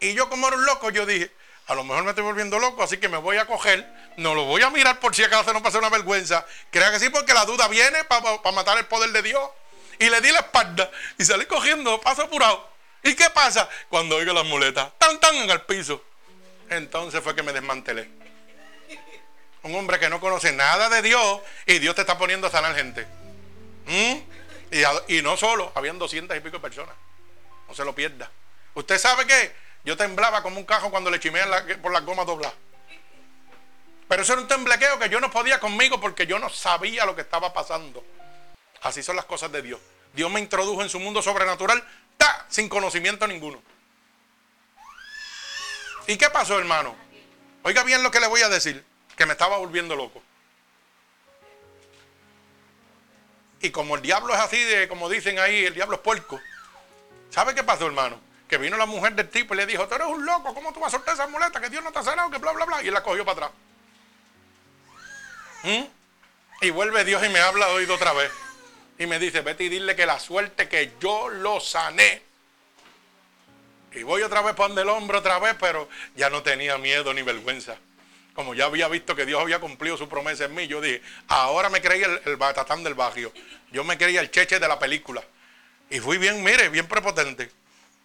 Y 0.00 0.14
yo 0.14 0.28
como 0.28 0.48
era 0.48 0.56
un 0.56 0.64
loco, 0.64 0.90
yo 0.90 1.06
dije, 1.06 1.30
a 1.66 1.74
lo 1.74 1.84
mejor 1.84 2.02
me 2.04 2.10
estoy 2.10 2.24
volviendo 2.24 2.58
loco, 2.58 2.82
así 2.82 2.96
que 2.96 3.08
me 3.08 3.18
voy 3.18 3.36
a 3.36 3.46
coger, 3.46 3.86
no 4.16 4.34
lo 4.34 4.44
voy 4.44 4.62
a 4.62 4.70
mirar 4.70 4.98
por 4.98 5.14
si 5.14 5.22
acaso 5.22 5.52
no 5.52 5.62
pasa 5.62 5.78
una 5.78 5.90
vergüenza. 5.90 6.44
Crea 6.70 6.90
que 6.90 6.98
sí, 6.98 7.10
porque 7.10 7.34
la 7.34 7.44
duda 7.44 7.68
viene 7.68 8.02
para 8.04 8.52
matar 8.52 8.78
el 8.78 8.86
poder 8.86 9.12
de 9.12 9.22
Dios. 9.22 9.50
Y 9.98 10.08
le 10.08 10.20
di 10.22 10.32
la 10.32 10.40
espalda 10.40 10.90
y 11.18 11.24
salí 11.24 11.44
cogiendo, 11.44 12.00
paso 12.00 12.22
apurado. 12.22 12.68
¿Y 13.02 13.14
qué 13.14 13.28
pasa? 13.30 13.68
Cuando 13.90 14.16
oigo 14.16 14.32
las 14.32 14.46
muletas, 14.46 14.90
tan 14.98 15.20
tan 15.20 15.34
en 15.36 15.50
el 15.50 15.60
piso. 15.62 16.02
Entonces 16.70 17.20
fue 17.22 17.34
que 17.34 17.42
me 17.42 17.52
desmantelé. 17.52 18.08
Un 19.62 19.74
hombre 19.74 19.98
que 19.98 20.08
no 20.08 20.20
conoce 20.20 20.52
nada 20.52 20.88
de 20.88 21.02
Dios 21.02 21.40
y 21.66 21.78
Dios 21.78 21.94
te 21.94 22.00
está 22.02 22.16
poniendo 22.16 22.46
a 22.46 22.50
sanar 22.50 22.74
gente. 22.74 23.06
¿Mm? 23.86 24.16
Y, 25.08 25.20
no 25.22 25.36
solo, 25.36 25.72
habían 25.74 25.98
doscientas 25.98 26.36
y 26.36 26.40
pico 26.40 26.60
personas. 26.60 26.94
No 27.68 27.74
se 27.74 27.84
lo 27.84 27.94
pierda. 27.94 28.30
¿Usted 28.74 28.98
sabe 28.98 29.26
qué? 29.26 29.52
Yo 29.84 29.96
temblaba 29.96 30.42
como 30.42 30.58
un 30.58 30.64
cajo 30.64 30.90
cuando 30.90 31.10
le 31.10 31.18
chimean 31.18 31.50
por 31.82 31.92
las 31.92 32.04
gomas 32.04 32.26
dobladas. 32.26 32.56
Pero 34.08 34.22
eso 34.22 34.32
era 34.32 34.42
un 34.42 34.48
temblequeo 34.48 34.98
que 34.98 35.08
yo 35.08 35.20
no 35.20 35.30
podía 35.30 35.60
conmigo 35.60 36.00
porque 36.00 36.26
yo 36.26 36.38
no 36.38 36.48
sabía 36.48 37.04
lo 37.04 37.14
que 37.14 37.22
estaba 37.22 37.52
pasando. 37.52 38.04
Así 38.82 39.02
son 39.02 39.16
las 39.16 39.24
cosas 39.24 39.52
de 39.52 39.62
Dios. 39.62 39.80
Dios 40.12 40.30
me 40.30 40.40
introdujo 40.40 40.82
en 40.82 40.88
su 40.88 40.98
mundo 40.98 41.20
sobrenatural, 41.20 41.84
¡ta! 42.16 42.46
sin 42.48 42.68
conocimiento 42.68 43.26
ninguno. 43.26 43.62
¿Y 46.10 46.16
qué 46.16 46.28
pasó, 46.28 46.58
hermano? 46.58 46.96
Oiga 47.62 47.84
bien 47.84 48.02
lo 48.02 48.10
que 48.10 48.18
le 48.18 48.26
voy 48.26 48.42
a 48.42 48.48
decir 48.48 48.84
que 49.16 49.26
me 49.26 49.34
estaba 49.34 49.58
volviendo 49.58 49.94
loco. 49.94 50.20
Y 53.60 53.70
como 53.70 53.94
el 53.94 54.02
diablo 54.02 54.34
es 54.34 54.40
así, 54.40 54.60
de, 54.60 54.88
como 54.88 55.08
dicen 55.08 55.38
ahí, 55.38 55.66
el 55.66 55.72
diablo 55.72 55.94
es 55.94 56.02
puerco. 56.02 56.40
¿Sabe 57.30 57.54
qué 57.54 57.62
pasó, 57.62 57.86
hermano? 57.86 58.18
Que 58.48 58.58
vino 58.58 58.76
la 58.76 58.86
mujer 58.86 59.14
del 59.14 59.28
tipo 59.28 59.54
y 59.54 59.58
le 59.58 59.66
dijo, 59.66 59.86
tú 59.86 59.94
eres 59.94 60.08
un 60.08 60.26
loco, 60.26 60.52
¿cómo 60.52 60.72
tú 60.72 60.80
vas 60.80 60.92
a 60.92 60.96
soltar 60.96 61.14
esa 61.14 61.28
muleta? 61.28 61.60
Que 61.60 61.70
Dios 61.70 61.84
no 61.84 61.92
te 61.92 62.00
ha 62.00 62.02
sanado, 62.02 62.28
que 62.28 62.38
bla, 62.38 62.50
bla, 62.54 62.64
bla. 62.64 62.82
Y 62.82 62.90
la 62.90 63.04
cogió 63.04 63.24
para 63.24 63.46
atrás. 63.46 63.58
¿Mm? 65.62 65.84
Y 66.62 66.70
vuelve 66.70 67.04
Dios 67.04 67.24
y 67.24 67.28
me 67.28 67.38
habla 67.38 67.68
oído 67.68 67.94
otra 67.94 68.12
vez. 68.14 68.32
Y 68.98 69.06
me 69.06 69.20
dice, 69.20 69.42
vete 69.42 69.62
y 69.62 69.68
dile 69.68 69.94
que 69.94 70.06
la 70.06 70.18
suerte 70.18 70.68
que 70.68 70.92
yo 71.00 71.28
lo 71.28 71.60
sané. 71.60 72.29
Y 73.92 74.02
voy 74.02 74.22
otra 74.22 74.42
vez 74.42 74.54
para 74.54 74.80
el 74.80 74.88
hombro 74.88 75.18
otra 75.18 75.38
vez, 75.38 75.56
pero 75.58 75.88
ya 76.16 76.30
no 76.30 76.42
tenía 76.42 76.78
miedo 76.78 77.12
ni 77.12 77.22
vergüenza 77.22 77.76
como 78.40 78.54
ya 78.54 78.64
había 78.64 78.88
visto 78.88 79.14
que 79.14 79.26
Dios 79.26 79.40
había 79.40 79.60
cumplido 79.60 79.98
su 79.98 80.08
promesa 80.08 80.44
en 80.44 80.54
mí, 80.54 80.66
yo 80.66 80.80
dije, 80.80 81.02
ahora 81.28 81.68
me 81.68 81.82
creía 81.82 82.06
el, 82.24 82.36
batatán 82.36 82.82
del 82.82 82.94
barrio. 82.94 83.32
Yo 83.70 83.84
me 83.84 83.98
creía 83.98 84.20
el 84.20 84.30
cheche 84.30 84.58
de 84.58 84.66
la 84.66 84.78
película. 84.78 85.22
Y 85.90 86.00
fui 86.00 86.16
bien, 86.16 86.42
mire, 86.42 86.70
bien 86.70 86.86
prepotente. 86.86 87.50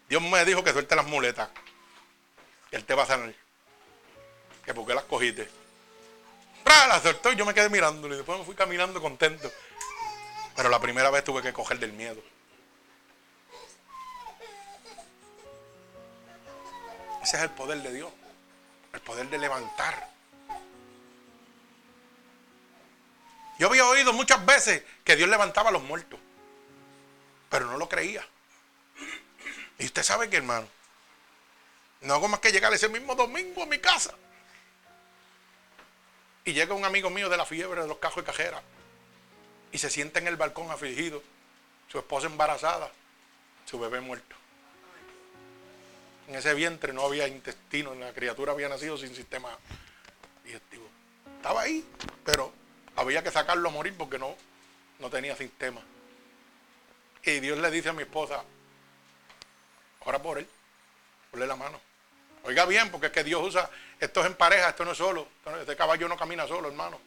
Dios 0.09 0.21
me 0.21 0.43
dijo 0.43 0.61
que 0.61 0.73
suelte 0.73 0.93
las 0.95 1.05
muletas. 1.05 1.49
Él 2.71 2.83
te 2.83 2.93
va 2.93 3.03
a 3.03 3.05
sanar. 3.05 3.33
Que 4.65 4.73
porque 4.73 4.93
las 4.93 5.05
cogiste. 5.05 5.47
¡Pra! 6.65 6.87
La 6.87 6.99
soltó 6.99 7.31
y 7.31 7.35
yo 7.35 7.45
me 7.45 7.53
quedé 7.53 7.69
mirándolo. 7.69 8.13
Y 8.13 8.17
después 8.17 8.37
me 8.37 8.43
fui 8.43 8.55
caminando 8.55 9.01
contento. 9.01 9.49
Pero 10.55 10.69
la 10.69 10.79
primera 10.79 11.09
vez 11.11 11.23
tuve 11.23 11.41
que 11.41 11.53
coger 11.53 11.79
del 11.79 11.93
miedo. 11.93 12.21
Ese 17.25 17.37
es 17.37 17.43
el 17.43 17.49
poder 17.49 17.81
de 17.81 17.91
Dios. 17.91 18.13
El 18.93 19.01
poder 19.01 19.27
de 19.31 19.39
levantar. 19.39 20.11
Yo 23.57 23.65
había 23.65 23.83
oído 23.87 24.13
muchas 24.13 24.45
veces 24.45 24.83
que 25.03 25.15
Dios 25.15 25.27
levantaba 25.27 25.69
a 25.69 25.71
los 25.71 25.81
muertos, 25.81 26.19
pero 27.49 27.65
no 27.65 27.79
lo 27.79 27.89
creía. 27.89 28.23
Y 29.79 29.85
usted 29.85 30.03
sabe 30.03 30.29
que, 30.29 30.37
hermano, 30.37 30.67
no 32.01 32.13
hago 32.13 32.27
más 32.27 32.41
que 32.41 32.51
llegar 32.51 32.71
ese 32.75 32.89
mismo 32.89 33.15
domingo 33.15 33.63
a 33.63 33.65
mi 33.65 33.79
casa. 33.79 34.13
Y 36.43 36.53
llega 36.53 36.75
un 36.75 36.85
amigo 36.85 37.09
mío 37.09 37.27
de 37.27 37.37
la 37.37 37.45
fiebre 37.47 37.81
de 37.81 37.87
los 37.87 37.97
cajos 37.97 38.21
y 38.21 38.25
cajeras 38.27 38.61
y 39.71 39.79
se 39.79 39.89
sienta 39.89 40.19
en 40.19 40.27
el 40.27 40.35
balcón 40.35 40.69
afligido, 40.69 41.23
su 41.87 41.97
esposa 41.97 42.27
embarazada, 42.27 42.91
su 43.65 43.79
bebé 43.79 43.99
muerto. 43.99 44.35
En 46.27 46.35
ese 46.35 46.53
vientre 46.53 46.91
no 46.91 47.03
había 47.03 47.27
intestino, 47.27 47.93
la 47.95 48.13
criatura 48.13 48.51
había 48.51 48.67
nacido 48.67 48.97
sin 48.97 49.13
sistema 49.15 49.49
digestivo. 50.43 50.87
Estaba 51.37 51.61
ahí, 51.61 51.85
pero 52.23 52.51
había 52.95 53.23
que 53.23 53.31
sacarlo 53.31 53.69
a 53.69 53.71
morir 53.71 53.93
porque 53.97 54.17
no, 54.17 54.35
no 54.99 55.09
tenía 55.09 55.35
sistema. 55.35 55.81
Y 57.23 57.39
Dios 57.39 57.59
le 57.59 57.69
dice 57.69 57.89
a 57.89 57.93
mi 57.93 58.03
esposa, 58.03 58.43
ora 60.01 60.19
por 60.21 60.39
él, 60.39 60.47
ponle 61.31 61.45
la 61.45 61.55
mano. 61.55 61.79
Oiga 62.43 62.65
bien, 62.65 62.89
porque 62.91 63.07
es 63.07 63.11
que 63.11 63.23
Dios 63.23 63.41
usa, 63.43 63.69
esto 63.99 64.21
es 64.21 64.27
en 64.27 64.35
pareja, 64.35 64.69
esto 64.69 64.85
no 64.85 64.91
es 64.91 64.97
solo. 64.97 65.27
Este 65.59 65.75
caballo 65.75 66.07
no 66.07 66.17
camina 66.17 66.47
solo, 66.47 66.67
hermano. 66.67 66.99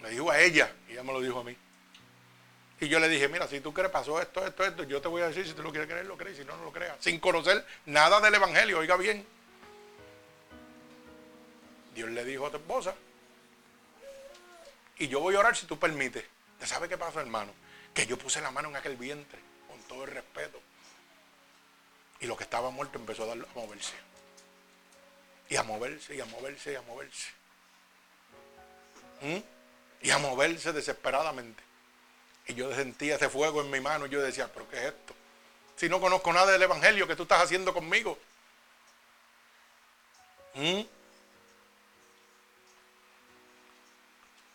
Me 0.00 0.10
dijo 0.10 0.30
a 0.30 0.40
ella 0.40 0.72
y 0.88 0.92
ella 0.92 1.02
me 1.02 1.12
lo 1.12 1.20
dijo 1.20 1.40
a 1.40 1.44
mí. 1.44 1.56
Y 2.80 2.88
yo 2.88 2.98
le 2.98 3.08
dije, 3.08 3.28
mira, 3.28 3.46
si 3.46 3.60
tú 3.60 3.72
crees 3.72 3.90
pasó 3.90 4.20
esto, 4.20 4.46
esto, 4.46 4.64
esto, 4.64 4.82
yo 4.82 5.00
te 5.00 5.08
voy 5.08 5.22
a 5.22 5.28
decir, 5.28 5.46
si 5.46 5.54
tú 5.54 5.62
lo 5.62 5.70
quieres 5.70 5.88
creer, 5.88 6.06
lo 6.06 6.16
crees, 6.16 6.36
si 6.36 6.44
no, 6.44 6.56
no 6.56 6.64
lo 6.64 6.72
creas. 6.72 6.96
Sin 7.00 7.20
conocer 7.20 7.64
nada 7.86 8.20
del 8.20 8.34
Evangelio, 8.34 8.78
oiga 8.78 8.96
bien. 8.96 9.26
Dios 11.94 12.10
le 12.10 12.24
dijo 12.24 12.46
a 12.46 12.50
tu 12.50 12.56
esposa, 12.56 12.94
y 14.98 15.08
yo 15.08 15.20
voy 15.20 15.34
a 15.34 15.40
orar 15.40 15.56
si 15.56 15.66
tú 15.66 15.78
permites. 15.78 16.24
¿Te 16.58 16.66
sabe 16.66 16.88
qué 16.88 16.96
pasó, 16.96 17.20
hermano? 17.20 17.52
Que 17.92 18.06
yo 18.06 18.18
puse 18.18 18.40
la 18.40 18.50
mano 18.50 18.68
en 18.68 18.76
aquel 18.76 18.96
vientre, 18.96 19.38
con 19.68 19.80
todo 19.82 20.04
el 20.04 20.10
respeto. 20.10 20.60
Y 22.20 22.26
lo 22.26 22.36
que 22.36 22.44
estaba 22.44 22.70
muerto 22.70 22.98
empezó 22.98 23.28
a, 23.28 23.32
a 23.32 23.36
moverse. 23.54 23.94
Y 25.48 25.56
a 25.56 25.62
moverse, 25.62 26.14
y 26.14 26.20
a 26.20 26.24
moverse, 26.24 26.72
y 26.72 26.74
a 26.74 26.82
moverse. 26.82 27.30
¿Mm? 29.20 29.38
Y 30.02 30.10
a 30.10 30.18
moverse 30.18 30.72
desesperadamente. 30.72 31.62
Y 32.46 32.54
yo 32.54 32.74
sentía 32.74 33.16
ese 33.16 33.28
fuego 33.28 33.60
en 33.62 33.70
mi 33.70 33.80
mano 33.80 34.06
y 34.06 34.10
yo 34.10 34.22
decía, 34.22 34.50
pero 34.52 34.68
¿qué 34.68 34.76
es 34.76 34.84
esto? 34.84 35.14
Si 35.76 35.88
no 35.88 36.00
conozco 36.00 36.32
nada 36.32 36.52
del 36.52 36.62
Evangelio 36.62 37.06
que 37.06 37.16
tú 37.16 37.22
estás 37.22 37.42
haciendo 37.42 37.72
conmigo. 37.72 38.18
¿Mm? 40.54 40.82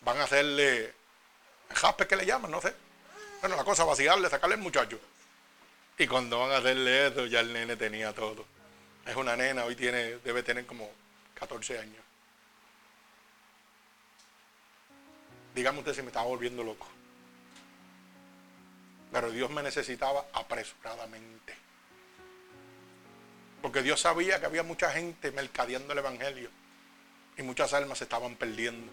van 0.00 0.18
a 0.18 0.24
hacerle 0.24 0.92
jaspe 1.72 2.06
que 2.06 2.16
le 2.16 2.26
llaman, 2.26 2.50
no 2.50 2.60
sé. 2.60 2.74
Bueno, 3.40 3.56
la 3.56 3.64
cosa 3.64 3.84
vaciarle, 3.84 4.28
sacarle 4.28 4.56
el 4.56 4.60
muchacho. 4.60 4.98
Y 5.98 6.06
cuando 6.06 6.40
van 6.40 6.52
a 6.52 6.56
hacerle 6.58 7.08
eso, 7.08 7.26
ya 7.26 7.40
el 7.40 7.52
nene 7.52 7.76
tenía 7.76 8.12
todo. 8.12 8.44
Es 9.06 9.16
una 9.16 9.36
nena, 9.36 9.64
hoy 9.64 9.76
tiene, 9.76 10.16
debe 10.18 10.42
tener 10.42 10.66
como 10.66 10.90
14 11.34 11.78
años. 11.78 12.02
Dígame 15.54 15.78
usted 15.80 15.94
si 15.94 16.02
me 16.02 16.08
estaba 16.08 16.26
volviendo 16.26 16.62
loco. 16.62 16.86
Pero 19.12 19.30
Dios 19.30 19.50
me 19.50 19.62
necesitaba 19.62 20.26
apresuradamente. 20.32 21.54
Porque 23.60 23.82
Dios 23.82 24.00
sabía 24.00 24.40
que 24.40 24.46
había 24.46 24.62
mucha 24.62 24.90
gente 24.90 25.32
mercadeando 25.32 25.92
el 25.92 25.98
Evangelio. 25.98 26.50
Y 27.36 27.42
muchas 27.42 27.72
almas 27.72 27.98
se 27.98 28.04
estaban 28.04 28.36
perdiendo. 28.36 28.90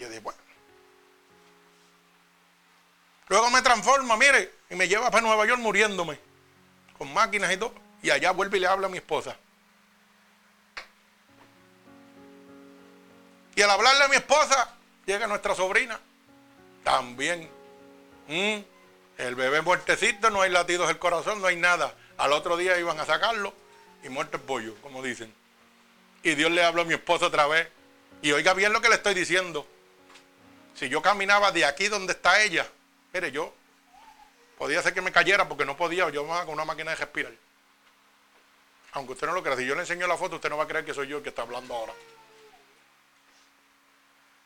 yo 0.00 0.08
dije, 0.08 0.20
bueno. 0.20 0.38
Luego 3.28 3.50
me 3.50 3.62
transforma, 3.62 4.16
mire, 4.16 4.52
y 4.70 4.74
me 4.74 4.88
lleva 4.88 5.10
para 5.10 5.20
Nueva 5.20 5.46
York 5.46 5.60
muriéndome. 5.60 6.18
Con 6.98 7.12
máquinas 7.12 7.52
y 7.52 7.56
todo. 7.58 7.74
Y 8.02 8.10
allá 8.10 8.32
vuelve 8.32 8.56
y 8.56 8.60
le 8.60 8.66
habla 8.66 8.86
a 8.86 8.90
mi 8.90 8.96
esposa. 8.96 9.36
Y 13.54 13.62
al 13.62 13.70
hablarle 13.70 14.04
a 14.04 14.08
mi 14.08 14.16
esposa, 14.16 14.74
llega 15.06 15.26
nuestra 15.26 15.54
sobrina. 15.54 15.98
También. 16.84 17.48
Mm, 18.28 18.60
el 19.18 19.34
bebé 19.34 19.60
muertecito, 19.60 20.30
no 20.30 20.40
hay 20.42 20.50
latidos 20.50 20.88
del 20.88 20.98
corazón, 20.98 21.40
no 21.40 21.46
hay 21.46 21.56
nada. 21.56 21.94
Al 22.16 22.32
otro 22.32 22.56
día 22.56 22.78
iban 22.78 22.98
a 23.00 23.04
sacarlo 23.04 23.52
y 24.02 24.08
muerto 24.08 24.36
el 24.36 24.42
pollo, 24.42 24.74
como 24.82 25.02
dicen. 25.02 25.32
Y 26.22 26.34
Dios 26.34 26.50
le 26.50 26.64
habla 26.64 26.82
a 26.82 26.84
mi 26.84 26.94
esposa 26.94 27.26
otra 27.26 27.46
vez. 27.46 27.68
Y 28.22 28.32
oiga 28.32 28.54
bien 28.54 28.72
lo 28.72 28.80
que 28.80 28.88
le 28.88 28.96
estoy 28.96 29.14
diciendo. 29.14 29.66
Si 30.74 30.88
yo 30.88 31.02
caminaba 31.02 31.52
de 31.52 31.64
aquí 31.64 31.88
donde 31.88 32.12
está 32.12 32.42
ella, 32.42 32.66
mire, 33.12 33.30
yo 33.32 33.52
podía 34.58 34.82
ser 34.82 34.94
que 34.94 35.00
me 35.00 35.12
cayera 35.12 35.48
porque 35.48 35.64
no 35.64 35.76
podía, 35.76 36.08
yo 36.10 36.24
me 36.24 36.38
con 36.44 36.50
una 36.50 36.64
máquina 36.64 36.90
de 36.90 36.96
respirar. 36.96 37.32
Aunque 38.92 39.12
usted 39.12 39.26
no 39.26 39.32
lo 39.32 39.42
crea, 39.42 39.56
si 39.56 39.66
yo 39.66 39.74
le 39.74 39.82
enseño 39.82 40.06
la 40.06 40.16
foto, 40.16 40.36
usted 40.36 40.50
no 40.50 40.56
va 40.56 40.64
a 40.64 40.68
creer 40.68 40.84
que 40.84 40.94
soy 40.94 41.08
yo 41.08 41.18
el 41.18 41.22
que 41.22 41.28
está 41.28 41.42
hablando 41.42 41.74
ahora. 41.74 41.92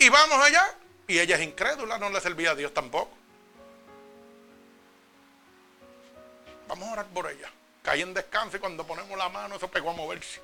Y 0.05 0.11
vamos 0.11 0.37
allá, 0.39 0.63
y 1.09 1.19
ella 1.19 1.37
es 1.37 1.43
incrédula, 1.43 1.97
no 1.97 2.11
le 2.11 2.21
servía 2.21 2.51
a 2.51 2.55
Dios 2.55 2.75
tampoco. 2.75 3.17
Vamos 6.69 6.87
a 6.91 6.93
orar 6.93 7.07
por 7.07 7.31
ella. 7.31 7.51
caí 7.83 8.03
en 8.03 8.13
descanso 8.13 8.59
y 8.59 8.61
cuando 8.61 8.87
ponemos 8.87 9.17
la 9.17 9.31
mano 9.31 9.57
eso 9.57 9.67
pegó 9.69 9.89
a 9.89 9.93
moverse. 9.95 10.43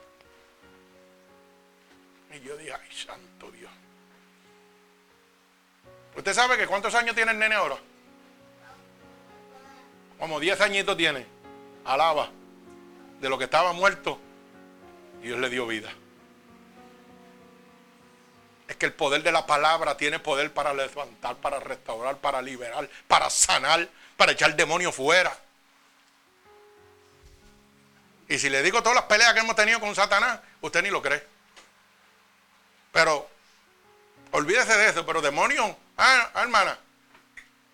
Y 2.35 2.41
yo 2.41 2.57
dije, 2.57 2.73
ay, 2.73 2.91
santo 2.91 3.51
Dios. 3.51 3.71
¿Usted 6.17 6.33
sabe 6.33 6.57
que 6.57 6.67
cuántos 6.67 6.95
años 6.95 7.15
tiene 7.15 7.33
el 7.33 7.39
nene 7.39 7.55
ahora? 7.55 7.77
Como 10.19 10.41
10 10.41 10.59
añitos 10.63 10.97
tiene. 10.97 11.27
Alaba. 11.85 12.31
De 13.21 13.29
lo 13.29 13.37
que 13.37 13.45
estaba 13.45 13.75
muerto, 13.75 14.19
Dios 15.21 15.39
le 15.39 15.51
dio 15.51 15.67
vida. 15.67 15.93
Es 18.71 18.77
que 18.77 18.87
el 18.87 18.93
poder 18.93 19.25
de 19.25 19.33
la 19.33 19.47
palabra 19.47 19.97
tiene 19.97 20.21
poder 20.21 20.53
para 20.53 20.73
levantar, 20.73 21.35
para 21.39 21.59
restaurar, 21.59 22.19
para 22.19 22.41
liberar, 22.41 22.89
para 23.09 23.29
sanar, 23.29 23.89
para 24.17 24.31
echar 24.31 24.55
demonio 24.55 24.93
fuera. 24.93 25.37
Y 28.29 28.39
si 28.39 28.49
le 28.49 28.63
digo 28.63 28.81
todas 28.81 28.95
las 28.95 29.07
peleas 29.07 29.35
que 29.35 29.41
hemos 29.41 29.57
tenido 29.57 29.81
con 29.81 29.93
Satanás, 29.97 30.39
usted 30.61 30.85
ni 30.85 30.91
lo 30.91 31.03
cree. 31.03 31.21
Pero 32.93 33.29
olvídese 34.31 34.79
de 34.79 34.91
eso, 34.91 35.05
pero 35.05 35.21
demonios, 35.21 35.69
ah, 35.99 36.31
hermana, 36.37 36.79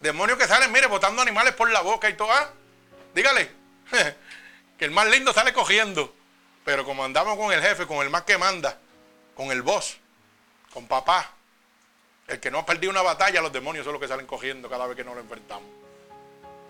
demonios 0.01 0.39
que 0.39 0.49
salen, 0.49 0.73
mire, 0.73 0.87
botando 0.87 1.21
animales 1.21 1.53
por 1.53 1.71
la 1.71 1.83
boca 1.83 2.09
y 2.09 2.15
todo, 2.15 2.33
ah, 2.33 2.51
dígale, 3.15 3.51
que 4.79 4.85
el 4.87 4.93
más 4.93 5.09
lindo 5.09 5.35
sale 5.35 5.53
cogiendo. 5.53 6.15
Pero 6.65 6.87
como 6.87 7.05
andamos 7.05 7.37
con 7.37 7.53
el 7.53 7.61
jefe, 7.61 7.87
con 7.87 7.99
el 7.99 8.09
más 8.09 8.23
que 8.23 8.39
manda, 8.39 8.79
con 9.35 9.51
el 9.51 9.61
boss, 9.61 9.99
con 10.77 10.87
papá, 10.87 11.31
el 12.29 12.39
que 12.39 12.51
no 12.51 12.59
ha 12.59 12.67
perdido 12.67 12.91
una 12.91 13.01
batalla, 13.01 13.41
los 13.41 13.51
demonios 13.51 13.85
son 13.85 13.95
los 13.95 14.03
que 14.03 14.09
salen 14.09 14.27
cogiendo 14.27 14.69
cada 14.69 14.87
vez 14.87 14.95
que 14.95 15.05
nos 15.05 15.15
lo 15.15 15.23
enfrentamos. 15.23 15.67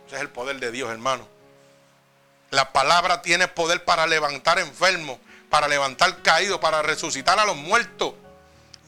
Ese 0.06 0.14
es 0.14 0.22
el 0.22 0.30
poder 0.30 0.60
de 0.60 0.70
Dios, 0.70 0.88
hermano. 0.90 1.26
La 2.50 2.72
palabra 2.72 3.20
tiene 3.20 3.48
poder 3.48 3.84
para 3.84 4.06
levantar 4.06 4.60
enfermos, 4.60 5.18
para 5.50 5.66
levantar 5.66 6.22
caídos, 6.22 6.60
para 6.60 6.82
resucitar 6.82 7.40
a 7.40 7.44
los 7.44 7.56
muertos 7.56 8.14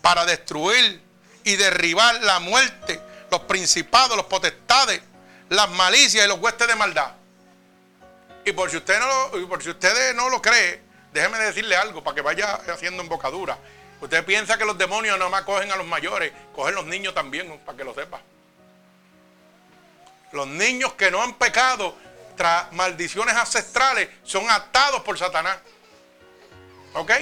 para 0.02 0.24
destruir 0.24 1.02
y 1.42 1.56
derribar 1.56 2.22
la 2.22 2.38
muerte, 2.38 3.00
los 3.28 3.40
principados, 3.40 4.16
los 4.16 4.26
potestades, 4.26 5.00
las 5.48 5.68
malicias 5.70 6.24
y 6.24 6.28
los 6.28 6.38
huestes 6.38 6.68
de 6.68 6.76
maldad. 6.76 7.10
Y 8.44 8.52
por 8.52 8.70
si 8.70 8.76
usted 8.76 9.00
no 9.00 9.06
lo, 9.32 9.48
por 9.48 9.62
si 9.64 9.70
usted 9.70 10.14
no 10.14 10.30
lo 10.30 10.40
cree, 10.40 10.80
déjeme 11.12 11.38
decirle 11.38 11.76
algo 11.76 12.04
para 12.04 12.14
que 12.14 12.20
vaya 12.20 12.54
haciendo 12.72 13.02
embocadura. 13.02 13.58
Usted 14.00 14.24
piensa 14.24 14.56
que 14.56 14.64
los 14.64 14.78
demonios 14.78 15.18
no 15.18 15.28
más 15.28 15.42
cogen 15.42 15.72
a 15.72 15.76
los 15.76 15.86
mayores, 15.86 16.32
cogen 16.54 16.74
los 16.74 16.86
niños 16.86 17.14
también, 17.14 17.58
para 17.64 17.76
que 17.76 17.84
lo 17.84 17.94
sepa. 17.94 18.20
Los 20.32 20.46
niños 20.46 20.92
que 20.92 21.10
no 21.10 21.22
han 21.22 21.34
pecado 21.34 21.96
tras 22.36 22.72
maldiciones 22.72 23.34
ancestrales 23.34 24.08
son 24.22 24.48
atados 24.48 25.02
por 25.02 25.18
Satanás. 25.18 25.58
¿Ok? 26.94 27.12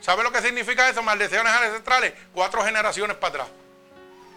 ¿Sabe 0.00 0.22
lo 0.22 0.32
que 0.32 0.42
significa 0.42 0.88
eso? 0.88 1.02
Maldiciones 1.02 1.52
ancestrales. 1.52 2.14
Cuatro 2.32 2.62
generaciones 2.64 3.16
para 3.16 3.44
atrás. 3.44 3.48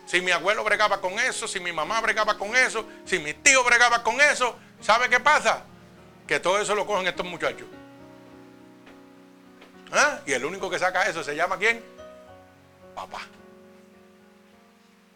Si 0.05 0.21
mi 0.21 0.31
abuelo 0.31 0.63
bregaba 0.63 0.99
con 0.99 1.17
eso, 1.19 1.47
si 1.47 1.59
mi 1.59 1.71
mamá 1.71 2.01
bregaba 2.01 2.37
con 2.37 2.55
eso, 2.55 2.85
si 3.05 3.17
mi 3.19 3.33
tío 3.33 3.63
bregaba 3.63 4.03
con 4.03 4.19
eso, 4.19 4.57
¿sabe 4.81 5.09
qué 5.09 5.19
pasa? 5.19 5.63
Que 6.27 6.39
todo 6.39 6.59
eso 6.59 6.75
lo 6.75 6.85
cogen 6.85 7.07
estos 7.07 7.25
muchachos. 7.25 7.67
¿Ah? 9.91 10.19
Y 10.25 10.33
el 10.33 10.45
único 10.45 10.69
que 10.69 10.79
saca 10.79 11.07
eso 11.07 11.23
se 11.23 11.35
llama 11.35 11.57
quién? 11.57 11.83
Papá. 12.95 13.21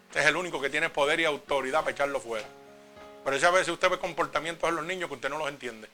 Este 0.09 0.19
es 0.19 0.25
el 0.25 0.35
único 0.35 0.61
que 0.61 0.69
tiene 0.69 0.89
poder 0.89 1.19
y 1.19 1.25
autoridad 1.25 1.79
para 1.79 1.91
echarlo 1.91 2.19
fuera. 2.19 2.47
Pero 3.23 3.35
esa 3.35 3.51
vez 3.51 3.67
usted 3.67 3.89
ve 3.89 3.99
comportamientos 3.99 4.69
en 4.69 4.75
los 4.75 4.85
niños 4.85 5.09
que 5.09 5.15
usted 5.15 5.29
no 5.29 5.37
los 5.37 5.49
entiende 5.49 5.89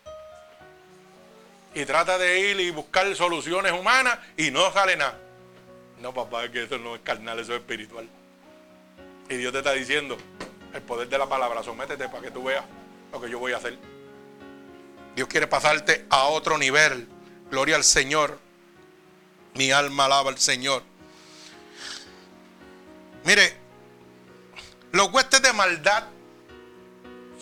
y 1.74 1.86
trata 1.86 2.18
de 2.18 2.40
ir 2.40 2.60
y 2.60 2.72
buscar 2.72 3.14
soluciones 3.16 3.72
humanas 3.72 4.20
y 4.38 4.52
no 4.52 4.72
sale 4.72 4.96
nada. 4.96 5.18
No, 6.00 6.14
papá, 6.14 6.46
es 6.46 6.52
que 6.52 6.64
eso 6.64 6.78
no 6.78 6.96
es 6.96 7.02
carnal, 7.02 7.40
eso 7.40 7.54
es 7.54 7.60
espiritual. 7.62 8.08
Y 9.30 9.36
Dios 9.36 9.52
te 9.54 9.60
está 9.60 9.72
diciendo, 9.72 10.18
el 10.74 10.82
poder 10.82 11.08
de 11.08 11.18
la 11.18 11.30
palabra, 11.30 11.64
sométete 11.64 12.10
para 12.10 12.24
que 12.24 12.32
tú 12.32 12.44
veas 12.44 12.66
lo 13.12 13.22
que 13.22 13.30
yo 13.30 13.40
voy 13.40 13.54
a 13.54 13.58
hacer. 13.58 13.78
Dios 15.16 15.28
quiere 15.28 15.48
pasarte 15.48 16.06
a 16.10 16.26
otro 16.26 16.58
nivel. 16.58 17.08
Gloria 17.50 17.76
al 17.76 17.84
Señor. 17.84 18.38
Mi 19.56 19.72
alma 19.72 20.06
alaba 20.06 20.30
al 20.30 20.38
Señor. 20.38 20.84
Mire, 23.24 23.56
los 24.92 25.12
huestes 25.12 25.42
de 25.42 25.54
maldad 25.54 26.06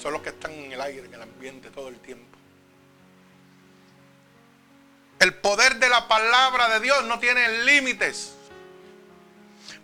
son 0.01 0.13
los 0.13 0.21
que 0.21 0.29
están 0.29 0.51
en 0.51 0.71
el 0.71 0.81
aire, 0.81 1.05
en 1.05 1.13
el 1.13 1.21
ambiente 1.21 1.69
todo 1.69 1.89
el 1.89 1.99
tiempo. 1.99 2.37
El 5.19 5.33
poder 5.35 5.77
de 5.77 5.89
la 5.89 6.07
palabra 6.07 6.69
de 6.69 6.79
Dios 6.79 7.03
no 7.05 7.19
tiene 7.19 7.63
límites, 7.63 8.33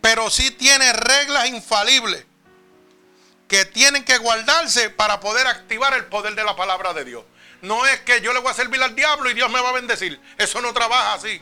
pero 0.01 0.29
sí 0.29 0.51
tiene 0.51 0.93
reglas 0.93 1.47
infalibles 1.49 2.25
que 3.47 3.65
tienen 3.65 4.03
que 4.05 4.17
guardarse 4.17 4.89
para 4.89 5.19
poder 5.19 5.45
activar 5.47 5.93
el 5.93 6.05
poder 6.05 6.35
de 6.35 6.43
la 6.43 6.55
palabra 6.55 6.93
de 6.93 7.05
Dios. 7.05 7.23
No 7.61 7.85
es 7.85 7.99
que 8.01 8.21
yo 8.21 8.33
le 8.33 8.39
voy 8.39 8.51
a 8.51 8.53
servir 8.53 8.81
al 8.81 8.95
diablo 8.95 9.29
y 9.29 9.33
Dios 9.33 9.49
me 9.49 9.61
va 9.61 9.69
a 9.69 9.73
bendecir. 9.73 10.19
Eso 10.37 10.61
no 10.61 10.73
trabaja 10.73 11.13
así. 11.13 11.41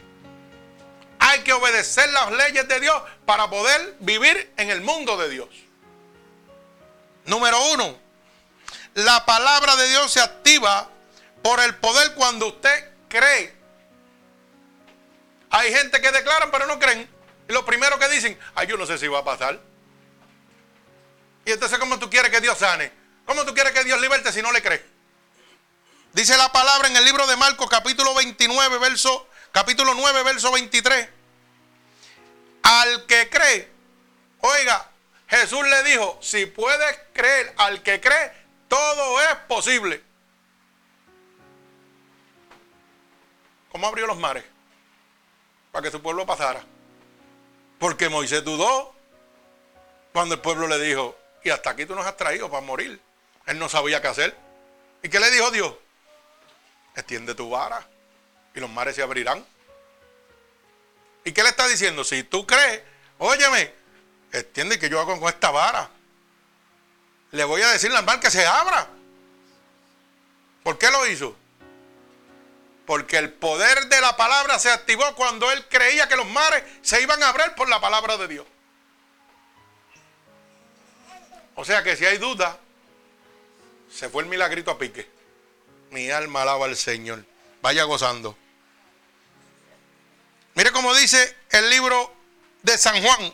Hay 1.25 1.41
que 1.41 1.53
obedecer 1.53 2.09
las 2.09 2.31
leyes 2.31 2.67
de 2.67 2.79
Dios 2.79 3.01
para 3.25 3.49
poder 3.49 3.95
vivir 3.99 4.53
en 4.57 4.69
el 4.69 4.81
mundo 4.81 5.17
de 5.17 5.29
Dios. 5.29 5.49
Número 7.25 7.57
uno, 7.71 7.97
la 8.95 9.25
palabra 9.25 9.75
de 9.75 9.87
Dios 9.89 10.11
se 10.11 10.19
activa 10.19 10.89
por 11.41 11.59
el 11.59 11.75
poder 11.75 12.13
cuando 12.15 12.47
usted 12.47 12.89
cree 13.07 13.63
hay 15.53 15.71
gente 15.71 16.01
que 16.01 16.11
declaran 16.11 16.49
pero 16.49 16.65
no 16.65 16.79
creen. 16.79 17.07
Y 17.47 17.53
lo 17.53 17.63
primero 17.63 17.99
que 17.99 18.09
dicen, 18.09 18.37
ay, 18.55 18.65
yo 18.65 18.75
no 18.75 18.87
sé 18.87 18.97
si 18.97 19.07
va 19.07 19.19
a 19.19 19.23
pasar. 19.23 19.59
Y 21.45 21.51
entonces, 21.51 21.77
¿cómo 21.77 21.99
tú 21.99 22.09
quieres 22.09 22.31
que 22.31 22.41
Dios 22.41 22.57
sane? 22.57 22.91
¿Cómo 23.27 23.45
tú 23.45 23.53
quieres 23.53 23.71
que 23.71 23.83
Dios 23.83 24.01
liberte 24.01 24.31
si 24.31 24.41
no 24.41 24.51
le 24.51 24.63
crees? 24.63 24.81
Dice 26.13 26.35
la 26.37 26.51
palabra 26.51 26.87
en 26.87 26.95
el 26.95 27.05
libro 27.05 27.27
de 27.27 27.35
Marcos, 27.35 27.69
capítulo 27.69 28.15
29, 28.15 28.79
verso, 28.79 29.29
capítulo 29.51 29.93
9, 29.93 30.23
verso 30.23 30.51
23. 30.51 31.07
Al 32.63 33.05
que 33.05 33.29
cree, 33.29 33.69
oiga, 34.39 34.89
Jesús 35.27 35.63
le 35.67 35.83
dijo, 35.83 36.17
si 36.21 36.45
puedes 36.45 36.99
creer 37.13 37.53
al 37.57 37.83
que 37.83 38.01
cree, 38.01 38.31
todo 38.67 39.21
es 39.21 39.35
posible. 39.47 40.01
¿Cómo 43.71 43.87
abrió 43.87 44.07
los 44.07 44.17
mares? 44.17 44.43
para 45.73 45.83
que 45.83 45.91
su 45.91 46.01
pueblo 46.01 46.25
pasara. 46.25 46.63
Porque 47.79 48.07
Moisés 48.07 48.43
dudó 48.45 48.93
cuando 50.13 50.35
el 50.35 50.41
pueblo 50.41 50.67
le 50.67 50.79
dijo, 50.79 51.17
y 51.43 51.49
hasta 51.49 51.71
aquí 51.71 51.85
tú 51.87 51.95
nos 51.95 52.05
has 52.05 52.15
traído 52.15 52.49
para 52.49 52.61
morir. 52.61 53.01
Él 53.47 53.57
no 53.57 53.67
sabía 53.67 53.99
qué 53.99 54.07
hacer. 54.07 54.37
¿Y 55.01 55.09
qué 55.09 55.19
le 55.19 55.31
dijo 55.31 55.49
Dios? 55.49 55.73
Extiende 56.95 57.33
tu 57.33 57.49
vara 57.49 57.85
y 58.53 58.59
los 58.59 58.69
mares 58.69 58.95
se 58.95 59.01
abrirán. 59.01 59.43
¿Y 61.23 61.31
qué 61.31 61.43
le 61.43 61.49
está 61.49 61.67
diciendo? 61.67 62.03
Si 62.03 62.23
tú 62.23 62.45
crees, 62.45 62.81
óyeme, 63.17 63.73
extiende 64.31 64.79
que 64.79 64.89
yo 64.89 64.99
hago 64.99 65.19
con 65.19 65.29
esta 65.29 65.51
vara. 65.51 65.89
Le 67.31 67.43
voy 67.45 67.61
a 67.61 67.71
decir 67.71 67.91
al 67.91 68.05
mar 68.05 68.19
que 68.19 68.29
se 68.29 68.45
abra. 68.45 68.87
¿Por 70.63 70.77
qué 70.77 70.89
lo 70.91 71.07
hizo? 71.07 71.35
Porque 72.85 73.17
el 73.17 73.31
poder 73.31 73.87
de 73.87 74.01
la 74.01 74.15
palabra 74.17 74.59
se 74.59 74.69
activó 74.69 75.15
cuando 75.15 75.51
él 75.51 75.65
creía 75.69 76.07
que 76.07 76.15
los 76.15 76.27
mares 76.27 76.63
se 76.81 77.01
iban 77.01 77.21
a 77.23 77.29
abrir 77.29 77.53
por 77.55 77.69
la 77.69 77.79
palabra 77.79 78.17
de 78.17 78.27
Dios. 78.27 78.45
O 81.55 81.63
sea 81.63 81.83
que 81.83 81.95
si 81.95 82.05
hay 82.05 82.17
duda, 82.17 82.57
se 83.89 84.09
fue 84.09 84.23
el 84.23 84.29
milagrito 84.29 84.71
a 84.71 84.77
pique. 84.77 85.09
Mi 85.91 86.09
alma 86.09 86.41
alaba 86.41 86.65
al 86.65 86.75
Señor. 86.75 87.23
Vaya 87.61 87.83
gozando. 87.83 88.35
Mire 90.55 90.71
cómo 90.71 90.93
dice 90.93 91.35
el 91.49 91.69
libro 91.69 92.13
de 92.61 92.77
San 92.77 93.01
Juan, 93.01 93.33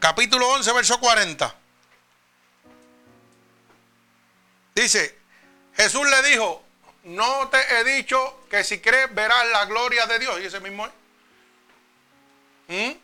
capítulo 0.00 0.48
11, 0.48 0.72
verso 0.72 0.98
40. 0.98 1.54
Dice, 4.74 5.16
Jesús 5.76 6.08
le 6.08 6.22
dijo, 6.28 6.62
no 7.04 7.48
te 7.48 7.58
he 7.74 7.84
dicho 7.84 8.46
que 8.50 8.64
si 8.64 8.80
crees 8.80 9.14
verás 9.14 9.46
la 9.48 9.64
gloria 9.66 10.06
de 10.06 10.18
Dios. 10.18 10.40
Y 10.40 10.46
ese 10.46 10.60
mismo 10.60 10.86
es. 10.86 10.92
¿Mm? 12.68 12.98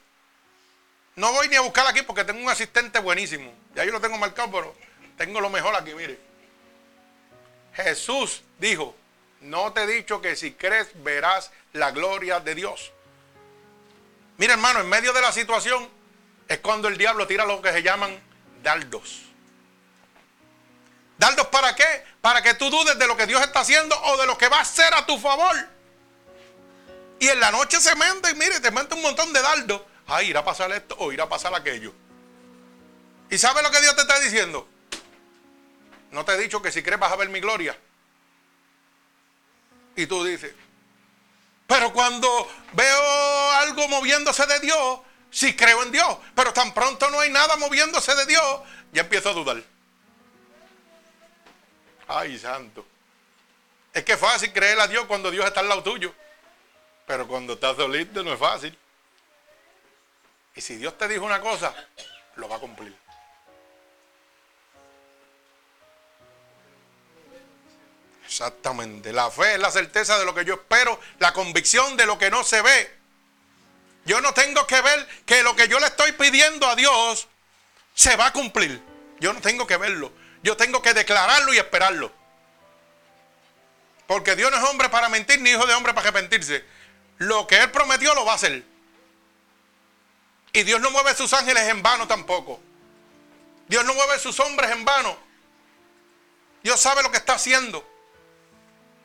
No 1.16 1.32
voy 1.32 1.48
ni 1.48 1.56
a 1.56 1.60
buscar 1.60 1.86
aquí 1.86 2.02
porque 2.02 2.24
tengo 2.24 2.40
un 2.40 2.48
asistente 2.48 2.98
buenísimo. 2.98 3.52
Ya 3.74 3.84
yo 3.84 3.92
lo 3.92 4.00
tengo 4.00 4.18
marcado, 4.18 4.50
pero 4.50 4.74
tengo 5.16 5.40
lo 5.40 5.48
mejor 5.50 5.74
aquí, 5.76 5.94
mire. 5.94 6.18
Jesús 7.74 8.42
dijo, 8.58 8.94
no 9.40 9.72
te 9.72 9.82
he 9.82 9.86
dicho 9.86 10.20
que 10.20 10.36
si 10.36 10.52
crees 10.52 10.88
verás 11.02 11.50
la 11.72 11.90
gloria 11.90 12.40
de 12.40 12.54
Dios. 12.54 12.92
Mira 14.36 14.54
hermano, 14.54 14.80
en 14.80 14.88
medio 14.88 15.12
de 15.12 15.20
la 15.20 15.32
situación 15.32 15.88
es 16.48 16.58
cuando 16.58 16.88
el 16.88 16.98
diablo 16.98 17.26
tira 17.26 17.44
lo 17.44 17.62
que 17.62 17.72
se 17.72 17.82
llaman 17.82 18.18
dardos. 18.62 19.22
¿Dardos 21.18 21.46
para 21.48 21.74
qué? 21.76 22.04
Para 22.20 22.42
que 22.42 22.54
tú 22.54 22.68
dudes 22.70 22.98
de 22.98 23.06
lo 23.06 23.16
que 23.16 23.26
Dios 23.26 23.40
está 23.42 23.60
haciendo 23.60 24.00
o 24.02 24.16
de 24.16 24.26
lo 24.26 24.36
que 24.36 24.48
va 24.48 24.58
a 24.58 24.62
hacer 24.62 24.92
a 24.94 25.06
tu 25.06 25.18
favor. 25.18 25.56
Y 27.20 27.28
en 27.28 27.38
la 27.38 27.50
noche 27.50 27.80
se 27.80 27.94
mente 27.94 28.30
y 28.30 28.34
mire, 28.34 28.60
te 28.60 28.70
mente 28.70 28.94
un 28.94 29.02
montón 29.02 29.32
de 29.32 29.40
dardos. 29.40 29.82
Ay, 30.06 30.30
irá 30.30 30.40
a 30.40 30.44
pasar 30.44 30.70
esto 30.72 30.96
o 30.98 31.12
irá 31.12 31.24
a 31.24 31.28
pasar 31.28 31.54
aquello. 31.54 31.92
¿Y 33.30 33.38
sabe 33.38 33.62
lo 33.62 33.70
que 33.70 33.80
Dios 33.80 33.94
te 33.94 34.02
está 34.02 34.18
diciendo? 34.20 34.68
No 36.10 36.24
te 36.24 36.32
he 36.32 36.38
dicho 36.38 36.60
que 36.60 36.70
si 36.70 36.82
crees 36.82 37.00
vas 37.00 37.12
a 37.12 37.16
ver 37.16 37.28
mi 37.28 37.40
gloria. 37.40 37.76
Y 39.96 40.06
tú 40.06 40.24
dices, 40.24 40.54
pero 41.66 41.92
cuando 41.92 42.28
veo 42.72 43.50
algo 43.52 43.88
moviéndose 43.88 44.46
de 44.46 44.60
Dios, 44.60 45.00
sí 45.30 45.56
creo 45.56 45.82
en 45.82 45.92
Dios. 45.92 46.18
Pero 46.34 46.52
tan 46.52 46.74
pronto 46.74 47.08
no 47.10 47.20
hay 47.20 47.30
nada 47.30 47.56
moviéndose 47.56 48.14
de 48.14 48.26
Dios, 48.26 48.60
ya 48.92 49.02
empiezo 49.02 49.30
a 49.30 49.32
dudar. 49.32 49.62
Ay, 52.06 52.38
santo. 52.38 52.86
Es 53.92 54.04
que 54.04 54.12
es 54.12 54.18
fácil 54.18 54.52
creer 54.52 54.78
a 54.80 54.88
Dios 54.88 55.06
cuando 55.06 55.30
Dios 55.30 55.46
está 55.46 55.60
al 55.60 55.68
lado 55.68 55.82
tuyo. 55.82 56.14
Pero 57.06 57.26
cuando 57.26 57.54
estás 57.54 57.76
solito 57.76 58.22
no 58.22 58.32
es 58.32 58.38
fácil. 58.38 58.76
Y 60.54 60.60
si 60.60 60.76
Dios 60.76 60.96
te 60.98 61.08
dijo 61.08 61.24
una 61.24 61.40
cosa, 61.40 61.74
lo 62.36 62.48
va 62.48 62.56
a 62.56 62.60
cumplir. 62.60 62.94
Exactamente. 68.34 69.12
La 69.12 69.30
fe 69.30 69.54
es 69.54 69.60
la 69.60 69.70
certeza 69.70 70.18
de 70.18 70.24
lo 70.24 70.34
que 70.34 70.44
yo 70.44 70.54
espero, 70.54 70.98
la 71.20 71.32
convicción 71.32 71.96
de 71.96 72.04
lo 72.04 72.18
que 72.18 72.32
no 72.32 72.42
se 72.42 72.62
ve. 72.62 72.92
Yo 74.06 74.20
no 74.20 74.34
tengo 74.34 74.66
que 74.66 74.80
ver 74.80 75.08
que 75.24 75.44
lo 75.44 75.54
que 75.54 75.68
yo 75.68 75.78
le 75.78 75.86
estoy 75.86 76.10
pidiendo 76.10 76.66
a 76.66 76.74
Dios 76.74 77.28
se 77.94 78.16
va 78.16 78.26
a 78.26 78.32
cumplir. 78.32 78.82
Yo 79.20 79.32
no 79.32 79.40
tengo 79.40 79.68
que 79.68 79.76
verlo. 79.76 80.12
Yo 80.42 80.56
tengo 80.56 80.82
que 80.82 80.92
declararlo 80.94 81.54
y 81.54 81.58
esperarlo. 81.58 82.10
Porque 84.08 84.34
Dios 84.34 84.50
no 84.50 84.56
es 84.56 84.64
hombre 84.64 84.88
para 84.88 85.08
mentir, 85.08 85.40
ni 85.40 85.50
hijo 85.50 85.64
de 85.64 85.74
hombre 85.74 85.94
para 85.94 86.08
arrepentirse. 86.08 86.64
Lo 87.18 87.46
que 87.46 87.58
Él 87.58 87.70
prometió 87.70 88.16
lo 88.16 88.24
va 88.24 88.32
a 88.32 88.34
hacer. 88.34 88.64
Y 90.52 90.64
Dios 90.64 90.80
no 90.80 90.90
mueve 90.90 91.14
sus 91.14 91.32
ángeles 91.32 91.68
en 91.68 91.84
vano 91.84 92.08
tampoco. 92.08 92.60
Dios 93.68 93.84
no 93.84 93.94
mueve 93.94 94.18
sus 94.18 94.40
hombres 94.40 94.72
en 94.72 94.84
vano. 94.84 95.16
Dios 96.64 96.80
sabe 96.80 97.04
lo 97.04 97.12
que 97.12 97.18
está 97.18 97.34
haciendo. 97.34 97.93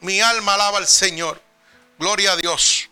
Mi 0.02 0.22
alma 0.22 0.54
alaba 0.54 0.78
al 0.78 0.88
Señor. 0.88 1.42
Gloria 1.98 2.34
a 2.34 2.36
Dios. 2.38 2.90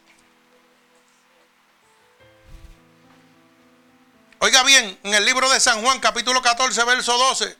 Oiga 4.39 4.63
bien, 4.63 4.99
en 5.03 5.13
el 5.15 5.25
libro 5.25 5.49
de 5.49 5.59
San 5.59 5.81
Juan, 5.81 5.99
capítulo 5.99 6.41
14, 6.41 6.83
verso 6.83 7.17
12, 7.17 7.57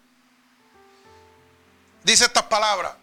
dice 2.03 2.25
estas 2.25 2.43
palabras. 2.43 2.93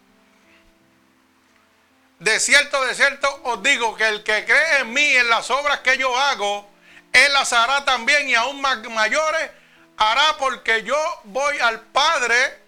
De 2.20 2.38
cierto, 2.38 2.84
de 2.84 2.94
cierto 2.94 3.40
os 3.44 3.62
digo 3.62 3.96
que 3.96 4.06
el 4.08 4.22
que 4.22 4.44
cree 4.44 4.78
en 4.80 4.92
mí, 4.92 5.04
en 5.16 5.28
las 5.28 5.50
obras 5.50 5.80
que 5.80 5.98
yo 5.98 6.16
hago, 6.16 6.70
él 7.12 7.32
las 7.32 7.52
hará 7.52 7.84
también 7.84 8.28
y 8.28 8.34
aún 8.34 8.60
más 8.60 8.78
mayores 8.90 9.50
hará 9.96 10.36
porque 10.38 10.84
yo 10.84 10.96
voy 11.24 11.58
al 11.58 11.80
Padre, 11.80 12.62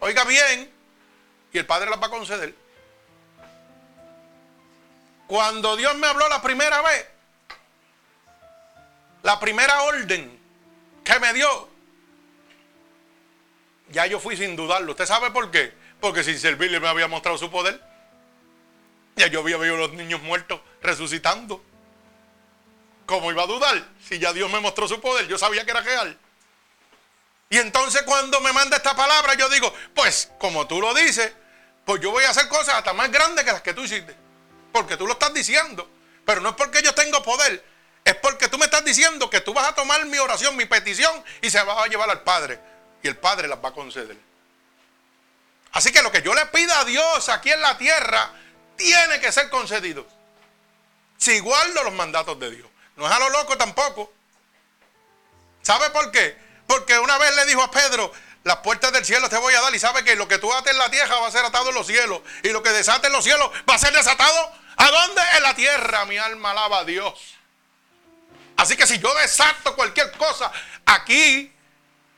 oiga 0.00 0.24
bien, 0.24 0.72
y 1.52 1.58
el 1.58 1.66
Padre 1.66 1.90
las 1.90 2.00
va 2.00 2.06
a 2.06 2.10
conceder. 2.10 2.54
Cuando 5.28 5.76
Dios 5.76 5.94
me 5.96 6.06
habló 6.06 6.26
la 6.30 6.40
primera 6.40 6.80
vez, 6.80 7.06
la 9.22 9.38
primera 9.38 9.82
orden 9.82 10.40
que 11.04 11.20
me 11.20 11.34
dio, 11.34 11.68
ya 13.90 14.06
yo 14.06 14.18
fui 14.20 14.38
sin 14.38 14.56
dudarlo. 14.56 14.92
¿Usted 14.92 15.04
sabe 15.04 15.30
por 15.30 15.50
qué? 15.50 15.74
Porque 16.00 16.24
sin 16.24 16.38
servirle 16.38 16.80
me 16.80 16.88
había 16.88 17.08
mostrado 17.08 17.36
su 17.36 17.50
poder. 17.50 17.78
Ya 19.16 19.26
yo 19.26 19.40
había 19.40 19.58
visto 19.58 19.76
los 19.76 19.92
niños 19.92 20.22
muertos 20.22 20.62
resucitando. 20.80 21.62
¿Cómo 23.04 23.30
iba 23.30 23.42
a 23.42 23.46
dudar? 23.46 23.84
Si 24.02 24.18
ya 24.18 24.32
Dios 24.32 24.50
me 24.50 24.60
mostró 24.60 24.88
su 24.88 24.98
poder, 24.98 25.28
yo 25.28 25.36
sabía 25.36 25.62
que 25.66 25.72
era 25.72 25.82
real. 25.82 26.18
Y 27.50 27.58
entonces 27.58 28.00
cuando 28.04 28.40
me 28.40 28.54
manda 28.54 28.78
esta 28.78 28.96
palabra, 28.96 29.34
yo 29.34 29.50
digo, 29.50 29.74
pues 29.94 30.32
como 30.38 30.66
tú 30.66 30.80
lo 30.80 30.94
dices, 30.94 31.34
pues 31.84 32.00
yo 32.00 32.12
voy 32.12 32.24
a 32.24 32.30
hacer 32.30 32.48
cosas 32.48 32.76
hasta 32.76 32.94
más 32.94 33.10
grandes 33.10 33.44
que 33.44 33.52
las 33.52 33.60
que 33.60 33.74
tú 33.74 33.82
hiciste 33.82 34.27
porque 34.72 34.96
tú 34.96 35.06
lo 35.06 35.14
estás 35.14 35.32
diciendo. 35.34 35.88
Pero 36.24 36.40
no 36.40 36.50
es 36.50 36.54
porque 36.56 36.82
yo 36.82 36.94
tengo 36.94 37.22
poder, 37.22 37.64
es 38.04 38.14
porque 38.16 38.48
tú 38.48 38.58
me 38.58 38.66
estás 38.66 38.84
diciendo 38.84 39.30
que 39.30 39.40
tú 39.40 39.54
vas 39.54 39.68
a 39.68 39.74
tomar 39.74 40.04
mi 40.06 40.18
oración, 40.18 40.56
mi 40.56 40.66
petición 40.66 41.24
y 41.40 41.50
se 41.50 41.62
va 41.62 41.82
a 41.82 41.86
llevar 41.86 42.10
al 42.10 42.22
Padre. 42.22 42.60
Y 43.02 43.08
el 43.08 43.16
Padre 43.16 43.48
las 43.48 43.62
va 43.62 43.70
a 43.70 43.72
conceder. 43.72 44.16
Así 45.72 45.92
que 45.92 46.02
lo 46.02 46.10
que 46.10 46.22
yo 46.22 46.34
le 46.34 46.46
pida 46.46 46.80
a 46.80 46.84
Dios 46.84 47.28
aquí 47.28 47.50
en 47.50 47.60
la 47.60 47.76
tierra 47.78 48.32
tiene 48.76 49.20
que 49.20 49.30
ser 49.32 49.50
concedido. 49.50 50.06
Si 51.18 51.38
guardo 51.40 51.84
los 51.84 51.92
mandatos 51.92 52.38
de 52.38 52.50
Dios. 52.50 52.68
No 52.96 53.06
es 53.06 53.12
a 53.12 53.18
lo 53.18 53.30
loco 53.30 53.56
tampoco. 53.56 54.12
¿Sabe 55.62 55.90
por 55.90 56.10
qué? 56.10 56.36
Porque 56.66 56.98
una 56.98 57.18
vez 57.18 57.34
le 57.36 57.46
dijo 57.46 57.62
a 57.62 57.70
Pedro, 57.70 58.12
las 58.44 58.58
puertas 58.58 58.92
del 58.92 59.04
cielo 59.04 59.28
te 59.28 59.36
voy 59.36 59.54
a 59.54 59.60
dar 59.60 59.74
y 59.74 59.78
sabe 59.78 60.04
que 60.04 60.16
lo 60.16 60.26
que 60.26 60.38
tú 60.38 60.52
ates 60.52 60.72
en 60.72 60.78
la 60.78 60.90
tierra 60.90 61.18
va 61.18 61.28
a 61.28 61.30
ser 61.30 61.44
atado 61.44 61.68
en 61.68 61.74
los 61.74 61.86
cielos 61.86 62.22
y 62.42 62.48
lo 62.48 62.62
que 62.62 62.70
desates 62.70 63.06
en 63.06 63.12
los 63.12 63.24
cielos 63.24 63.50
va 63.68 63.74
a 63.74 63.78
ser 63.78 63.92
desatado 63.92 64.57
¿a 64.78 64.90
dónde? 64.90 65.22
En 65.36 65.42
la 65.42 65.54
tierra. 65.54 66.04
Mi 66.06 66.16
alma 66.16 66.52
alaba 66.52 66.78
a 66.78 66.84
Dios. 66.84 67.34
Así 68.56 68.76
que 68.76 68.86
si 68.86 68.98
yo 68.98 69.14
desato 69.14 69.76
cualquier 69.76 70.10
cosa 70.12 70.50
aquí, 70.84 71.52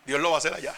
Dios 0.07 0.21
lo 0.21 0.31
va 0.31 0.37
a 0.37 0.39
hacer 0.39 0.55
allá. 0.55 0.75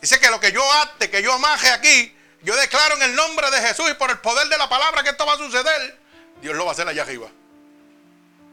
Dice 0.00 0.20
que 0.20 0.30
lo 0.30 0.40
que 0.40 0.52
yo 0.52 0.62
ate, 0.82 1.10
que 1.10 1.22
yo 1.22 1.32
amaje 1.32 1.70
aquí, 1.70 2.16
yo 2.42 2.54
declaro 2.56 2.96
en 2.96 3.02
el 3.02 3.14
nombre 3.14 3.50
de 3.50 3.60
Jesús 3.60 3.90
y 3.90 3.94
por 3.94 4.10
el 4.10 4.18
poder 4.18 4.48
de 4.48 4.58
la 4.58 4.68
palabra 4.68 5.02
que 5.02 5.10
esto 5.10 5.24
va 5.26 5.34
a 5.34 5.38
suceder, 5.38 5.98
Dios 6.40 6.54
lo 6.54 6.64
va 6.64 6.70
a 6.70 6.72
hacer 6.72 6.88
allá 6.88 7.02
arriba. 7.02 7.28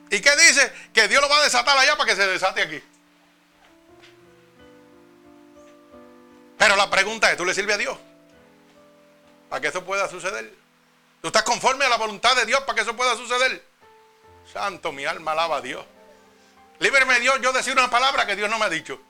¿Y 0.10 0.20
qué 0.20 0.36
dice? 0.36 0.72
Que 0.94 1.08
Dios 1.08 1.22
lo 1.22 1.30
va 1.30 1.38
a 1.38 1.44
desatar 1.44 1.78
allá 1.78 1.98
para 1.98 2.10
que 2.10 2.16
se 2.16 2.28
desate 2.28 2.62
aquí. 2.62 2.82
Pero 6.58 6.76
la 6.76 6.90
pregunta 6.90 7.32
es, 7.32 7.38
¿tú 7.38 7.46
le 7.46 7.54
sirves 7.54 7.76
a 7.76 7.80
Dios? 7.80 7.98
Para 9.52 9.60
que 9.60 9.68
eso 9.68 9.84
pueda 9.84 10.08
suceder. 10.08 10.50
¿Tú 11.22 11.28
estás 11.28 11.44
conforme 11.44 11.84
a 11.84 11.90
la 11.90 11.98
voluntad 11.98 12.34
de 12.38 12.46
Dios 12.46 12.62
para 12.62 12.74
que 12.74 12.84
eso 12.84 12.96
pueda 12.96 13.18
suceder? 13.18 13.62
Santo, 14.52 14.94
mi 14.94 15.04
alma 15.04 15.34
alaba 15.34 15.58
a 15.58 15.62
Dios. 15.62 15.86
Líbreme 16.80 17.20
Dios 17.20 17.38
yo 17.42 17.52
decir 17.52 17.74
una 17.74 17.90
palabra 17.90 18.26
que 18.26 18.38
Dios 18.38 18.50
no 18.50 18.58
me 18.58 18.64
ha 18.64 18.70
dicho. 18.70 19.02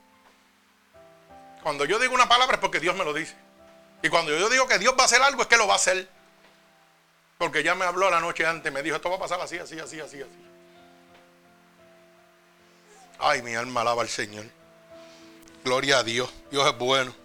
Cuando 1.61 1.85
yo 1.85 1.99
digo 1.99 2.15
una 2.15 2.27
palabra 2.27 2.55
es 2.55 2.59
porque 2.59 2.79
Dios 2.79 2.95
me 2.95 3.05
lo 3.05 3.13
dice. 3.13 3.35
Y 4.01 4.09
cuando 4.09 4.35
yo 4.35 4.49
digo 4.49 4.67
que 4.67 4.79
Dios 4.79 4.95
va 4.97 5.03
a 5.03 5.05
hacer 5.05 5.21
algo 5.21 5.43
es 5.43 5.47
que 5.47 5.57
lo 5.57 5.67
va 5.67 5.73
a 5.73 5.77
hacer. 5.77 6.09
Porque 7.37 7.61
ya 7.61 7.75
me 7.75 7.85
habló 7.85 8.09
la 8.09 8.19
noche 8.19 8.43
antes, 8.43 8.73
me 8.73 8.81
dijo, 8.81 8.95
esto 8.95 9.11
va 9.11 9.17
a 9.17 9.19
pasar 9.19 9.39
así, 9.41 9.59
así, 9.59 9.79
así, 9.79 9.99
así, 9.99 10.23
así. 10.23 10.45
Ay, 13.19 13.43
mi 13.43 13.53
alma 13.53 13.81
alaba 13.81 14.01
al 14.01 14.09
Señor. 14.09 14.45
Gloria 15.63 15.99
a 15.99 16.03
Dios. 16.03 16.33
Dios 16.49 16.67
es 16.67 16.75
bueno. 16.79 17.20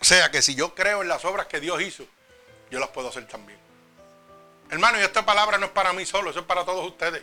O 0.00 0.04
sea 0.04 0.30
que 0.30 0.40
si 0.40 0.54
yo 0.54 0.74
creo 0.74 1.02
en 1.02 1.08
las 1.08 1.24
obras 1.24 1.46
que 1.46 1.60
Dios 1.60 1.80
hizo, 1.82 2.06
yo 2.70 2.80
las 2.80 2.88
puedo 2.88 3.08
hacer 3.10 3.26
también. 3.28 3.58
Hermano, 4.70 4.98
y 4.98 5.02
esta 5.02 5.26
palabra 5.26 5.58
no 5.58 5.66
es 5.66 5.72
para 5.72 5.92
mí 5.92 6.06
solo, 6.06 6.30
eso 6.30 6.40
es 6.40 6.46
para 6.46 6.64
todos 6.64 6.86
ustedes. 6.86 7.22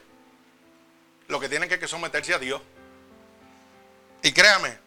Lo 1.28 1.40
que 1.40 1.50
tienen 1.50 1.68
que 1.68 1.88
someterse 1.88 2.34
a 2.34 2.40
Dios. 2.40 2.62
Y 4.22 4.32
créame, 4.32 4.78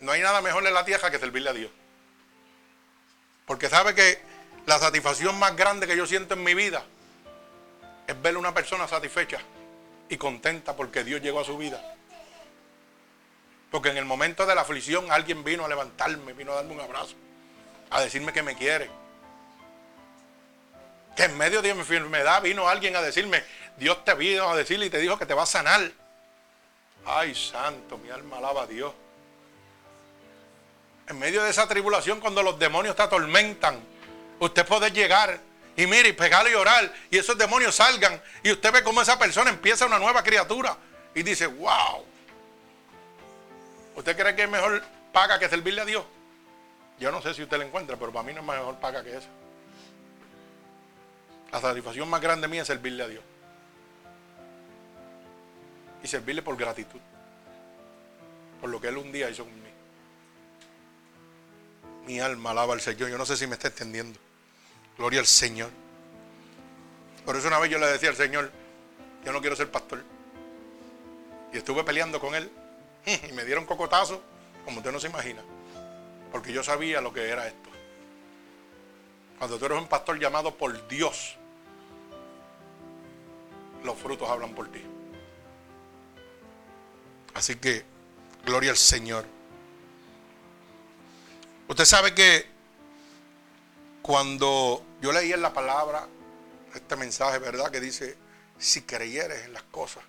no 0.00 0.12
hay 0.12 0.22
nada 0.22 0.40
mejor 0.40 0.66
en 0.66 0.74
la 0.74 0.84
tierra 0.84 1.10
que 1.10 1.18
servirle 1.18 1.50
a 1.50 1.52
Dios. 1.52 1.70
Porque 3.46 3.68
sabe 3.68 3.94
que 3.94 4.20
la 4.66 4.78
satisfacción 4.78 5.38
más 5.38 5.54
grande 5.54 5.86
que 5.86 5.96
yo 5.96 6.06
siento 6.06 6.34
en 6.34 6.42
mi 6.42 6.54
vida 6.54 6.84
es 8.08 8.20
ver 8.22 8.34
a 8.34 8.38
una 8.38 8.54
persona 8.54 8.88
satisfecha 8.88 9.38
y 10.08 10.16
contenta 10.16 10.74
porque 10.74 11.04
Dios 11.04 11.22
llegó 11.22 11.40
a 11.40 11.44
su 11.44 11.56
vida. 11.56 11.94
Porque 13.70 13.90
en 13.90 13.98
el 13.98 14.04
momento 14.04 14.46
de 14.46 14.54
la 14.54 14.62
aflicción 14.62 15.12
alguien 15.12 15.44
vino 15.44 15.64
a 15.64 15.68
levantarme, 15.68 16.32
vino 16.32 16.52
a 16.52 16.56
darme 16.56 16.72
un 16.72 16.80
abrazo 16.80 17.14
a 17.90 18.00
decirme 18.00 18.32
que 18.32 18.42
me 18.42 18.56
quiere. 18.56 18.90
Que 21.16 21.24
en 21.24 21.36
medio 21.36 21.62
de 21.62 21.72
mi 21.74 21.80
enfermedad 21.80 22.42
vino 22.42 22.68
alguien 22.68 22.94
a 22.96 23.02
decirme, 23.02 23.42
Dios 23.76 24.04
te 24.04 24.14
vino 24.14 24.48
a 24.48 24.56
decirle 24.56 24.86
y 24.86 24.90
te 24.90 24.98
dijo 24.98 25.18
que 25.18 25.26
te 25.26 25.34
va 25.34 25.44
a 25.44 25.46
sanar. 25.46 25.90
Ay, 27.04 27.34
santo, 27.34 27.98
mi 27.98 28.10
alma 28.10 28.38
alaba 28.38 28.62
a 28.62 28.66
Dios. 28.66 28.92
En 31.08 31.18
medio 31.18 31.42
de 31.42 31.50
esa 31.50 31.68
tribulación, 31.68 32.20
cuando 32.20 32.42
los 32.42 32.58
demonios 32.58 32.96
te 32.96 33.02
atormentan, 33.02 33.80
usted 34.40 34.66
puede 34.66 34.90
llegar 34.90 35.38
y 35.76 35.86
mire, 35.86 36.08
y 36.08 36.12
pegarle 36.12 36.50
y 36.50 36.54
orar, 36.54 36.90
y 37.10 37.18
esos 37.18 37.36
demonios 37.36 37.74
salgan, 37.74 38.20
y 38.42 38.50
usted 38.50 38.72
ve 38.72 38.82
cómo 38.82 39.02
esa 39.02 39.18
persona 39.18 39.50
empieza 39.50 39.84
una 39.84 39.98
nueva 39.98 40.22
criatura, 40.22 40.76
y 41.14 41.22
dice, 41.22 41.46
wow. 41.46 42.04
¿Usted 43.94 44.16
cree 44.16 44.34
que 44.34 44.44
es 44.44 44.48
mejor 44.48 44.82
paga 45.12 45.38
que 45.38 45.48
servirle 45.48 45.82
a 45.82 45.84
Dios? 45.84 46.04
Yo 46.98 47.12
no 47.12 47.20
sé 47.20 47.34
si 47.34 47.42
usted 47.42 47.58
la 47.58 47.64
encuentra, 47.64 47.96
pero 47.96 48.12
para 48.12 48.26
mí 48.26 48.32
no 48.32 48.40
es 48.40 48.46
mejor 48.46 48.76
paga 48.76 49.02
que 49.02 49.16
esa. 49.16 49.28
La 51.52 51.60
satisfacción 51.60 52.08
más 52.08 52.20
grande 52.20 52.48
mía 52.48 52.62
es 52.62 52.68
servirle 52.68 53.02
a 53.02 53.08
Dios. 53.08 53.24
Y 56.02 56.08
servirle 56.08 56.42
por 56.42 56.56
gratitud. 56.56 57.00
por 58.60 58.70
lo 58.70 58.80
que 58.80 58.88
Él 58.88 58.96
un 58.96 59.12
día 59.12 59.28
hizo 59.28 59.44
conmigo. 59.44 59.66
Mi 62.06 62.20
alma 62.20 62.50
alaba 62.50 62.74
al 62.74 62.80
Señor. 62.80 63.10
Yo 63.10 63.18
no 63.18 63.26
sé 63.26 63.36
si 63.36 63.46
me 63.46 63.54
está 63.54 63.68
entendiendo. 63.68 64.18
Gloria 64.96 65.20
al 65.20 65.26
Señor. 65.26 65.70
Por 67.24 67.36
eso 67.36 67.48
una 67.48 67.58
vez 67.58 67.70
yo 67.70 67.78
le 67.78 67.86
decía 67.86 68.08
al 68.08 68.16
Señor, 68.16 68.50
yo 69.24 69.32
no 69.32 69.40
quiero 69.40 69.56
ser 69.56 69.70
pastor. 69.70 70.02
Y 71.52 71.58
estuve 71.58 71.84
peleando 71.84 72.20
con 72.20 72.34
Él. 72.34 72.50
Y 73.28 73.32
me 73.32 73.44
dieron 73.44 73.66
cocotazo, 73.66 74.22
como 74.64 74.78
usted 74.78 74.90
no 74.90 74.98
se 74.98 75.08
imagina. 75.08 75.42
Porque 76.32 76.52
yo 76.52 76.62
sabía 76.62 77.00
lo 77.00 77.12
que 77.12 77.28
era 77.28 77.46
esto. 77.46 77.70
Cuando 79.38 79.58
tú 79.58 79.66
eres 79.66 79.78
un 79.78 79.88
pastor 79.88 80.18
llamado 80.18 80.56
por 80.56 80.88
Dios, 80.88 81.36
los 83.84 83.98
frutos 83.98 84.28
hablan 84.28 84.54
por 84.54 84.70
ti. 84.70 84.82
Así 87.34 87.56
que, 87.56 87.84
gloria 88.44 88.70
al 88.70 88.76
Señor. 88.76 89.26
Usted 91.68 91.84
sabe 91.84 92.14
que 92.14 92.46
cuando 94.00 94.82
yo 95.02 95.12
leí 95.12 95.32
en 95.32 95.42
la 95.42 95.52
palabra 95.52 96.08
este 96.74 96.96
mensaje, 96.96 97.38
¿verdad? 97.38 97.70
Que 97.70 97.80
dice, 97.80 98.16
si 98.58 98.82
creyeres 98.82 99.44
en 99.44 99.52
las 99.52 99.64
cosas 99.64 100.04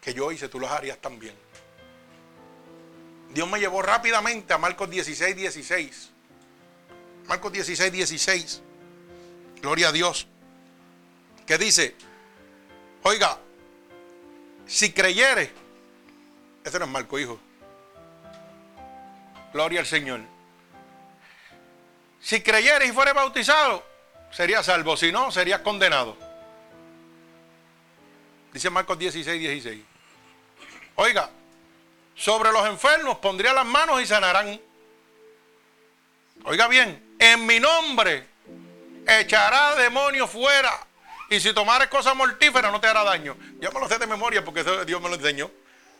que 0.00 0.12
yo 0.14 0.30
hice, 0.32 0.48
tú 0.48 0.60
las 0.60 0.72
harías 0.72 0.98
también. 0.98 1.34
Dios 3.30 3.48
me 3.48 3.58
llevó 3.58 3.82
rápidamente 3.82 4.52
a 4.52 4.58
Marcos 4.58 4.90
16, 4.90 5.36
16. 5.36 6.10
Marcos 7.26 7.52
16, 7.52 7.92
16. 7.92 8.62
Gloria 9.60 9.88
a 9.88 9.92
Dios. 9.92 10.26
Que 11.46 11.58
dice, 11.58 11.94
oiga, 13.02 13.38
si 14.66 14.92
creyeres, 14.92 15.50
este 16.64 16.78
no 16.78 16.86
es 16.86 16.90
Marco, 16.90 17.18
hijo. 17.18 17.38
Gloria 19.52 19.80
al 19.80 19.86
Señor. 19.86 20.20
Si 22.20 22.42
creyeres 22.42 22.88
y 22.88 22.92
fueres 22.92 23.14
bautizado, 23.14 23.84
serías 24.30 24.66
salvo. 24.66 24.96
Si 24.96 25.12
no, 25.12 25.30
serías 25.30 25.60
condenado. 25.60 26.16
Dice 28.52 28.70
Marcos 28.70 28.98
16, 28.98 29.40
16. 29.40 29.82
Oiga, 30.96 31.30
sobre 32.18 32.50
los 32.50 32.66
enfermos 32.66 33.18
pondría 33.18 33.52
las 33.52 33.64
manos 33.64 34.02
y 34.02 34.06
sanarán. 34.06 34.60
Oiga 36.44 36.66
bien, 36.66 37.16
en 37.18 37.46
mi 37.46 37.60
nombre 37.60 38.26
echará 39.06 39.76
demonios 39.76 40.28
fuera. 40.28 40.86
Y 41.30 41.40
si 41.40 41.52
tomares 41.52 41.88
cosas 41.88 42.16
mortíferas 42.16 42.72
no 42.72 42.80
te 42.80 42.88
hará 42.88 43.04
daño. 43.04 43.36
Yo 43.60 43.70
me 43.70 43.80
lo 43.80 43.88
sé 43.88 43.98
de 43.98 44.06
memoria 44.06 44.44
porque 44.44 44.64
Dios 44.84 45.00
me 45.00 45.08
lo 45.08 45.14
enseñó. 45.14 45.50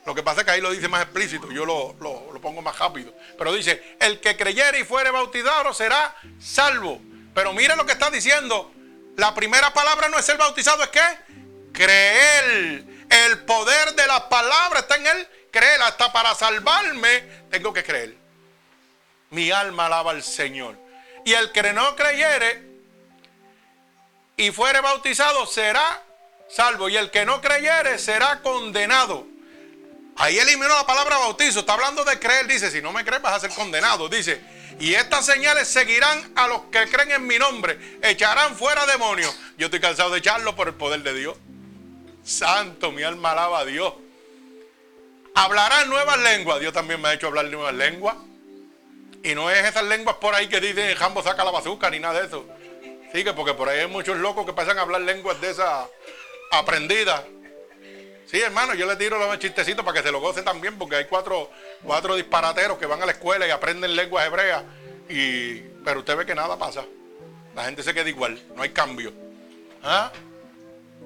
Lo 0.06 0.14
que 0.14 0.22
pasa 0.22 0.40
es 0.40 0.46
que 0.46 0.52
ahí 0.52 0.60
lo 0.60 0.70
dice 0.70 0.88
más 0.88 1.02
explícito, 1.02 1.50
yo 1.52 1.66
lo, 1.66 1.94
lo, 2.00 2.40
pongo 2.40 2.62
más 2.62 2.78
rápido. 2.78 3.12
Pero 3.36 3.52
dice, 3.52 3.96
el 4.00 4.20
que 4.20 4.36
creyere 4.36 4.80
y 4.80 4.84
fuere 4.84 5.10
bautizado 5.10 5.74
será 5.74 6.16
salvo. 6.40 7.00
Pero 7.34 7.52
mire 7.52 7.76
lo 7.76 7.84
que 7.84 7.92
está 7.92 8.10
diciendo. 8.10 8.72
La 9.16 9.34
primera 9.34 9.72
palabra 9.74 10.08
no 10.08 10.18
es 10.18 10.24
ser 10.24 10.38
bautizado, 10.38 10.82
es 10.82 10.88
que 10.88 11.00
creer. 11.72 12.84
El 13.10 13.44
poder 13.44 13.94
de 13.94 14.06
la 14.06 14.28
palabra 14.28 14.80
está 14.80 14.96
en 14.96 15.06
él. 15.06 15.28
Creer. 15.50 15.82
Hasta 15.82 16.12
para 16.12 16.34
salvarme 16.34 17.20
tengo 17.50 17.72
que 17.72 17.84
creer. 17.84 18.16
Mi 19.30 19.50
alma 19.50 19.86
alaba 19.86 20.12
al 20.12 20.22
Señor. 20.22 20.76
Y 21.24 21.34
el 21.34 21.52
que 21.52 21.72
no 21.72 21.94
creyere 21.96 22.62
y 24.36 24.50
fuere 24.50 24.80
bautizado 24.80 25.46
será 25.46 26.02
salvo. 26.48 26.88
Y 26.88 26.96
el 26.96 27.10
que 27.10 27.24
no 27.24 27.40
creyere 27.40 27.98
será 27.98 28.40
condenado. 28.40 29.26
Ahí 30.16 30.38
eliminó 30.38 30.68
la 30.68 30.86
palabra 30.86 31.18
bautizo. 31.18 31.60
Está 31.60 31.74
hablando 31.74 32.04
de 32.04 32.18
creer. 32.18 32.46
Dice, 32.46 32.70
si 32.70 32.80
no 32.82 32.92
me 32.92 33.04
crees 33.04 33.22
vas 33.22 33.34
a 33.34 33.40
ser 33.40 33.50
condenado. 33.50 34.08
Dice, 34.08 34.40
y 34.80 34.94
estas 34.94 35.26
señales 35.26 35.68
seguirán 35.68 36.32
a 36.36 36.46
los 36.46 36.62
que 36.72 36.88
creen 36.88 37.12
en 37.12 37.26
mi 37.26 37.38
nombre. 37.38 37.98
Echarán 38.02 38.56
fuera 38.56 38.86
demonios. 38.86 39.34
Yo 39.56 39.66
estoy 39.66 39.80
cansado 39.80 40.10
de 40.10 40.18
echarlo 40.18 40.54
por 40.54 40.68
el 40.68 40.74
poder 40.74 41.02
de 41.02 41.14
Dios. 41.14 41.36
Santo, 42.24 42.92
mi 42.92 43.02
alma 43.02 43.32
alaba 43.32 43.60
a 43.60 43.64
Dios. 43.64 43.92
Hablarán 45.38 45.88
nuevas 45.88 46.18
lenguas. 46.18 46.58
Dios 46.58 46.72
también 46.72 47.00
me 47.00 47.08
ha 47.08 47.14
hecho 47.14 47.28
hablar 47.28 47.44
nuevas 47.44 47.72
lenguas. 47.72 48.16
Y 49.22 49.36
no 49.36 49.48
es 49.52 49.64
esas 49.64 49.84
lenguas 49.84 50.16
por 50.16 50.34
ahí 50.34 50.48
que 50.48 50.60
dicen 50.60 50.96
Jambo 50.96 51.22
saca 51.22 51.44
la 51.44 51.52
bazooka 51.52 51.88
ni 51.90 52.00
nada 52.00 52.20
de 52.20 52.26
eso. 52.26 52.44
Sí, 53.12 53.22
que 53.22 53.32
porque 53.32 53.54
por 53.54 53.68
ahí 53.68 53.78
hay 53.78 53.86
muchos 53.86 54.16
locos 54.18 54.44
que 54.44 54.52
pasan 54.52 54.78
a 54.78 54.82
hablar 54.82 55.00
lenguas 55.02 55.40
de 55.40 55.50
esas 55.50 55.86
aprendidas. 56.50 57.22
Sí, 58.26 58.40
hermano, 58.40 58.74
yo 58.74 58.84
le 58.86 58.96
tiro 58.96 59.16
los 59.16 59.38
chistecitos 59.38 59.84
para 59.84 60.00
que 60.00 60.06
se 60.06 60.10
lo 60.10 60.20
goce 60.20 60.42
también, 60.42 60.76
porque 60.76 60.96
hay 60.96 61.04
cuatro, 61.04 61.50
cuatro 61.84 62.16
disparateros 62.16 62.76
que 62.76 62.86
van 62.86 63.00
a 63.00 63.06
la 63.06 63.12
escuela 63.12 63.46
y 63.46 63.50
aprenden 63.50 63.94
lenguas 63.94 64.26
hebreas, 64.26 64.64
y, 65.08 65.60
pero 65.84 66.00
usted 66.00 66.16
ve 66.16 66.26
que 66.26 66.34
nada 66.34 66.58
pasa. 66.58 66.84
La 67.54 67.64
gente 67.64 67.84
se 67.84 67.94
queda 67.94 68.08
igual, 68.08 68.42
no 68.56 68.62
hay 68.62 68.70
cambio. 68.70 69.12
¿Ah? 69.84 70.10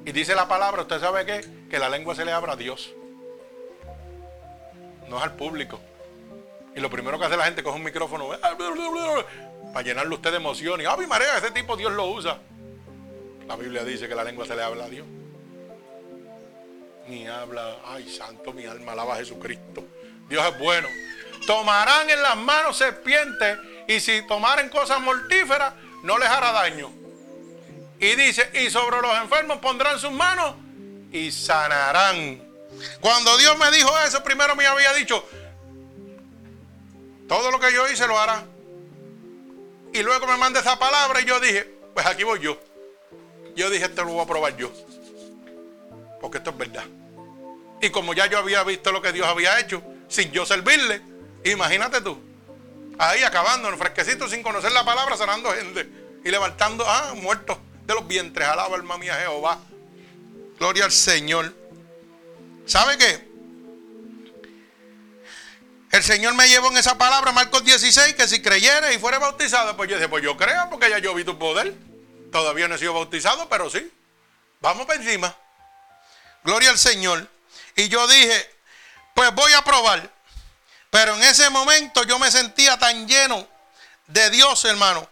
Y 0.07 0.11
dice 0.11 0.35
la 0.35 0.49
palabra, 0.49 0.83
¿usted 0.83 1.01
sabe 1.01 1.27
qué? 1.27 1.45
Que 1.71 1.79
la 1.79 1.91
lengua 1.91 2.15
se 2.15 2.25
le 2.25 2.33
abra 2.33 2.55
a 2.55 2.57
Dios, 2.57 2.93
no 5.09 5.19
es 5.19 5.23
al 5.23 5.35
público. 5.35 5.81
Y 6.75 6.81
lo 6.81 6.91
primero 6.91 7.19
que 7.19 7.27
hace 7.27 7.37
la 7.37 7.45
gente 7.45 7.63
coge 7.63 7.77
un 7.77 7.85
micrófono 7.85 8.31
para 9.73 9.83
llenarle 9.85 10.15
usted 10.15 10.31
de 10.31 10.37
emoción. 10.37 10.81
Y, 10.81 10.85
¡ay, 10.87 10.97
mi 10.99 11.07
marea! 11.07 11.39
Ese 11.39 11.51
tipo 11.51 11.77
Dios 11.77 11.93
lo 11.93 12.07
usa. 12.07 12.39
La 13.47 13.57
Biblia 13.57 13.85
dice 13.85 14.09
que 14.09 14.15
la 14.15 14.25
lengua 14.25 14.47
se 14.47 14.57
le 14.57 14.63
habla 14.63 14.85
a 14.85 14.89
Dios 14.89 15.07
ni 17.09 17.27
habla, 17.27 17.77
ay 17.85 18.09
santo, 18.09 18.53
mi 18.53 18.65
alma 18.65 18.93
alaba 18.93 19.15
a 19.15 19.17
Jesucristo. 19.19 19.85
Dios 20.29 20.45
es 20.47 20.59
bueno. 20.59 20.89
Tomarán 21.47 22.09
en 22.09 22.23
las 22.23 22.37
manos 22.37 22.77
serpientes 22.77 23.59
y 23.89 24.01
si 24.01 24.23
tomaren 24.27 24.69
cosas 24.69 25.01
mortíferas, 25.01 25.75
no 26.03 26.19
les 26.19 26.29
hará 26.29 26.53
daño. 26.53 26.91
Y 27.99 28.15
dice, 28.17 28.51
y 28.55 28.71
sobre 28.71 29.01
los 29.01 29.17
enfermos 29.19 29.59
pondrán 29.59 29.99
sus 29.99 30.13
manos 30.13 30.55
y 31.13 31.31
sanarán. 31.31 32.52
Cuando 33.01 33.37
Dios 33.39 33.57
me 33.59 33.71
dijo 33.71 33.91
eso, 34.07 34.23
primero 34.23 34.55
me 34.57 34.67
había 34.67 34.93
dicho, 34.95 35.27
todo 37.29 37.51
lo 37.51 37.61
que 37.61 37.73
yo 37.73 37.89
hice 37.89 38.07
lo 38.07 38.19
hará. 38.19 38.45
Y 39.93 40.03
luego 40.03 40.27
me 40.27 40.37
manda 40.37 40.61
esa 40.61 40.79
palabra 40.79 41.21
y 41.21 41.25
yo 41.25 41.39
dije, 41.41 41.71
pues 41.95 42.07
aquí 42.07 42.25
voy 42.25 42.41
yo. 42.41 42.59
Yo 43.55 43.69
dije, 43.71 43.85
esto 43.85 44.05
lo 44.05 44.13
voy 44.13 44.23
a 44.23 44.27
probar 44.27 44.57
yo 44.57 44.73
porque 46.23 46.39
esto 46.39 46.51
es 46.51 46.57
verdad. 46.57 46.85
Y 47.83 47.91
como 47.91 48.15
ya 48.15 48.27
yo 48.27 48.39
había 48.39 48.63
visto 48.63 48.93
lo 48.93 49.03
que 49.03 49.13
Dios 49.13 49.27
había 49.27 49.59
hecho, 49.59 49.83
sin 50.09 50.31
yo 50.31 50.47
servirle, 50.47 51.03
imagínate 51.45 52.01
tú, 52.01 52.19
ahí 52.97 53.25
acabando 53.25 53.69
en 53.69 53.77
fresquecito 53.77 54.29
sin 54.29 54.43
conocer 54.43 54.71
la 54.73 54.85
palabra, 54.85 55.17
sanando 55.17 55.53
gente 55.53 55.87
y 56.25 56.31
levantando 56.31 56.85
ah, 56.87 57.13
muertos 57.17 57.59
de 57.85 57.95
los 57.95 58.07
vientres. 58.07 58.47
Alaba 58.47 58.77
alma 58.77 58.97
mía 58.97 59.17
Jehová. 59.17 59.59
Gloria 60.59 60.85
al 60.85 60.93
Señor. 60.93 61.53
¿Sabe 62.67 62.97
qué? 62.99 63.33
El 65.93 66.03
Señor 66.03 66.35
me 66.35 66.49
llevó 66.49 66.71
en 66.71 66.79
esa 66.79 66.97
palabra, 66.97 67.33
Marcos 67.33 67.65
16, 67.65 68.15
que 68.15 68.27
si 68.27 68.41
creyera 68.41 68.93
y 68.93 68.99
fuera 68.99 69.19
bautizado, 69.19 69.77
pues 69.77 69.91
yo 69.91 69.97
dije, 69.97 70.09
pues 70.09 70.25
yo 70.25 70.39
creo, 70.39 70.71
porque 70.71 70.89
ya 70.89 70.99
yo 70.99 71.15
vi 71.15 71.23
tu 71.23 71.39
poder. 71.39 71.75
Todavía 72.33 72.67
no 72.67 72.77
he 72.77 72.79
sido 72.79 72.95
bautizado, 72.95 73.47
pero 73.51 73.69
sí. 73.69 73.93
Vamos 74.61 74.87
para 74.87 75.01
encima. 75.01 75.37
Gloria 76.45 76.71
al 76.71 76.79
Señor. 76.79 77.29
Y 77.77 77.89
yo 77.89 78.07
dije, 78.07 78.51
pues 79.13 79.35
voy 79.35 79.53
a 79.53 79.63
probar. 79.63 80.11
Pero 80.89 81.15
en 81.15 81.25
ese 81.25 81.51
momento 81.51 82.05
yo 82.05 82.19
me 82.19 82.31
sentía 82.31 82.79
tan 82.79 83.07
lleno 83.07 83.47
de 84.07 84.31
Dios, 84.31 84.65
hermano, 84.65 85.07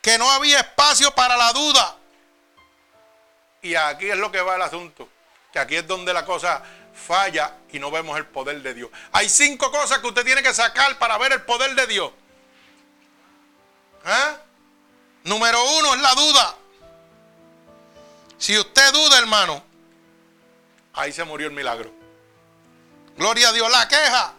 que 0.00 0.18
no 0.18 0.30
había 0.30 0.58
espacio 0.60 1.14
para 1.14 1.36
la 1.36 1.52
duda. 1.52 1.96
Y 3.62 3.76
aquí 3.76 4.10
es 4.10 4.16
lo 4.16 4.32
que 4.32 4.40
va 4.40 4.56
el 4.56 4.62
asunto. 4.62 5.08
Que 5.52 5.60
aquí 5.60 5.76
es 5.76 5.86
donde 5.86 6.12
la 6.12 6.24
cosa 6.24 6.62
falla 6.94 7.56
y 7.72 7.78
no 7.78 7.90
vemos 7.90 8.16
el 8.16 8.26
poder 8.26 8.62
de 8.62 8.74
Dios. 8.74 8.90
Hay 9.12 9.28
cinco 9.28 9.70
cosas 9.70 9.98
que 9.98 10.06
usted 10.06 10.24
tiene 10.24 10.42
que 10.42 10.54
sacar 10.54 10.98
para 10.98 11.18
ver 11.18 11.32
el 11.32 11.42
poder 11.42 11.74
de 11.74 11.86
Dios. 11.86 12.12
¿Eh? 14.06 14.36
Número 15.24 15.58
uno 15.78 15.94
es 15.94 16.00
la 16.00 16.14
duda. 16.14 16.56
Si 18.38 18.58
usted 18.58 18.92
duda, 18.92 19.18
hermano, 19.18 19.62
Ahí 20.94 21.12
se 21.12 21.24
murió 21.24 21.48
el 21.48 21.52
milagro. 21.52 21.92
Gloria 23.16 23.48
a 23.48 23.52
Dios, 23.52 23.70
la 23.70 23.88
queja. 23.88 24.32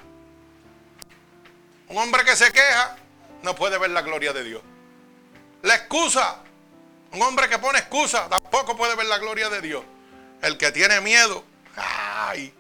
Un 1.89 1.97
hombre 1.97 2.23
que 2.23 2.35
se 2.35 2.51
queja 2.51 2.95
no 3.43 3.55
puede 3.55 3.77
ver 3.77 3.89
la 3.89 4.01
gloria 4.01 4.31
de 4.33 4.43
Dios. 4.43 4.61
La 5.61 5.75
excusa. 5.75 6.37
Un 7.11 7.21
hombre 7.21 7.49
que 7.49 7.59
pone 7.59 7.79
excusa 7.79 8.27
tampoco 8.29 8.75
puede 8.75 8.95
ver 8.95 9.05
la 9.05 9.17
gloria 9.17 9.49
de 9.49 9.61
Dios. 9.61 9.83
El 10.41 10.57
que 10.57 10.71
tiene 10.71 11.01
miedo. 11.01 11.43
Ay. 11.75 12.53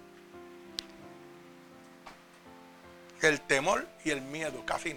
El 3.21 3.41
temor 3.41 3.87
y 4.03 4.11
el 4.11 4.21
miedo, 4.21 4.63
casi. 4.65 4.93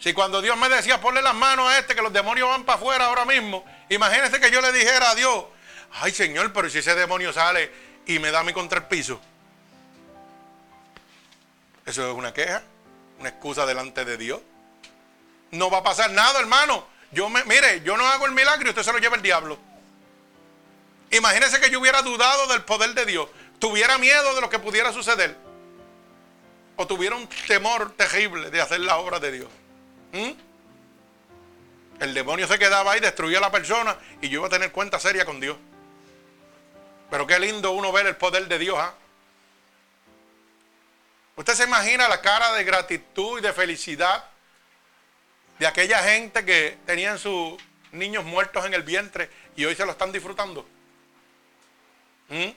Si 0.00 0.12
cuando 0.12 0.40
Dios 0.40 0.56
me 0.56 0.68
decía 0.68 1.00
ponle 1.00 1.22
las 1.22 1.34
manos 1.34 1.68
a 1.68 1.78
este 1.78 1.94
que 1.94 2.02
los 2.02 2.12
demonios 2.12 2.48
van 2.48 2.64
para 2.64 2.78
afuera 2.78 3.06
ahora 3.06 3.24
mismo, 3.24 3.64
imagínese 3.88 4.40
que 4.40 4.50
yo 4.50 4.60
le 4.60 4.72
dijera 4.72 5.10
a 5.10 5.14
Dios, 5.14 5.44
ay 5.92 6.12
Señor, 6.12 6.52
pero 6.52 6.70
si 6.70 6.78
ese 6.78 6.94
demonio 6.94 7.32
sale 7.32 7.70
y 8.06 8.18
me 8.18 8.30
da 8.30 8.42
mi 8.42 8.52
contra 8.52 8.78
el 8.78 8.86
piso. 8.86 9.20
Eso 11.84 12.10
es 12.10 12.14
una 12.16 12.32
queja, 12.32 12.62
una 13.18 13.30
excusa 13.30 13.64
delante 13.64 14.04
de 14.04 14.16
Dios. 14.16 14.40
No 15.50 15.70
va 15.70 15.78
a 15.78 15.82
pasar 15.82 16.10
nada, 16.10 16.38
hermano. 16.38 16.86
Yo 17.10 17.28
me, 17.30 17.42
mire, 17.44 17.80
yo 17.82 17.96
no 17.96 18.06
hago 18.06 18.26
el 18.26 18.32
milagro 18.32 18.66
y 18.66 18.70
usted 18.70 18.82
se 18.82 18.92
lo 18.92 18.98
lleva 18.98 19.16
el 19.16 19.22
diablo. 19.22 19.58
Imagínese 21.10 21.60
que 21.60 21.70
yo 21.70 21.80
hubiera 21.80 22.02
dudado 22.02 22.46
del 22.48 22.62
poder 22.64 22.94
de 22.94 23.06
Dios, 23.06 23.28
tuviera 23.58 23.98
miedo 23.98 24.34
de 24.34 24.40
lo 24.40 24.50
que 24.50 24.58
pudiera 24.58 24.92
suceder, 24.92 25.36
o 26.76 26.86
tuviera 26.86 27.16
un 27.16 27.28
temor 27.46 27.92
terrible 27.96 28.50
de 28.50 28.60
hacer 28.60 28.80
la 28.80 28.98
obra 28.98 29.18
de 29.18 29.32
Dios. 29.32 29.48
¿Mm? 30.12 30.30
El 32.00 32.14
demonio 32.14 32.46
se 32.46 32.58
quedaba 32.58 32.92
ahí, 32.92 33.00
destruía 33.00 33.38
a 33.38 33.40
la 33.40 33.50
persona 33.50 33.96
y 34.20 34.28
yo 34.28 34.38
iba 34.38 34.46
a 34.46 34.50
tener 34.50 34.70
cuenta 34.70 35.00
seria 35.00 35.24
con 35.24 35.40
Dios. 35.40 35.56
Pero 37.10 37.26
qué 37.26 37.38
lindo 37.40 37.72
uno 37.72 37.90
ver 37.90 38.06
el 38.06 38.16
poder 38.16 38.46
de 38.46 38.58
Dios. 38.58 38.76
¿ah? 38.78 38.94
Usted 41.36 41.54
se 41.54 41.64
imagina 41.64 42.08
la 42.08 42.20
cara 42.20 42.52
de 42.52 42.64
gratitud 42.64 43.38
y 43.38 43.42
de 43.42 43.52
felicidad 43.52 44.24
de 45.58 45.66
aquella 45.66 46.00
gente 46.02 46.44
que 46.44 46.78
tenían 46.86 47.18
sus 47.18 47.54
niños 47.90 48.24
muertos 48.24 48.64
en 48.66 48.74
el 48.74 48.82
vientre 48.82 49.30
y 49.56 49.64
hoy 49.64 49.74
se 49.74 49.84
lo 49.84 49.92
están 49.92 50.12
disfrutando. 50.12 50.68
¿Mm? 52.28 52.50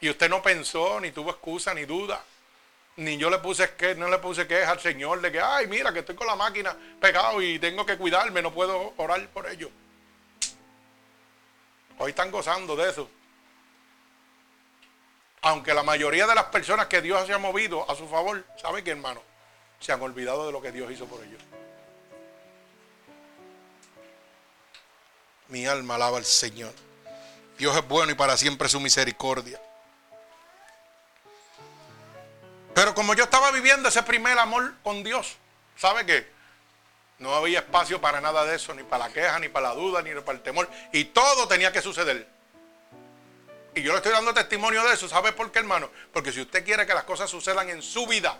Y 0.00 0.10
usted 0.10 0.28
no 0.28 0.42
pensó, 0.42 1.00
ni 1.00 1.12
tuvo 1.12 1.30
excusa, 1.30 1.74
ni 1.74 1.84
duda. 1.84 2.22
Ni 2.96 3.16
yo 3.16 3.30
le 3.30 3.38
puse 3.38 3.74
que 3.74 3.94
no 3.94 4.08
le 4.08 4.18
puse 4.18 4.46
queja 4.46 4.72
al 4.72 4.80
Señor 4.80 5.20
de 5.20 5.32
que, 5.32 5.40
ay, 5.40 5.66
mira, 5.66 5.92
que 5.92 6.00
estoy 6.00 6.14
con 6.14 6.26
la 6.26 6.36
máquina 6.36 6.76
pegado 7.00 7.40
y 7.40 7.58
tengo 7.58 7.86
que 7.86 7.96
cuidarme, 7.96 8.42
no 8.42 8.52
puedo 8.52 8.92
orar 8.96 9.26
por 9.28 9.48
ello. 9.48 9.70
Hoy 11.98 12.10
están 12.10 12.30
gozando 12.30 12.76
de 12.76 12.90
eso. 12.90 13.08
Aunque 15.42 15.74
la 15.74 15.82
mayoría 15.82 16.26
de 16.26 16.34
las 16.34 16.44
personas 16.46 16.86
que 16.86 17.00
Dios 17.00 17.26
se 17.26 17.32
ha 17.32 17.38
movido 17.38 17.88
a 17.90 17.94
su 17.94 18.08
favor, 18.08 18.44
¿sabe 18.60 18.84
qué, 18.84 18.90
hermano? 18.90 19.22
Se 19.80 19.92
han 19.92 20.00
olvidado 20.02 20.46
de 20.46 20.52
lo 20.52 20.60
que 20.60 20.72
Dios 20.72 20.90
hizo 20.90 21.06
por 21.06 21.22
ellos. 21.24 21.42
Mi 25.48 25.66
alma 25.66 25.96
alaba 25.96 26.18
al 26.18 26.24
Señor. 26.24 26.72
Dios 27.58 27.76
es 27.76 27.86
bueno 27.86 28.12
y 28.12 28.14
para 28.14 28.36
siempre 28.36 28.68
su 28.68 28.80
misericordia. 28.80 29.60
Pero 32.74 32.94
como 32.94 33.14
yo 33.14 33.24
estaba 33.24 33.50
viviendo 33.50 33.88
ese 33.88 34.02
primer 34.02 34.38
amor 34.38 34.74
con 34.82 35.02
Dios, 35.04 35.36
¿sabe 35.76 36.06
qué? 36.06 36.30
No 37.18 37.34
había 37.34 37.60
espacio 37.60 38.00
para 38.00 38.20
nada 38.20 38.44
de 38.44 38.56
eso, 38.56 38.74
ni 38.74 38.82
para 38.82 39.06
la 39.06 39.12
queja, 39.12 39.38
ni 39.38 39.48
para 39.48 39.68
la 39.68 39.74
duda, 39.74 40.02
ni 40.02 40.12
para 40.20 40.38
el 40.38 40.42
temor. 40.42 40.68
Y 40.92 41.04
todo 41.04 41.46
tenía 41.46 41.70
que 41.70 41.82
suceder. 41.82 42.26
Y 43.74 43.82
yo 43.82 43.92
le 43.92 43.98
estoy 43.98 44.12
dando 44.12 44.34
testimonio 44.34 44.82
de 44.84 44.94
eso. 44.94 45.08
¿Sabe 45.08 45.32
por 45.32 45.52
qué, 45.52 45.60
hermano? 45.60 45.90
Porque 46.12 46.32
si 46.32 46.40
usted 46.40 46.64
quiere 46.64 46.86
que 46.86 46.94
las 46.94 47.04
cosas 47.04 47.30
sucedan 47.30 47.68
en 47.70 47.80
su 47.80 48.06
vida 48.06 48.36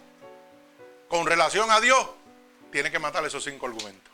con 1.09 1.27
relación 1.27 1.71
a 1.71 1.81
Dios, 1.81 2.07
tiene 2.71 2.91
que 2.91 2.99
matar 2.99 3.25
esos 3.25 3.45
cinco 3.45 3.67
argumentos. 3.67 4.13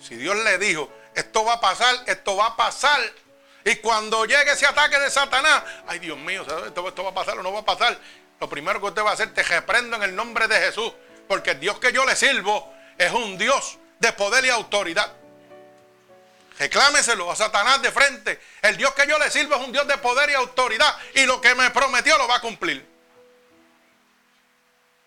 Si 0.00 0.14
Dios 0.16 0.36
le 0.36 0.58
dijo, 0.58 0.90
esto 1.14 1.44
va 1.44 1.54
a 1.54 1.60
pasar, 1.60 1.96
esto 2.06 2.36
va 2.36 2.46
a 2.46 2.56
pasar. 2.56 3.00
Y 3.66 3.74
cuando 3.76 4.24
llegue 4.24 4.52
ese 4.52 4.64
ataque 4.64 4.96
de 4.96 5.10
Satanás, 5.10 5.60
ay 5.88 5.98
Dios 5.98 6.16
mío, 6.16 6.42
esto, 6.42 6.86
esto 6.86 7.02
va 7.02 7.10
a 7.10 7.14
pasar 7.14 7.36
o 7.36 7.42
no 7.42 7.52
va 7.52 7.58
a 7.58 7.64
pasar. 7.64 7.98
Lo 8.38 8.48
primero 8.48 8.80
que 8.80 8.86
usted 8.86 9.02
va 9.02 9.10
a 9.10 9.14
hacer, 9.14 9.34
te 9.34 9.42
reprendo 9.42 9.96
en 9.96 10.04
el 10.04 10.14
nombre 10.14 10.46
de 10.46 10.56
Jesús. 10.60 10.92
Porque 11.26 11.50
el 11.50 11.58
Dios 11.58 11.80
que 11.80 11.92
yo 11.92 12.04
le 12.06 12.14
sirvo 12.14 12.72
es 12.96 13.10
un 13.10 13.36
Dios 13.36 13.76
de 13.98 14.12
poder 14.12 14.44
y 14.44 14.50
autoridad. 14.50 15.12
Reclámeselo 16.56 17.28
a 17.28 17.34
Satanás 17.34 17.82
de 17.82 17.90
frente. 17.90 18.40
El 18.62 18.76
Dios 18.76 18.94
que 18.94 19.04
yo 19.08 19.18
le 19.18 19.28
sirvo 19.32 19.56
es 19.56 19.60
un 19.62 19.72
Dios 19.72 19.88
de 19.88 19.98
poder 19.98 20.30
y 20.30 20.34
autoridad. 20.34 20.96
Y 21.14 21.26
lo 21.26 21.40
que 21.40 21.52
me 21.56 21.68
prometió 21.70 22.16
lo 22.18 22.28
va 22.28 22.36
a 22.36 22.40
cumplir. 22.40 22.88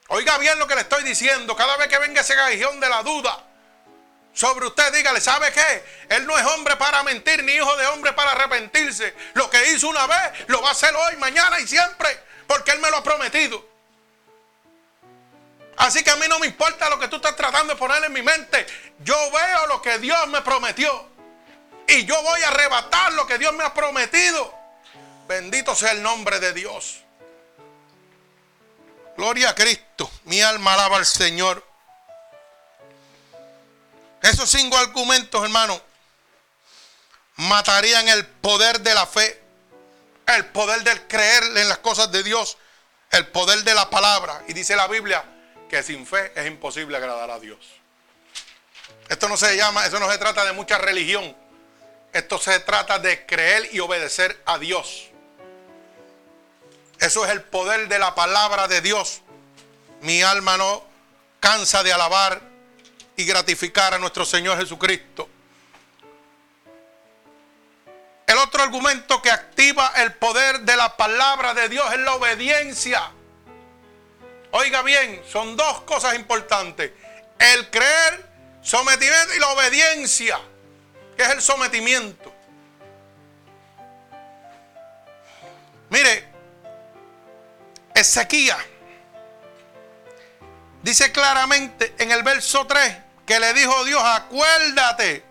Oiga 0.09 0.37
bien 0.37 0.59
lo 0.59 0.67
que 0.67 0.75
le 0.75 0.81
estoy 0.81 1.05
diciendo. 1.05 1.55
Cada 1.55 1.77
vez 1.77 1.87
que 1.87 1.97
venga 1.97 2.19
ese 2.19 2.35
gallón 2.35 2.81
de 2.81 2.89
la 2.89 3.03
duda 3.03 3.48
sobre 4.39 4.67
usted, 4.67 4.93
dígale, 4.93 5.19
¿sabe 5.19 5.51
qué? 5.51 5.83
Él 6.09 6.25
no 6.25 6.37
es 6.37 6.45
hombre 6.45 6.77
para 6.77 7.03
mentir, 7.03 7.43
ni 7.43 7.53
hijo 7.53 7.75
de 7.75 7.87
hombre 7.87 8.13
para 8.13 8.31
arrepentirse. 8.31 9.13
Lo 9.33 9.49
que 9.49 9.71
hizo 9.71 9.89
una 9.89 10.07
vez, 10.07 10.47
lo 10.47 10.61
va 10.61 10.69
a 10.69 10.71
hacer 10.71 10.95
hoy, 10.95 11.17
mañana 11.17 11.59
y 11.59 11.67
siempre 11.67 12.29
porque 12.49 12.71
Él 12.71 12.79
me 12.79 12.89
lo 12.89 12.97
ha 12.97 13.03
prometido. 13.03 13.63
Así 15.77 16.03
que 16.03 16.09
a 16.09 16.15
mí 16.15 16.25
no 16.27 16.39
me 16.39 16.47
importa 16.47 16.89
lo 16.89 16.99
que 16.99 17.07
tú 17.07 17.17
estás 17.17 17.35
tratando 17.35 17.73
de 17.73 17.79
poner 17.79 18.03
en 18.03 18.11
mi 18.11 18.23
mente. 18.23 18.65
Yo 18.99 19.15
veo 19.31 19.67
lo 19.67 19.81
que 19.83 19.99
Dios 19.99 20.27
me 20.29 20.41
prometió. 20.41 21.07
Y 21.87 22.05
yo 22.05 22.21
voy 22.23 22.41
a 22.41 22.47
arrebatar 22.47 23.13
lo 23.13 23.27
que 23.27 23.37
Dios 23.37 23.53
me 23.53 23.63
ha 23.63 23.73
prometido. 23.73 24.51
Bendito 25.27 25.75
sea 25.75 25.91
el 25.91 26.01
nombre 26.01 26.39
de 26.39 26.53
Dios. 26.53 27.01
Gloria 29.15 29.49
a 29.51 29.55
Cristo. 29.55 30.09
Mi 30.23 30.41
alma 30.41 30.73
alaba 30.73 30.97
al 30.97 31.05
Señor. 31.05 31.63
Esos 34.21 34.49
cinco 34.49 34.77
argumentos, 34.77 35.43
hermano, 35.43 35.81
matarían 37.37 38.07
el 38.09 38.25
poder 38.25 38.81
de 38.81 38.93
la 38.93 39.05
fe 39.05 39.39
el 40.35 40.45
poder 40.47 40.83
del 40.83 41.07
creer 41.07 41.43
en 41.57 41.69
las 41.69 41.79
cosas 41.79 42.11
de 42.11 42.23
Dios, 42.23 42.57
el 43.11 43.27
poder 43.27 43.63
de 43.63 43.73
la 43.73 43.89
palabra. 43.89 44.41
Y 44.47 44.53
dice 44.53 44.75
la 44.75 44.87
Biblia 44.87 45.23
que 45.69 45.83
sin 45.83 46.05
fe 46.05 46.31
es 46.35 46.47
imposible 46.47 46.97
agradar 46.97 47.31
a 47.31 47.39
Dios. 47.39 47.57
Esto 49.07 49.27
no 49.27 49.37
se 49.37 49.55
llama, 49.57 49.85
eso 49.85 49.99
no 49.99 50.09
se 50.09 50.17
trata 50.17 50.45
de 50.45 50.53
mucha 50.53 50.77
religión. 50.77 51.35
Esto 52.13 52.39
se 52.39 52.59
trata 52.59 52.99
de 52.99 53.25
creer 53.25 53.69
y 53.71 53.79
obedecer 53.79 54.41
a 54.45 54.57
Dios. 54.57 55.09
Eso 56.99 57.25
es 57.25 57.31
el 57.31 57.43
poder 57.43 57.87
de 57.87 57.99
la 57.99 58.13
palabra 58.13 58.67
de 58.67 58.81
Dios. 58.81 59.21
Mi 60.01 60.21
alma 60.21 60.57
no 60.57 60.83
cansa 61.39 61.83
de 61.83 61.93
alabar 61.93 62.41
y 63.19 63.25
gratificar 63.25 63.93
a 63.93 63.99
nuestro 63.99 64.25
Señor 64.25 64.57
Jesucristo. 64.57 65.27
El 68.25 68.37
otro 68.37 68.63
argumento 68.63 69.21
que 69.21 69.29
activa 69.29 69.91
el 69.97 70.13
poder 70.13 70.61
de 70.61 70.77
la 70.77 70.95
palabra 70.95 71.53
de 71.53 71.67
Dios 71.67 71.85
es 71.91 71.99
la 71.99 72.13
obediencia. 72.13 73.11
Oiga 74.51 74.83
bien, 74.83 75.21
son 75.29 75.57
dos 75.57 75.81
cosas 75.81 76.15
importantes. 76.15 76.93
El 77.37 77.69
creer, 77.69 78.25
sometimiento 78.61 79.35
y 79.35 79.39
la 79.39 79.49
obediencia, 79.49 80.39
que 81.17 81.23
es 81.23 81.29
el 81.29 81.41
sometimiento. 81.41 82.33
Mire, 85.89 86.25
Ezequiel 87.93 88.55
dice 90.81 91.11
claramente 91.11 91.95
en 91.97 92.13
el 92.13 92.23
verso 92.23 92.65
3 92.65 93.08
que 93.29 93.39
le 93.39 93.53
dijo 93.53 93.85
Dios, 93.85 94.01
acuérdate. 94.03 95.23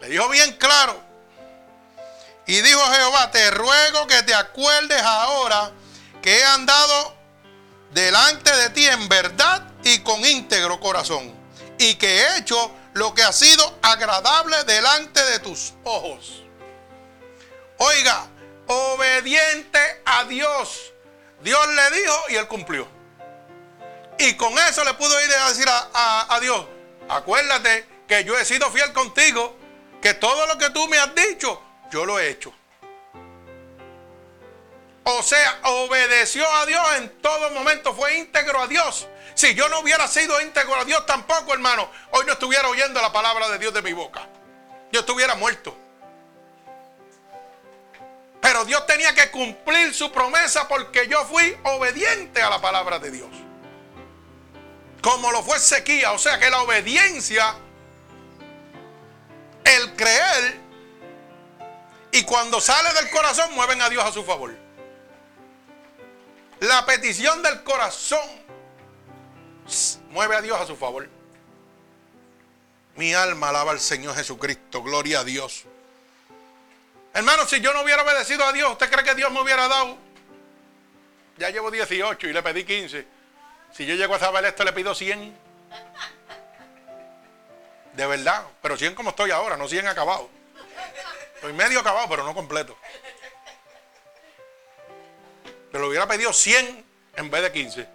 Le 0.00 0.08
dijo 0.08 0.28
bien 0.28 0.52
claro, 0.56 1.00
y 2.44 2.60
dijo 2.60 2.80
Jehová, 2.80 3.30
te 3.30 3.48
ruego 3.52 4.04
que 4.08 4.24
te 4.24 4.34
acuerdes 4.34 5.00
ahora 5.00 5.70
que 6.20 6.40
he 6.40 6.44
andado 6.44 7.14
delante 7.92 8.50
de 8.50 8.70
ti 8.70 8.84
en 8.84 9.08
verdad 9.08 9.62
y 9.84 10.00
con 10.00 10.24
íntegro 10.26 10.80
corazón. 10.80 11.32
Y 11.78 11.94
que 11.94 12.22
he 12.22 12.38
hecho 12.38 12.74
lo 12.94 13.14
que 13.14 13.22
ha 13.22 13.32
sido 13.32 13.78
agradable 13.80 14.64
delante 14.64 15.22
de 15.22 15.38
tus 15.38 15.74
ojos. 15.84 16.42
Oiga, 17.76 18.26
obediente 18.66 20.02
a 20.04 20.24
Dios. 20.24 20.92
Dios 21.42 21.68
le 21.68 21.96
dijo 21.96 22.24
y 22.30 22.34
él 22.34 22.48
cumplió. 22.48 22.97
Y 24.18 24.34
con 24.34 24.52
eso 24.58 24.84
le 24.84 24.94
pudo 24.94 25.24
ir 25.24 25.32
a 25.32 25.48
decir 25.48 25.66
a, 25.68 26.38
Dios, 26.40 26.66
acuérdate 27.08 27.86
que 28.08 28.24
yo 28.24 28.36
he 28.36 28.44
sido 28.44 28.70
fiel 28.70 28.92
contigo, 28.92 29.56
que 30.02 30.14
todo 30.14 30.46
lo 30.46 30.58
que 30.58 30.70
tú 30.70 30.86
me 30.88 30.98
has 30.98 31.14
dicho, 31.14 31.62
yo 31.90 32.04
lo 32.04 32.18
he 32.18 32.28
hecho. 32.28 32.52
O 35.04 35.22
sea, 35.22 35.60
obedeció 35.62 36.44
a 36.52 36.66
Dios 36.66 36.84
en 36.96 37.22
todo 37.22 37.50
momento, 37.50 37.94
fue 37.94 38.18
íntegro 38.18 38.60
a 38.60 38.66
Dios. 38.66 39.06
Si 39.34 39.54
yo 39.54 39.68
no 39.68 39.80
hubiera 39.80 40.08
sido 40.08 40.40
íntegro 40.40 40.74
a 40.74 40.84
Dios 40.84 41.06
tampoco, 41.06 41.54
hermano, 41.54 41.88
hoy 42.10 42.26
no 42.26 42.32
estuviera 42.32 42.68
oyendo 42.68 43.00
la 43.00 43.12
palabra 43.12 43.48
de 43.50 43.58
Dios 43.58 43.72
de 43.72 43.82
mi 43.82 43.92
boca. 43.92 44.26
Yo 44.90 45.00
estuviera 45.00 45.36
muerto. 45.36 45.76
Pero 48.40 48.64
Dios 48.64 48.84
tenía 48.86 49.14
que 49.14 49.30
cumplir 49.30 49.94
su 49.94 50.10
promesa 50.10 50.66
porque 50.66 51.06
yo 51.06 51.24
fui 51.26 51.56
obediente 51.64 52.42
a 52.42 52.50
la 52.50 52.60
palabra 52.60 52.98
de 52.98 53.10
Dios. 53.10 53.47
Como 55.02 55.30
lo 55.30 55.42
fue 55.42 55.58
Sequía, 55.58 56.12
o 56.12 56.18
sea 56.18 56.38
que 56.38 56.50
la 56.50 56.62
obediencia, 56.62 57.54
el 59.64 59.94
creer, 59.94 60.60
y 62.12 62.24
cuando 62.24 62.60
sale 62.60 62.92
del 62.94 63.10
corazón, 63.10 63.54
mueven 63.54 63.80
a 63.82 63.88
Dios 63.88 64.04
a 64.04 64.12
su 64.12 64.24
favor. 64.24 64.54
La 66.60 66.84
petición 66.86 67.42
del 67.42 67.62
corazón 67.62 68.26
mueve 70.10 70.36
a 70.36 70.42
Dios 70.42 70.60
a 70.60 70.66
su 70.66 70.76
favor. 70.76 71.08
Mi 72.96 73.14
alma 73.14 73.50
alaba 73.50 73.70
al 73.70 73.80
Señor 73.80 74.16
Jesucristo. 74.16 74.82
Gloria 74.82 75.20
a 75.20 75.24
Dios. 75.24 75.64
Hermano, 77.14 77.46
si 77.46 77.60
yo 77.60 77.72
no 77.72 77.82
hubiera 77.82 78.02
obedecido 78.02 78.44
a 78.44 78.52
Dios, 78.52 78.72
¿usted 78.72 78.90
cree 78.90 79.04
que 79.04 79.14
Dios 79.14 79.30
me 79.30 79.40
hubiera 79.40 79.68
dado 79.68 80.08
ya 81.38 81.50
llevo 81.50 81.70
18 81.70 82.28
y 82.28 82.32
le 82.32 82.42
pedí 82.42 82.64
15. 82.64 83.06
Si 83.72 83.86
yo 83.86 83.94
llego 83.94 84.14
a 84.14 84.18
saber 84.18 84.44
esto, 84.44 84.64
le 84.64 84.72
pido 84.72 84.94
100. 84.94 85.36
De 87.94 88.06
verdad, 88.06 88.44
pero 88.62 88.76
100 88.76 88.94
como 88.94 89.10
estoy 89.10 89.30
ahora, 89.30 89.56
no 89.56 89.68
100 89.68 89.88
acabado. 89.88 90.28
Estoy 91.34 91.52
medio 91.52 91.80
acabado, 91.80 92.08
pero 92.08 92.24
no 92.24 92.34
completo. 92.34 92.76
Pero 95.70 95.84
le 95.84 95.88
hubiera 95.90 96.06
pedido 96.06 96.32
100 96.32 96.84
en 97.16 97.30
vez 97.30 97.42
de 97.42 97.52
15. 97.52 97.88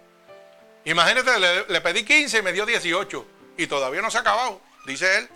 Imagínate, 0.84 1.38
le, 1.38 1.66
le 1.66 1.80
pedí 1.80 2.04
15 2.04 2.38
y 2.38 2.42
me 2.42 2.52
dio 2.52 2.66
18. 2.66 3.26
Y 3.56 3.66
todavía 3.66 4.02
no 4.02 4.10
se 4.10 4.18
ha 4.18 4.20
acabado, 4.20 4.60
dice 4.86 5.18
él. 5.18 5.28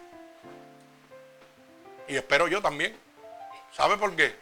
Y 2.08 2.16
espero 2.16 2.48
yo 2.48 2.60
también. 2.62 2.98
¿Sabe 3.76 3.96
por 3.96 4.14
qué? 4.16 4.34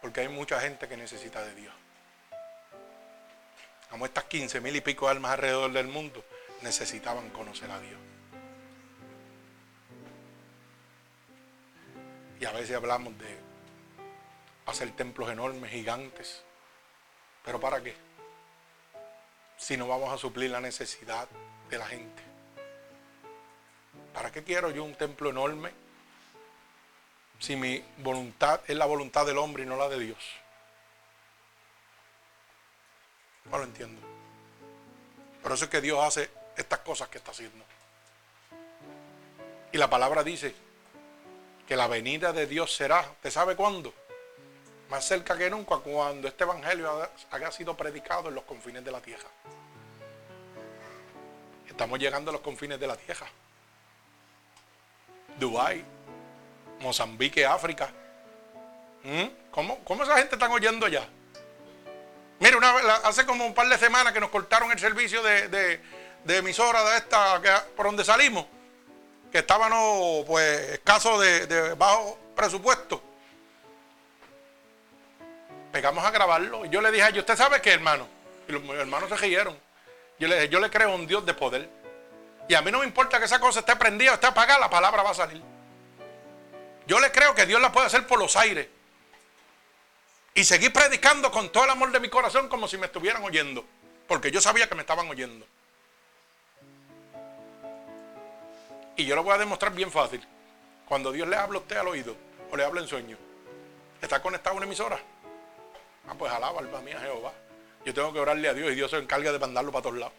Porque 0.00 0.20
hay 0.20 0.28
mucha 0.28 0.60
gente 0.60 0.86
que 0.88 0.96
necesita 0.96 1.42
de 1.42 1.54
Dios. 1.54 1.79
Como 3.90 4.06
estas 4.06 4.24
15 4.24 4.60
mil 4.60 4.76
y 4.76 4.80
pico 4.80 5.08
almas 5.08 5.32
alrededor 5.32 5.72
del 5.72 5.88
mundo 5.88 6.24
necesitaban 6.62 7.30
conocer 7.30 7.70
a 7.70 7.80
Dios. 7.80 7.98
Y 12.40 12.44
a 12.44 12.52
veces 12.52 12.76
hablamos 12.76 13.18
de 13.18 13.36
hacer 14.66 14.90
templos 14.92 15.30
enormes, 15.30 15.70
gigantes. 15.70 16.42
¿Pero 17.44 17.60
para 17.60 17.82
qué? 17.82 17.94
Si 19.56 19.76
no 19.76 19.88
vamos 19.88 20.12
a 20.12 20.18
suplir 20.18 20.50
la 20.50 20.60
necesidad 20.60 21.28
de 21.68 21.78
la 21.78 21.86
gente. 21.86 22.22
¿Para 24.14 24.30
qué 24.30 24.42
quiero 24.42 24.70
yo 24.70 24.84
un 24.84 24.94
templo 24.94 25.30
enorme 25.30 25.70
si 27.38 27.56
mi 27.56 27.84
voluntad 27.98 28.60
es 28.66 28.76
la 28.76 28.86
voluntad 28.86 29.26
del 29.26 29.38
hombre 29.38 29.64
y 29.64 29.66
no 29.66 29.76
la 29.76 29.88
de 29.88 29.98
Dios? 29.98 30.39
No 33.46 33.58
lo 33.58 33.64
entiendo. 33.64 34.00
Por 35.42 35.52
eso 35.52 35.64
es 35.64 35.70
que 35.70 35.80
Dios 35.80 36.02
hace 36.02 36.30
estas 36.56 36.80
cosas 36.80 37.08
que 37.08 37.18
está 37.18 37.30
haciendo. 37.30 37.64
Y 39.72 39.78
la 39.78 39.88
palabra 39.88 40.22
dice 40.22 40.54
que 41.66 41.76
la 41.76 41.86
venida 41.86 42.32
de 42.32 42.46
Dios 42.46 42.74
será, 42.74 43.04
¿te 43.22 43.30
sabe 43.30 43.56
cuándo? 43.56 43.94
Más 44.90 45.04
cerca 45.04 45.38
que 45.38 45.48
nunca 45.48 45.76
cuando 45.76 46.26
este 46.26 46.42
evangelio 46.44 47.08
haya 47.30 47.52
sido 47.52 47.76
predicado 47.76 48.28
en 48.28 48.34
los 48.34 48.44
confines 48.44 48.84
de 48.84 48.90
la 48.90 49.00
tierra. 49.00 49.28
Estamos 51.68 51.98
llegando 51.98 52.30
a 52.30 52.32
los 52.32 52.42
confines 52.42 52.78
de 52.80 52.86
la 52.88 52.96
tierra. 52.96 53.26
Dubái, 55.38 55.84
Mozambique, 56.80 57.46
África. 57.46 57.90
¿Mm? 59.04 59.50
¿Cómo, 59.50 59.78
¿Cómo, 59.84 60.02
esa 60.02 60.18
gente 60.18 60.34
está 60.34 60.50
oyendo 60.50 60.88
ya? 60.88 61.08
Mire, 62.40 62.56
hace 63.04 63.26
como 63.26 63.44
un 63.44 63.52
par 63.52 63.68
de 63.68 63.76
semanas 63.76 64.14
que 64.14 64.20
nos 64.20 64.30
cortaron 64.30 64.72
el 64.72 64.78
servicio 64.78 65.22
de, 65.22 65.48
de, 66.24 66.36
emisora 66.36 66.82
de 66.90 66.96
esta, 66.96 67.40
por 67.76 67.84
donde 67.84 68.02
salimos, 68.02 68.46
que 69.30 69.38
estábamos 69.38 70.24
pues 70.26 70.70
escasos 70.70 71.20
de, 71.20 71.46
de 71.46 71.74
bajo 71.74 72.18
presupuesto. 72.34 73.02
Pegamos 75.70 76.02
a 76.02 76.10
grabarlo. 76.10 76.64
Y 76.64 76.70
yo 76.70 76.80
le 76.80 76.90
dije 76.90 77.04
a 77.04 77.08
ellos, 77.10 77.20
¿usted 77.20 77.36
sabe 77.36 77.60
qué, 77.60 77.74
hermano? 77.74 78.08
Y 78.48 78.52
los 78.52 78.64
hermanos 78.70 79.10
se 79.10 79.16
rieron. 79.16 79.56
Yo 80.18 80.26
le 80.26 80.36
dije, 80.36 80.48
yo 80.48 80.60
le 80.60 80.70
creo 80.70 80.92
a 80.92 80.94
un 80.94 81.06
Dios 81.06 81.24
de 81.26 81.34
poder. 81.34 81.68
Y 82.48 82.54
a 82.54 82.62
mí 82.62 82.72
no 82.72 82.78
me 82.78 82.86
importa 82.86 83.18
que 83.18 83.26
esa 83.26 83.38
cosa 83.38 83.60
esté 83.60 83.76
prendida 83.76 84.12
o 84.12 84.14
esté 84.14 84.28
apagada, 84.28 84.60
la 84.60 84.70
palabra 84.70 85.02
va 85.02 85.10
a 85.10 85.14
salir. 85.14 85.42
Yo 86.86 86.98
le 87.00 87.12
creo 87.12 87.34
que 87.34 87.44
Dios 87.44 87.60
la 87.60 87.70
puede 87.70 87.86
hacer 87.86 88.06
por 88.06 88.18
los 88.18 88.34
aires. 88.34 88.66
Y 90.40 90.44
seguir 90.44 90.72
predicando 90.72 91.30
con 91.30 91.52
todo 91.52 91.64
el 91.64 91.70
amor 91.70 91.92
de 91.92 92.00
mi 92.00 92.08
corazón 92.08 92.48
como 92.48 92.66
si 92.66 92.78
me 92.78 92.86
estuvieran 92.86 93.22
oyendo. 93.22 93.62
Porque 94.08 94.30
yo 94.30 94.40
sabía 94.40 94.66
que 94.66 94.74
me 94.74 94.80
estaban 94.80 95.06
oyendo. 95.06 95.44
Y 98.96 99.04
yo 99.04 99.14
lo 99.16 99.22
voy 99.22 99.34
a 99.34 99.36
demostrar 99.36 99.74
bien 99.74 99.92
fácil. 99.92 100.26
Cuando 100.88 101.12
Dios 101.12 101.28
le 101.28 101.36
habla 101.36 101.58
a 101.58 101.60
usted 101.60 101.76
al 101.76 101.88
oído 101.88 102.16
o 102.50 102.56
le 102.56 102.64
habla 102.64 102.80
en 102.80 102.88
sueño, 102.88 103.18
¿está 104.00 104.22
conectado 104.22 104.54
a 104.54 104.56
una 104.56 104.64
emisora? 104.64 104.98
Ah, 106.08 106.14
pues 106.18 106.32
alaba, 106.32 106.60
alma 106.60 106.80
mía, 106.80 106.98
Jehová. 107.00 107.34
Yo 107.84 107.92
tengo 107.92 108.10
que 108.10 108.20
orarle 108.20 108.48
a 108.48 108.54
Dios 108.54 108.72
y 108.72 108.76
Dios 108.76 108.90
se 108.90 108.96
encarga 108.96 109.32
de 109.32 109.38
mandarlo 109.38 109.70
para 109.70 109.82
todos 109.82 109.98
lados. 109.98 110.14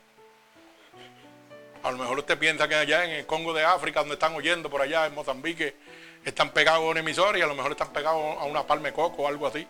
A 1.82 1.90
lo 1.90 1.98
mejor 1.98 2.20
usted 2.20 2.38
piensa 2.38 2.68
que 2.68 2.76
allá 2.76 3.06
en 3.06 3.10
el 3.10 3.26
Congo 3.26 3.54
de 3.54 3.64
África, 3.66 4.02
donde 4.02 4.14
están 4.14 4.36
oyendo, 4.36 4.70
por 4.70 4.84
allá 4.84 5.08
en 5.08 5.16
Mozambique, 5.16 5.76
están 6.24 6.52
pegados 6.52 6.84
a 6.84 6.90
un 6.90 6.98
emisor 7.00 7.40
y 7.40 7.42
a 7.42 7.48
lo 7.48 7.56
mejor 7.56 7.72
están 7.72 7.92
pegados 7.92 8.38
a 8.38 8.44
una 8.44 8.68
palma 8.68 8.90
de 8.90 8.94
coco 8.94 9.24
o 9.24 9.28
algo 9.28 9.48
así. 9.48 9.68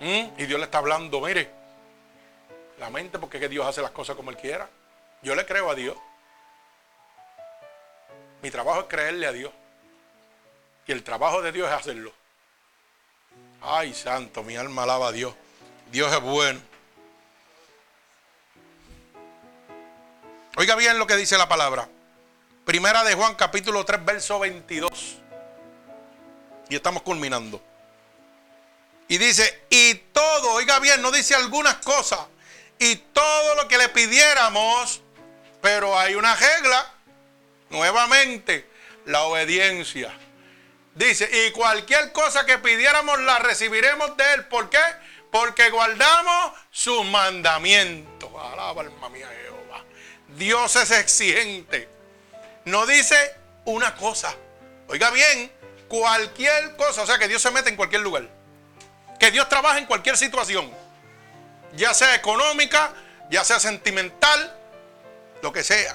¿Mm? 0.00 0.40
Y 0.40 0.46
Dios 0.46 0.58
le 0.58 0.64
está 0.64 0.78
hablando, 0.78 1.20
mire, 1.20 1.50
la 2.78 2.88
mente 2.88 3.18
porque 3.18 3.36
es 3.36 3.42
que 3.42 3.48
Dios 3.48 3.66
hace 3.66 3.82
las 3.82 3.90
cosas 3.90 4.16
como 4.16 4.30
Él 4.30 4.36
quiera. 4.36 4.68
Yo 5.22 5.34
le 5.34 5.44
creo 5.44 5.70
a 5.70 5.74
Dios. 5.74 5.96
Mi 8.42 8.50
trabajo 8.50 8.80
es 8.80 8.86
creerle 8.86 9.26
a 9.26 9.32
Dios. 9.32 9.52
Y 10.86 10.92
el 10.92 11.04
trabajo 11.04 11.42
de 11.42 11.52
Dios 11.52 11.68
es 11.68 11.74
hacerlo. 11.74 12.12
Ay, 13.60 13.92
santo, 13.92 14.42
mi 14.42 14.56
alma 14.56 14.84
alaba 14.84 15.08
a 15.08 15.12
Dios. 15.12 15.34
Dios 15.92 16.10
es 16.12 16.20
bueno. 16.20 16.60
Oiga 20.56 20.74
bien 20.76 20.98
lo 20.98 21.06
que 21.06 21.16
dice 21.16 21.36
la 21.36 21.48
palabra. 21.48 21.88
Primera 22.64 23.04
de 23.04 23.14
Juan 23.14 23.34
capítulo 23.34 23.84
3, 23.84 24.04
verso 24.04 24.38
22. 24.38 25.18
Y 26.70 26.74
estamos 26.74 27.02
culminando. 27.02 27.60
Y 29.10 29.18
dice, 29.18 29.64
y 29.70 29.94
todo, 30.12 30.52
oiga 30.52 30.78
bien, 30.78 31.02
no 31.02 31.10
dice 31.10 31.34
algunas 31.34 31.74
cosas. 31.78 32.20
Y 32.78 32.94
todo 32.94 33.56
lo 33.56 33.66
que 33.66 33.76
le 33.76 33.88
pidiéramos, 33.88 35.00
pero 35.60 35.98
hay 35.98 36.14
una 36.14 36.36
regla, 36.36 36.94
nuevamente, 37.70 38.70
la 39.06 39.22
obediencia. 39.22 40.16
Dice, 40.94 41.28
y 41.28 41.50
cualquier 41.50 42.12
cosa 42.12 42.46
que 42.46 42.58
pidiéramos 42.58 43.20
la 43.22 43.40
recibiremos 43.40 44.16
de 44.16 44.34
Él. 44.34 44.46
¿Por 44.46 44.70
qué? 44.70 44.78
Porque 45.32 45.70
guardamos 45.70 46.52
sus 46.70 47.04
mandamientos. 47.06 48.30
Alaba 48.32 48.82
alma 48.82 49.08
mía 49.08 49.28
Jehová. 49.42 49.84
Dios 50.36 50.76
es 50.76 50.92
exigente. 50.92 51.88
No 52.64 52.86
dice 52.86 53.34
una 53.64 53.96
cosa. 53.96 54.36
Oiga 54.86 55.10
bien, 55.10 55.50
cualquier 55.88 56.76
cosa. 56.76 57.02
O 57.02 57.06
sea 57.06 57.18
que 57.18 57.26
Dios 57.26 57.42
se 57.42 57.50
mete 57.50 57.70
en 57.70 57.76
cualquier 57.76 58.02
lugar. 58.02 58.38
Que 59.20 59.30
Dios 59.30 59.48
trabaja 59.50 59.78
en 59.78 59.84
cualquier 59.84 60.16
situación. 60.16 60.70
Ya 61.74 61.92
sea 61.92 62.14
económica, 62.14 62.94
ya 63.30 63.44
sea 63.44 63.60
sentimental, 63.60 64.56
lo 65.42 65.52
que 65.52 65.62
sea. 65.62 65.94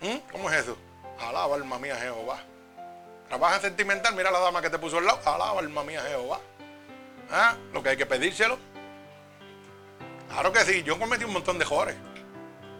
¿Mm? 0.00 0.18
¿Cómo 0.30 0.50
es 0.50 0.60
eso? 0.60 0.76
Alaba 1.18 1.56
alma 1.56 1.78
mía 1.78 1.96
Jehová. 1.96 2.38
Trabaja 3.28 3.60
sentimental, 3.60 4.14
mira 4.14 4.30
la 4.30 4.40
dama 4.40 4.60
que 4.60 4.68
te 4.68 4.78
puso 4.78 4.98
al 4.98 5.06
lado. 5.06 5.20
Alaba 5.24 5.58
alma 5.58 5.82
mía 5.82 6.02
Jehová. 6.02 6.38
¿Ah? 7.30 7.56
Lo 7.72 7.82
que 7.82 7.88
hay 7.88 7.96
que 7.96 8.06
pedírselo. 8.06 8.58
Claro 10.28 10.52
que 10.52 10.60
sí, 10.60 10.82
yo 10.82 10.98
cometí 10.98 11.24
un 11.24 11.32
montón 11.32 11.58
de 11.58 11.64
jores. 11.64 11.96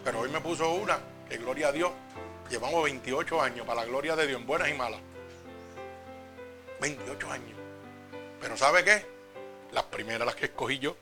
Pero 0.05 0.21
hoy 0.21 0.29
me 0.29 0.43
puso 0.43 0.71
una, 0.73 0.99
que 1.27 1.39
gloria 1.39 1.69
a 1.69 1.73
Dios. 1.73 1.91
Llevamos 2.51 2.85
28 2.85 3.41
años 3.41 3.67
para 3.67 3.81
la 3.81 3.87
gloria 3.87 4.15
de 4.15 4.27
Dios, 4.27 4.39
en 4.39 4.47
buenas 4.47 4.69
y 4.69 4.75
malas. 4.75 5.01
28 6.81 7.31
años. 7.31 7.59
Pero 8.41 8.57
¿sabe 8.57 8.85
qué? 8.85 9.07
Las 9.73 9.85
primeras 9.85 10.27
las 10.27 10.35
que 10.35 10.47
escogí 10.47 10.79
yo. 10.79 10.97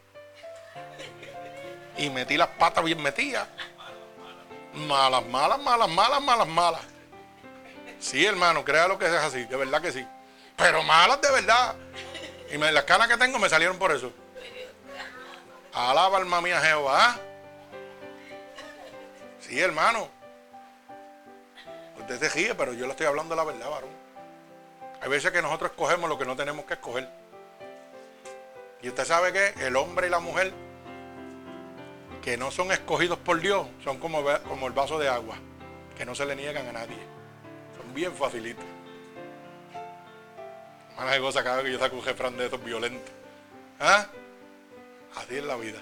Y 1.97 2.11
metí 2.11 2.37
las 2.37 2.49
patas 2.49 2.85
bien 2.85 3.03
metidas. 3.03 3.49
Malas, 4.75 5.25
malas, 5.27 5.61
malas, 5.61 5.89
malas, 5.89 6.22
malas, 6.22 6.49
malas. 6.49 6.81
Sí, 8.01 8.25
hermano, 8.25 8.64
créalo 8.64 8.99
que 8.99 9.07
es 9.07 9.12
así, 9.12 9.45
de 9.45 9.57
verdad 9.57 9.81
que 9.81 9.93
sí. 9.93 10.07
Pero 10.57 10.83
malas 10.83 11.20
de 11.20 11.31
verdad. 11.31 11.75
Y 12.53 12.59
las 12.59 12.85
canas 12.85 13.09
que 13.09 13.16
tengo 13.16 13.39
me 13.39 13.49
salieron 13.49 13.79
por 13.79 13.93
eso. 13.93 14.12
Alaba 15.72 16.18
alma 16.18 16.41
mía 16.41 16.61
Jehová. 16.61 17.18
Sí, 19.41 19.59
hermano. 19.61 20.09
Usted 21.99 22.18
se 22.18 22.29
ríe, 22.29 22.55
pero 22.55 22.72
yo 22.72 22.87
le 22.87 22.93
estoy 22.93 23.07
hablando 23.07 23.35
la 23.35 23.45
verdad, 23.45 23.70
varón. 23.70 24.03
Hay 25.05 25.11
veces 25.11 25.32
que 25.32 25.42
nosotros 25.42 25.70
escogemos 25.70 26.09
lo 26.09 26.16
que 26.16 26.24
no 26.24 26.34
tenemos 26.34 26.64
que 26.64 26.72
escoger. 26.72 27.07
Y 28.80 28.88
usted 28.88 29.05
sabe 29.05 29.34
que 29.34 29.66
el 29.66 29.76
hombre 29.76 30.07
y 30.07 30.11
la 30.11 30.18
mujer 30.18 30.50
que 32.22 32.38
no 32.38 32.50
son 32.50 32.72
escogidos 32.72 33.18
por 33.18 33.38
Dios 33.38 33.66
son 33.84 33.98
como, 33.98 34.24
como 34.48 34.66
el 34.66 34.72
vaso 34.72 34.98
de 34.98 35.11
agua, 35.11 35.36
que 35.94 36.07
no 36.07 36.14
se 36.14 36.24
le 36.24 36.34
niegan 36.34 36.66
a 36.68 36.72
nadie. 36.72 36.96
Son 37.76 37.92
bien 37.92 38.14
facilitos. 38.14 38.64
Mala 40.96 41.20
cosa 41.20 41.44
cada 41.44 41.57
vez 41.57 41.66
que 41.66 41.72
yo 41.72 41.78
saco 41.78 41.96
un 41.96 42.02
jefrán 42.02 42.38
de 42.38 42.46
estos 42.46 42.64
violentos. 42.64 43.12
¿Ah? 43.80 44.07
Así 45.16 45.36
es 45.36 45.44
la 45.44 45.57
vida. 45.57 45.80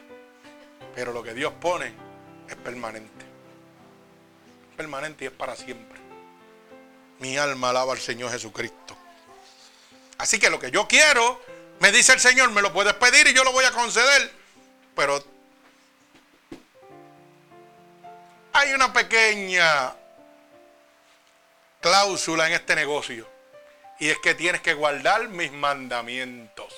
Pero 0.96 1.12
lo 1.12 1.22
que 1.22 1.32
Dios 1.32 1.52
pone 1.60 1.92
es 2.48 2.56
permanente. 2.56 3.24
Permanente 4.76 5.26
y 5.26 5.28
es 5.28 5.32
para 5.32 5.54
siempre. 5.54 6.00
Mi 7.20 7.36
alma 7.36 7.70
alaba 7.70 7.92
al 7.92 8.00
Señor 8.00 8.32
Jesucristo. 8.32 8.96
Así 10.22 10.38
que 10.38 10.50
lo 10.50 10.60
que 10.60 10.70
yo 10.70 10.86
quiero 10.86 11.42
Me 11.80 11.90
dice 11.90 12.12
el 12.12 12.20
Señor, 12.20 12.52
me 12.52 12.62
lo 12.62 12.72
puedes 12.72 12.94
pedir 12.94 13.26
y 13.26 13.34
yo 13.34 13.42
lo 13.42 13.50
voy 13.50 13.64
a 13.64 13.72
conceder. 13.72 14.30
Pero 14.94 15.24
hay 18.52 18.72
una 18.72 18.92
pequeña 18.92 19.92
cláusula 21.80 22.46
en 22.46 22.52
este 22.52 22.76
negocio. 22.76 23.28
Y 23.98 24.10
es 24.10 24.18
que 24.18 24.36
tienes 24.36 24.60
que 24.60 24.74
guardar 24.74 25.26
mis 25.26 25.50
mandamientos. 25.50 26.72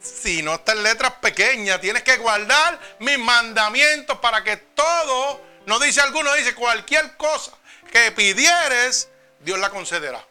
Si 0.00 0.42
no 0.42 0.54
está 0.54 0.72
en 0.72 0.84
letras 0.84 1.12
pequeñas, 1.20 1.82
tienes 1.82 2.02
que 2.02 2.16
guardar 2.16 2.80
mis 3.00 3.18
mandamientos 3.18 4.16
para 4.20 4.42
que 4.42 4.56
todo, 4.56 5.42
no 5.66 5.78
dice 5.80 6.00
alguno, 6.00 6.32
dice 6.32 6.54
cualquier 6.54 7.14
cosa 7.18 7.52
que 7.92 8.10
pidieres, 8.12 9.10
Dios 9.40 9.58
la 9.58 9.68
concederá. 9.68 10.27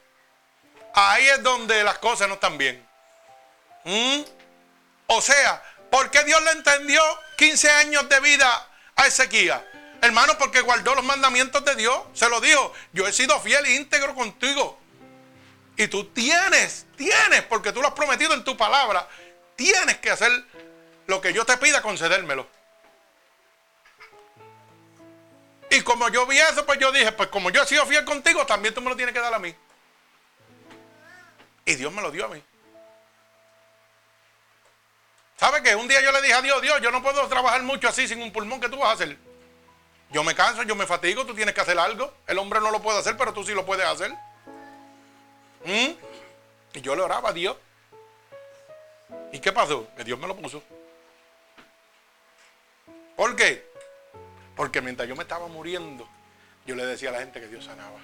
Ahí 0.99 1.27
es 1.27 1.43
donde 1.43 1.83
las 1.83 1.99
cosas 1.99 2.27
no 2.27 2.33
están 2.33 2.57
bien. 2.57 2.83
¿Mm? 3.83 4.21
O 5.05 5.21
sea, 5.21 5.61
¿por 5.91 6.09
qué 6.09 6.23
Dios 6.23 6.41
le 6.41 6.51
entendió 6.53 6.99
15 7.37 7.69
años 7.69 8.09
de 8.09 8.19
vida 8.19 8.67
a 8.95 9.05
Ezequiel? 9.05 9.61
Hermano, 10.01 10.39
porque 10.39 10.61
guardó 10.61 10.95
los 10.95 11.03
mandamientos 11.03 11.63
de 11.63 11.75
Dios. 11.75 12.01
Se 12.15 12.27
lo 12.29 12.41
dijo, 12.41 12.73
yo 12.93 13.07
he 13.07 13.13
sido 13.13 13.39
fiel 13.41 13.63
e 13.67 13.75
íntegro 13.75 14.15
contigo. 14.15 14.79
Y 15.75 15.87
tú 15.87 16.05
tienes, 16.05 16.87
tienes, 16.95 17.43
porque 17.43 17.71
tú 17.71 17.79
lo 17.79 17.89
has 17.89 17.93
prometido 17.93 18.33
en 18.33 18.43
tu 18.43 18.57
palabra, 18.57 19.07
tienes 19.55 19.97
que 19.97 20.09
hacer 20.09 20.31
lo 21.05 21.21
que 21.21 21.31
yo 21.31 21.45
te 21.45 21.57
pida, 21.57 21.83
concedérmelo. 21.83 22.47
Y 25.69 25.81
como 25.81 26.09
yo 26.09 26.25
vi 26.25 26.39
eso, 26.39 26.65
pues 26.65 26.79
yo 26.79 26.91
dije, 26.91 27.11
pues 27.11 27.29
como 27.29 27.51
yo 27.51 27.61
he 27.61 27.67
sido 27.67 27.85
fiel 27.85 28.03
contigo, 28.03 28.47
también 28.47 28.73
tú 28.73 28.81
me 28.81 28.89
lo 28.89 28.95
tienes 28.95 29.13
que 29.13 29.21
dar 29.21 29.35
a 29.35 29.37
mí. 29.37 29.55
Y 31.67 31.75
Dios 31.75 31.91
me 31.91 32.01
lo 32.01 32.09
dio 32.09 32.25
a 32.25 32.29
mí. 32.29 32.41
¿Sabe 35.35 35.61
que 35.61 35.75
Un 35.75 35.87
día 35.87 36.01
yo 36.01 36.13
le 36.13 36.21
dije 36.21 36.33
a 36.33 36.41
Dios, 36.41 36.61
Dios, 36.61 36.81
yo 36.81 36.91
no 36.91 37.03
puedo 37.03 37.27
trabajar 37.27 37.61
mucho 37.61 37.89
así 37.89 38.07
sin 38.07 38.21
un 38.21 38.31
pulmón, 38.31 38.61
¿qué 38.61 38.69
tú 38.69 38.77
vas 38.77 38.89
a 38.89 38.93
hacer? 38.93 39.17
Yo 40.09 40.23
me 40.23 40.33
canso, 40.33 40.63
yo 40.63 40.75
me 40.75 40.87
fatigo, 40.87 41.25
tú 41.25 41.35
tienes 41.35 41.53
que 41.53 41.59
hacer 41.59 41.77
algo. 41.77 42.13
El 42.25 42.37
hombre 42.37 42.61
no 42.61 42.71
lo 42.71 42.81
puede 42.81 42.99
hacer, 42.99 43.17
pero 43.17 43.33
tú 43.33 43.43
sí 43.43 43.53
lo 43.53 43.65
puedes 43.65 43.85
hacer. 43.85 44.11
¿Mm? 45.65 45.91
Y 46.73 46.81
yo 46.81 46.95
le 46.95 47.01
oraba 47.01 47.29
a 47.29 47.33
Dios. 47.33 47.57
¿Y 49.33 49.39
qué 49.39 49.51
pasó? 49.51 49.89
Que 49.97 50.05
Dios 50.05 50.17
me 50.17 50.27
lo 50.27 50.37
puso. 50.37 50.63
¿Por 53.17 53.35
qué? 53.35 53.69
Porque 54.55 54.81
mientras 54.81 55.09
yo 55.09 55.17
me 55.17 55.23
estaba 55.23 55.47
muriendo, 55.47 56.07
yo 56.65 56.75
le 56.75 56.85
decía 56.85 57.09
a 57.09 57.11
la 57.11 57.19
gente 57.19 57.41
que 57.41 57.47
Dios 57.47 57.65
sanaba. 57.65 57.99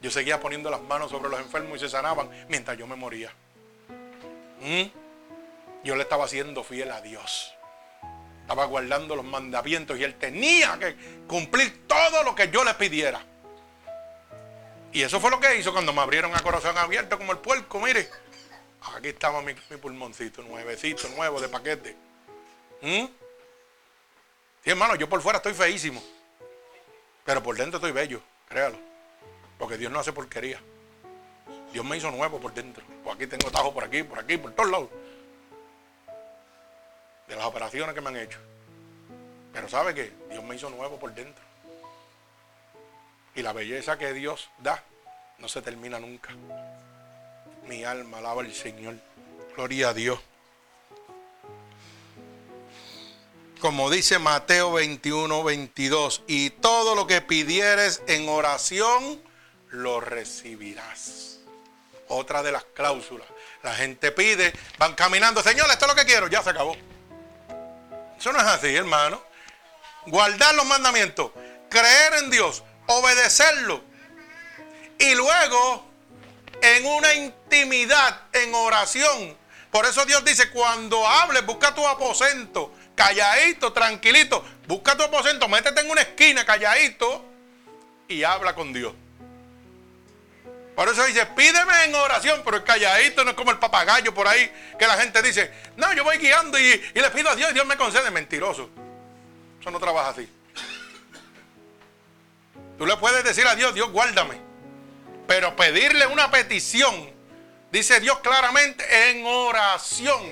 Yo 0.00 0.10
seguía 0.10 0.40
poniendo 0.40 0.70
las 0.70 0.80
manos 0.82 1.10
sobre 1.10 1.28
los 1.28 1.40
enfermos 1.40 1.76
y 1.76 1.80
se 1.80 1.88
sanaban 1.88 2.30
mientras 2.48 2.76
yo 2.78 2.86
me 2.86 2.96
moría. 2.96 3.32
¿Mm? 4.60 4.84
Yo 5.84 5.96
le 5.96 6.02
estaba 6.02 6.24
haciendo 6.24 6.62
fiel 6.64 6.90
a 6.90 7.00
Dios 7.00 7.54
estaba 8.50 8.64
guardando 8.64 9.14
los 9.14 9.24
mandamientos 9.24 9.96
y 9.96 10.02
él 10.02 10.16
tenía 10.16 10.76
que 10.76 10.96
cumplir 11.28 11.86
todo 11.86 12.24
lo 12.24 12.34
que 12.34 12.50
yo 12.50 12.64
le 12.64 12.74
pidiera. 12.74 13.24
Y 14.92 15.02
eso 15.02 15.20
fue 15.20 15.30
lo 15.30 15.38
que 15.38 15.54
hizo 15.54 15.72
cuando 15.72 15.92
me 15.92 16.00
abrieron 16.00 16.34
a 16.34 16.40
corazón 16.40 16.76
abierto 16.76 17.16
como 17.16 17.30
el 17.30 17.38
puerco, 17.38 17.78
mire. 17.78 18.10
Aquí 18.96 19.06
estaba 19.06 19.40
mi, 19.40 19.54
pulmoncito 19.54 20.42
nuevecito, 20.42 21.08
nuevo 21.10 21.40
de 21.40 21.48
paquete. 21.48 21.96
¿Mm? 22.82 23.04
Sí, 24.64 24.70
hermano, 24.70 24.96
yo 24.96 25.08
por 25.08 25.22
fuera 25.22 25.36
estoy 25.36 25.54
feísimo. 25.54 26.02
Pero 27.24 27.44
por 27.44 27.56
dentro 27.56 27.76
estoy 27.76 27.92
bello, 27.92 28.20
créalo. 28.48 28.78
Porque 29.60 29.78
Dios 29.78 29.92
no 29.92 30.00
hace 30.00 30.12
porquería. 30.12 30.60
Dios 31.72 31.84
me 31.84 31.96
hizo 31.96 32.10
nuevo 32.10 32.40
por 32.40 32.52
dentro. 32.52 32.82
Pues 33.04 33.14
aquí 33.14 33.28
tengo 33.28 33.48
tajo 33.52 33.72
por 33.72 33.84
aquí, 33.84 34.02
por 34.02 34.18
aquí, 34.18 34.36
por 34.36 34.52
todos 34.52 34.70
lados 34.70 34.88
de 37.30 37.36
las 37.36 37.44
operaciones 37.44 37.94
que 37.94 38.00
me 38.00 38.08
han 38.08 38.16
hecho. 38.16 38.38
Pero 39.52 39.68
sabe 39.68 39.94
que 39.94 40.12
Dios 40.30 40.42
me 40.44 40.56
hizo 40.56 40.68
nuevo 40.68 40.98
por 40.98 41.14
dentro. 41.14 41.42
Y 43.36 43.42
la 43.42 43.52
belleza 43.52 43.96
que 43.96 44.12
Dios 44.12 44.50
da 44.58 44.82
no 45.38 45.48
se 45.48 45.62
termina 45.62 46.00
nunca. 46.00 46.34
Mi 47.66 47.84
alma 47.84 48.18
alaba 48.18 48.42
al 48.42 48.52
Señor. 48.52 48.96
Gloria 49.54 49.90
a 49.90 49.94
Dios. 49.94 50.18
Como 53.60 53.90
dice 53.90 54.18
Mateo 54.18 54.72
21, 54.72 55.44
22, 55.44 56.22
y 56.26 56.50
todo 56.50 56.94
lo 56.94 57.06
que 57.06 57.20
pidieres 57.20 58.02
en 58.06 58.28
oración, 58.28 59.22
lo 59.70 60.00
recibirás. 60.00 61.38
Otra 62.08 62.42
de 62.42 62.52
las 62.52 62.64
cláusulas. 62.64 63.26
La 63.62 63.74
gente 63.74 64.10
pide, 64.10 64.52
van 64.78 64.94
caminando, 64.94 65.42
Señor, 65.42 65.70
esto 65.70 65.84
es 65.84 65.90
lo 65.90 65.94
que 65.96 66.06
quiero, 66.06 66.28
ya 66.28 66.42
se 66.42 66.50
acabó. 66.50 66.76
Eso 68.18 68.32
no 68.32 68.38
es 68.38 68.46
así, 68.46 68.74
hermano. 68.74 69.22
Guardar 70.06 70.54
los 70.54 70.66
mandamientos, 70.66 71.30
creer 71.68 72.14
en 72.14 72.30
Dios, 72.30 72.62
obedecerlo. 72.86 73.82
Y 74.98 75.14
luego, 75.14 75.86
en 76.62 76.86
una 76.86 77.14
intimidad, 77.14 78.22
en 78.32 78.54
oración. 78.54 79.36
Por 79.70 79.86
eso 79.86 80.04
Dios 80.04 80.24
dice, 80.24 80.50
cuando 80.50 81.06
hables, 81.06 81.46
busca 81.46 81.74
tu 81.74 81.86
aposento, 81.86 82.74
calladito, 82.94 83.72
tranquilito. 83.72 84.44
Busca 84.66 84.96
tu 84.96 85.04
aposento, 85.04 85.48
métete 85.48 85.80
en 85.80 85.90
una 85.90 86.02
esquina, 86.02 86.44
calladito, 86.44 87.24
y 88.08 88.24
habla 88.24 88.54
con 88.54 88.72
Dios. 88.72 88.92
Por 90.80 90.88
eso 90.88 91.04
dice, 91.04 91.26
pídeme 91.26 91.84
en 91.84 91.94
oración, 91.94 92.40
pero 92.42 92.56
el 92.56 92.64
calladito 92.64 93.22
no 93.22 93.32
es 93.32 93.36
como 93.36 93.50
el 93.50 93.58
papagayo 93.58 94.14
por 94.14 94.26
ahí, 94.26 94.50
que 94.78 94.86
la 94.86 94.96
gente 94.96 95.20
dice, 95.20 95.52
no, 95.76 95.92
yo 95.92 96.04
voy 96.04 96.16
guiando 96.16 96.58
y, 96.58 96.82
le 96.94 97.10
pido 97.10 97.28
a 97.28 97.36
Dios 97.36 97.50
y 97.50 97.52
Dios 97.52 97.66
me 97.66 97.76
concede. 97.76 98.10
Mentiroso. 98.10 98.70
Eso 99.60 99.70
no 99.70 99.78
trabaja 99.78 100.08
así. 100.08 100.26
Tú 102.78 102.86
le 102.86 102.96
puedes 102.96 103.22
decir 103.24 103.46
a 103.46 103.54
Dios, 103.56 103.74
Dios, 103.74 103.90
guárdame. 103.90 104.40
Pero 105.26 105.54
pedirle 105.54 106.06
una 106.06 106.30
petición, 106.30 107.12
dice 107.70 108.00
Dios 108.00 108.20
claramente, 108.20 109.10
en 109.10 109.26
oración. 109.26 110.22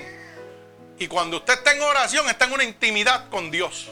Y 0.97 1.07
cuando 1.07 1.37
usted 1.37 1.59
está 1.59 1.73
en 1.73 1.81
oración, 1.83 2.27
está 2.27 2.45
en 2.45 2.53
una 2.53 2.63
intimidad 2.63 3.29
con 3.29 3.51
Dios. 3.51 3.91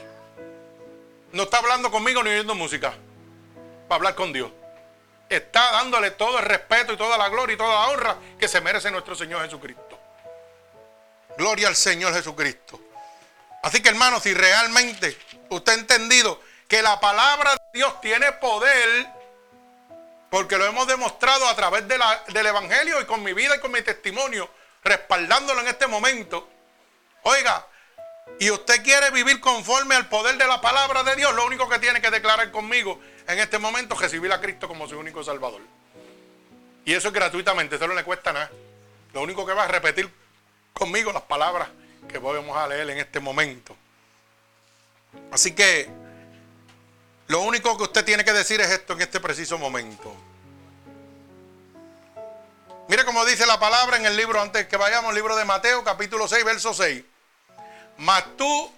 No 1.33 1.43
está 1.43 1.59
hablando 1.59 1.91
conmigo 1.91 2.23
ni 2.23 2.31
oyendo 2.31 2.55
música. 2.55 2.95
Para 3.87 3.97
hablar 3.97 4.15
con 4.15 4.33
Dios 4.33 4.49
está 5.29 5.71
dándole 5.71 6.11
todo 6.11 6.39
el 6.39 6.45
respeto 6.45 6.93
y 6.93 6.97
toda 6.97 7.17
la 7.17 7.29
gloria 7.29 7.53
y 7.53 7.57
toda 7.57 7.69
la 7.69 7.87
honra 7.87 8.17
que 8.39 8.47
se 8.47 8.61
merece 8.61 8.91
nuestro 8.91 9.15
Señor 9.15 9.43
Jesucristo. 9.43 9.99
Gloria 11.37 11.67
al 11.67 11.75
Señor 11.75 12.13
Jesucristo. 12.13 12.79
Así 13.61 13.81
que 13.81 13.89
hermanos, 13.89 14.23
si 14.23 14.33
realmente 14.33 15.17
usted 15.49 15.73
ha 15.73 15.75
entendido 15.75 16.41
que 16.67 16.81
la 16.81 16.99
palabra 16.99 17.51
de 17.51 17.61
Dios 17.73 17.99
tiene 18.01 18.31
poder, 18.33 19.07
porque 20.29 20.57
lo 20.57 20.65
hemos 20.65 20.87
demostrado 20.87 21.47
a 21.47 21.55
través 21.55 21.87
del 21.87 22.45
Evangelio 22.45 23.01
y 23.01 23.05
con 23.05 23.23
mi 23.23 23.33
vida 23.33 23.55
y 23.55 23.59
con 23.59 23.71
mi 23.71 23.81
testimonio, 23.81 24.49
respaldándolo 24.83 25.61
en 25.61 25.67
este 25.67 25.87
momento. 25.87 26.49
Oiga, 27.23 27.65
y 28.39 28.51
usted 28.51 28.83
quiere 28.83 29.09
vivir 29.11 29.39
conforme 29.39 29.95
al 29.95 30.09
poder 30.09 30.37
de 30.37 30.47
la 30.47 30.61
palabra 30.61 31.03
de 31.03 31.15
Dios, 31.15 31.33
lo 31.35 31.45
único 31.45 31.67
que 31.67 31.79
tiene 31.79 32.01
que 32.01 32.11
declarar 32.11 32.51
conmigo 32.51 32.99
en 33.27 33.39
este 33.39 33.57
momento 33.57 33.95
es 33.95 34.01
recibir 34.01 34.31
a 34.31 34.39
Cristo 34.39 34.67
como 34.67 34.87
su 34.87 34.97
único 34.97 35.23
Salvador. 35.23 35.61
Y 36.85 36.93
eso 36.93 37.09
es 37.09 37.13
gratuitamente, 37.13 37.75
eso 37.75 37.87
no 37.87 37.95
le 37.95 38.03
cuesta 38.03 38.31
nada. 38.31 38.51
Lo 39.13 39.21
único 39.21 39.45
que 39.45 39.53
va 39.53 39.63
a 39.63 39.67
repetir 39.67 40.09
conmigo 40.73 41.11
las 41.11 41.23
palabras 41.23 41.67
que 42.07 42.19
vamos 42.19 42.55
a 42.55 42.67
leer 42.67 42.89
en 42.91 42.99
este 42.99 43.19
momento. 43.19 43.75
Así 45.31 45.53
que 45.53 45.89
lo 47.27 47.41
único 47.41 47.75
que 47.75 47.83
usted 47.83 48.05
tiene 48.05 48.23
que 48.23 48.31
decir 48.31 48.61
es 48.61 48.69
esto 48.69 48.93
en 48.93 49.01
este 49.01 49.19
preciso 49.19 49.57
momento. 49.57 50.15
Mire 52.87 53.03
cómo 53.03 53.25
dice 53.25 53.45
la 53.45 53.59
palabra 53.59 53.97
en 53.97 54.05
el 54.05 54.15
libro, 54.15 54.39
antes 54.39 54.67
que 54.67 54.77
vayamos, 54.77 55.09
el 55.09 55.15
libro 55.15 55.35
de 55.35 55.43
Mateo, 55.43 55.83
capítulo 55.83 56.27
6, 56.27 56.45
verso 56.45 56.73
6. 56.73 57.03
Mas 57.97 58.23
tú, 58.37 58.71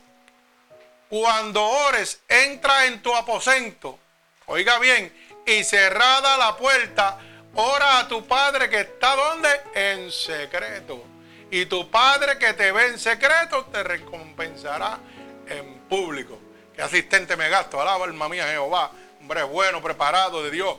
cuando 1.10 1.64
ores, 1.64 2.22
entra 2.28 2.86
en 2.86 3.02
tu 3.02 3.14
aposento. 3.16 4.00
Oiga 4.46 4.80
bien, 4.80 5.14
y 5.46 5.64
cerrada 5.64 6.38
la 6.38 6.56
puerta, 6.56 7.20
ora 7.56 8.00
a 8.00 8.08
tu 8.08 8.26
padre 8.26 8.70
que 8.70 8.82
está 8.82 9.16
donde? 9.16 9.50
En 9.74 10.12
secreto. 10.12 11.04
Y 11.52 11.66
tu 11.66 11.90
padre 11.90 12.38
que 12.38 12.54
te 12.54 12.72
ve 12.72 12.88
en 12.88 13.00
secreto 13.00 13.66
te 13.66 13.84
recompensará 13.84 15.00
en 15.48 15.80
público. 15.90 16.40
¿Qué 16.76 16.82
asistente 16.82 17.36
me 17.36 17.50
gasto? 17.50 17.82
Alaba 17.82 18.06
alma 18.06 18.30
mía 18.30 18.48
Jehová. 18.48 18.92
Hombre 19.20 19.44
bueno, 19.44 19.82
preparado 19.82 20.44
de 20.44 20.52
Dios. 20.52 20.78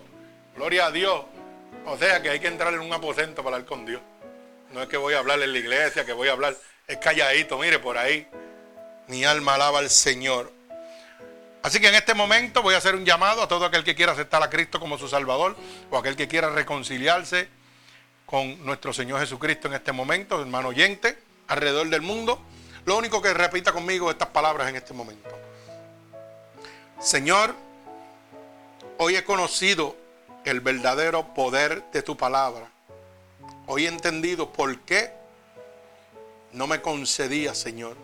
Gloria 0.54 0.86
a 0.86 0.90
Dios. 0.90 1.24
O 1.86 1.96
sea 1.96 2.22
que 2.22 2.30
hay 2.30 2.40
que 2.40 2.46
entrar 2.46 2.72
en 2.72 2.80
un 2.80 2.92
aposento 2.92 3.42
para 3.42 3.56
hablar 3.56 3.68
con 3.68 3.84
Dios. 3.84 4.00
No 4.72 4.82
es 4.82 4.88
que 4.88 4.96
voy 4.96 5.14
a 5.14 5.18
hablar 5.18 5.42
en 5.42 5.52
la 5.52 5.58
iglesia, 5.58 6.04
que 6.04 6.12
voy 6.12 6.28
a 6.28 6.32
hablar 6.32 6.54
es 6.90 6.98
calladito, 6.98 7.56
mire 7.56 7.78
por 7.78 7.96
ahí. 7.96 8.26
Mi 9.06 9.24
alma 9.24 9.54
alaba 9.54 9.78
al 9.78 9.90
Señor. 9.90 10.52
Así 11.62 11.78
que 11.78 11.88
en 11.88 11.94
este 11.94 12.14
momento 12.14 12.62
voy 12.62 12.74
a 12.74 12.78
hacer 12.78 12.96
un 12.96 13.04
llamado 13.04 13.42
a 13.42 13.48
todo 13.48 13.64
aquel 13.64 13.84
que 13.84 13.94
quiera 13.94 14.12
aceptar 14.12 14.42
a 14.42 14.50
Cristo 14.50 14.80
como 14.80 14.98
su 14.98 15.08
Salvador 15.08 15.56
o 15.90 15.96
aquel 15.96 16.16
que 16.16 16.26
quiera 16.26 16.50
reconciliarse 16.50 17.48
con 18.26 18.64
nuestro 18.64 18.92
Señor 18.92 19.20
Jesucristo 19.20 19.68
en 19.68 19.74
este 19.74 19.92
momento, 19.92 20.40
hermano 20.40 20.68
oyente, 20.68 21.16
alrededor 21.46 21.88
del 21.88 22.02
mundo. 22.02 22.40
Lo 22.86 22.96
único 22.96 23.22
que 23.22 23.34
repita 23.34 23.72
conmigo 23.72 24.10
estas 24.10 24.28
palabras 24.28 24.68
en 24.68 24.76
este 24.76 24.92
momento. 24.92 25.28
Señor, 26.98 27.54
hoy 28.98 29.14
he 29.14 29.22
conocido 29.22 29.96
el 30.44 30.60
verdadero 30.60 31.34
poder 31.34 31.84
de 31.92 32.02
tu 32.02 32.16
palabra. 32.16 32.68
Hoy 33.66 33.86
he 33.86 33.88
entendido 33.88 34.52
por 34.52 34.80
qué 34.80 35.19
no 36.52 36.66
me 36.66 36.80
concedías, 36.80 37.58
Señor. 37.58 37.96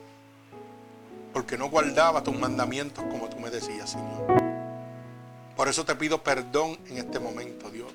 Porque 1.33 1.59
no 1.59 1.69
guardaba 1.69 2.23
tus 2.23 2.39
mandamientos 2.39 3.05
como 3.05 3.29
tú 3.29 3.39
me 3.39 3.51
decías, 3.51 3.91
Señor. 3.91 4.27
Por 5.57 5.69
eso 5.69 5.85
te 5.85 5.95
pido 5.95 6.23
perdón 6.23 6.79
en 6.87 6.99
este 6.99 7.19
momento, 7.19 7.71
Dios. 7.71 7.93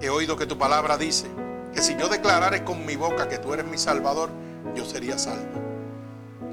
He 0.00 0.10
oído 0.10 0.36
que 0.36 0.46
tu 0.46 0.56
palabra 0.58 0.96
dice 0.96 1.26
que 1.74 1.82
si 1.82 1.96
yo 1.96 2.08
declarare 2.08 2.64
con 2.64 2.86
mi 2.86 2.96
boca 2.96 3.28
que 3.28 3.38
tú 3.38 3.52
eres 3.52 3.66
mi 3.66 3.78
Salvador, 3.78 4.30
yo 4.74 4.84
sería 4.84 5.18
salvo. 5.18 5.60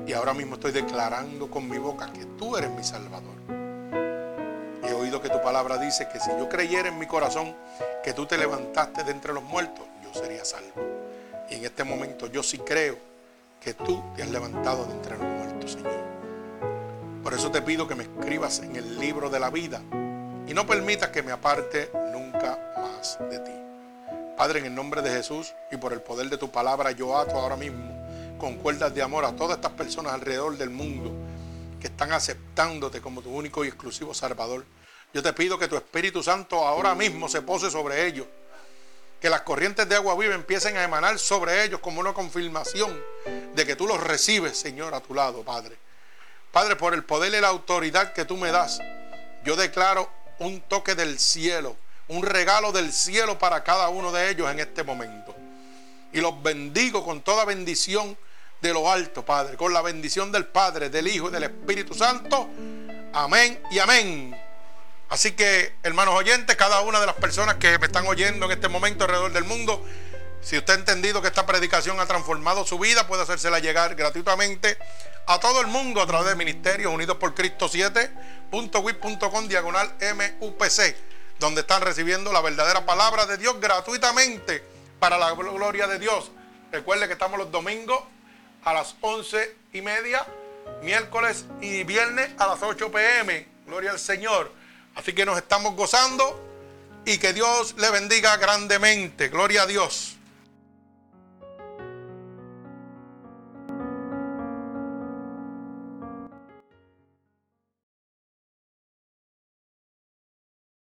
Y 0.08 0.14
ahora 0.14 0.34
mismo 0.34 0.56
estoy 0.56 0.72
declarando 0.72 1.50
con 1.50 1.70
mi 1.70 1.78
boca 1.78 2.12
que 2.12 2.26
tú 2.38 2.58
eres 2.58 2.72
mi 2.72 2.84
Salvador. 2.84 3.36
He 4.84 4.94
oído 4.94 5.22
que 5.22 5.30
tu 5.30 5.42
palabra 5.42 5.78
dice 5.78 6.08
que 6.12 6.20
si 6.20 6.30
yo 6.30 6.48
creyera 6.48 6.90
en 6.90 7.00
mi 7.00 7.08
corazón 7.08 7.56
que 8.04 8.14
tú 8.14 8.26
te 8.26 8.38
levantaste 8.38 9.04
de 9.04 9.12
entre 9.12 9.34
los 9.34 9.44
muertos, 9.44 9.86
sería 10.16 10.46
salvo. 10.46 10.82
Y 11.50 11.56
en 11.56 11.66
este 11.66 11.84
momento 11.84 12.28
yo 12.28 12.42
sí 12.42 12.58
creo 12.60 12.98
que 13.62 13.74
tú 13.74 14.04
te 14.16 14.24
has 14.24 14.30
levantado 14.30 14.86
de 14.86 14.94
entre 14.94 15.18
los 15.18 15.28
muertos, 15.28 15.72
Señor. 15.74 16.04
Por 17.24 17.34
eso 17.34 17.52
te 17.52 17.62
pido 17.62 17.88
que 17.88 17.96
me 17.96 18.04
escribas 18.04 18.60
en 18.60 18.76
el 18.76 19.00
libro 19.00 19.30
de 19.30 19.40
la 19.40 19.50
vida 19.50 19.82
y 20.48 20.54
no 20.54 20.68
permitas 20.68 21.10
que 21.10 21.24
me 21.24 21.32
aparte 21.32 21.92
nunca 22.12 22.60
más 22.78 23.18
de 23.30 23.40
ti. 23.40 23.52
Padre, 24.38 24.60
en 24.60 24.66
el 24.66 24.76
nombre 24.76 25.02
de 25.02 25.10
Jesús 25.10 25.54
y 25.72 25.78
por 25.78 25.94
el 25.94 26.02
poder 26.02 26.30
de 26.30 26.38
tu 26.38 26.52
palabra, 26.52 26.92
yo 26.92 27.18
ato 27.18 27.36
ahora 27.38 27.56
mismo 27.56 27.96
con 28.38 28.56
cuerdas 28.56 28.94
de 28.94 29.02
amor 29.02 29.26
a 29.26 29.36
todas 29.36 29.58
estas 29.58 29.72
personas 29.72 30.14
alrededor 30.14 30.58
del 30.58 30.70
mundo 30.70 31.12
que 31.80 31.88
están 31.88 32.12
aceptándote 32.12 33.02
como 33.02 33.22
tu 33.22 33.30
único 33.30 33.64
y 33.64 33.70
exclusivo 33.70 34.14
Salvador. 34.14 34.66
Yo 35.14 35.24
te 35.24 35.34
pido 35.34 35.58
que 35.58 35.68
tu 35.68 35.78
Espíritu 35.78 36.22
Santo 36.22 36.66
ahora 36.66 36.94
mismo 36.94 37.30
se 37.30 37.42
pose 37.42 37.72
sobre 37.72 38.06
ellos. 38.06 38.28
Que 39.26 39.32
las 39.32 39.42
corrientes 39.42 39.90
de 39.90 39.96
agua 39.96 40.16
viva 40.16 40.36
empiecen 40.36 40.78
a 40.78 40.84
emanar 40.84 41.18
sobre 41.18 41.64
ellos 41.64 41.80
como 41.80 42.00
una 42.00 42.14
confirmación 42.14 43.04
de 43.56 43.66
que 43.66 43.76
tú 43.76 43.88
los 43.88 44.00
recibes, 44.00 44.56
Señor, 44.56 44.94
a 44.94 45.02
tu 45.02 45.16
lado, 45.16 45.42
Padre. 45.42 45.76
Padre, 46.52 46.76
por 46.76 46.94
el 46.94 47.04
poder 47.04 47.34
y 47.34 47.42
la 47.42 47.48
autoridad 47.48 48.14
que 48.14 48.24
tú 48.26 48.38
me 48.38 48.52
das, 48.52 48.80
yo 49.44 49.56
declaro 49.56 50.12
un 50.38 50.62
toque 50.62 50.94
del 50.94 51.18
cielo, 51.18 51.76
un 52.08 52.22
regalo 52.22 52.72
del 52.72 52.94
cielo 52.94 53.40
para 53.40 53.64
cada 53.64 53.90
uno 53.90 54.12
de 54.12 54.30
ellos 54.30 54.48
en 54.52 54.60
este 54.60 54.84
momento. 54.84 55.34
Y 56.14 56.22
los 56.22 56.44
bendigo 56.44 57.04
con 57.04 57.22
toda 57.24 57.46
bendición 57.46 58.16
de 58.62 58.74
lo 58.74 58.92
alto, 58.92 59.26
Padre, 59.26 59.58
con 59.58 59.74
la 59.74 59.82
bendición 59.82 60.32
del 60.32 60.46
Padre, 60.46 60.92
del 60.92 61.08
Hijo 61.08 61.30
y 61.30 61.32
del 61.32 61.46
Espíritu 61.46 61.96
Santo. 61.96 62.48
Amén 63.12 63.60
y 63.72 63.80
amén. 63.80 64.45
Así 65.10 65.34
que, 65.34 65.74
hermanos 65.84 66.16
oyentes, 66.16 66.56
cada 66.56 66.82
una 66.82 67.00
de 67.00 67.06
las 67.06 67.16
personas 67.16 67.56
que 67.56 67.78
me 67.78 67.86
están 67.86 68.08
oyendo 68.08 68.46
en 68.46 68.52
este 68.52 68.68
momento 68.68 69.04
alrededor 69.04 69.32
del 69.32 69.44
mundo, 69.44 69.86
si 70.42 70.58
usted 70.58 70.74
ha 70.74 70.78
entendido 70.78 71.22
que 71.22 71.28
esta 71.28 71.46
predicación 71.46 72.00
ha 72.00 72.06
transformado 72.06 72.66
su 72.66 72.78
vida, 72.80 73.08
puede 73.08 73.24
hacérsela 73.24 73.60
llegar 73.60 73.96
gratuitamente 73.96 74.78
a 75.28 75.40
todo 75.40 75.62
el 75.62 75.68
mundo 75.68 76.02
a 76.02 76.08
través 76.08 76.28
de 76.28 76.36
Ministerios 76.36 76.94
Unidos 76.94 77.18
por 77.18 77.34
Cristo 77.34 77.68
7.wip.com 77.68 79.48
diagonal 79.48 79.92
MUPC, 80.00 80.96
donde 81.40 81.62
están 81.62 81.82
recibiendo 81.82 82.32
la 82.32 82.42
verdadera 82.42 82.86
palabra 82.86 83.26
de 83.26 83.38
Dios 83.38 83.60
gratuitamente 83.60 84.64
para 85.00 85.18
la 85.18 85.32
gloria 85.32 85.88
de 85.88 86.00
Dios. 86.00 86.32
Recuerde 86.72 87.08
que 87.08 87.14
estamos 87.14 87.40
los 87.40 87.52
domingos 87.52 88.00
a 88.64 88.74
las 88.74 88.96
11 89.02 89.56
y 89.74 89.82
media, 89.82 90.26
miércoles 90.84 91.46
y 91.62 91.84
viernes 91.84 92.30
a 92.38 92.48
las 92.48 92.62
8 92.62 92.92
pm. 92.92 93.48
Gloria 93.66 93.92
al 93.92 94.00
Señor. 94.00 94.52
Así 94.96 95.14
que 95.14 95.26
nos 95.26 95.38
estamos 95.38 95.76
gozando 95.76 96.42
y 97.06 97.18
que 97.18 97.34
Dios 97.34 97.76
le 97.78 97.92
bendiga 97.92 98.38
grandemente. 98.38 99.30
Gloria 99.30 99.64
a 99.64 99.66
Dios. 99.68 100.15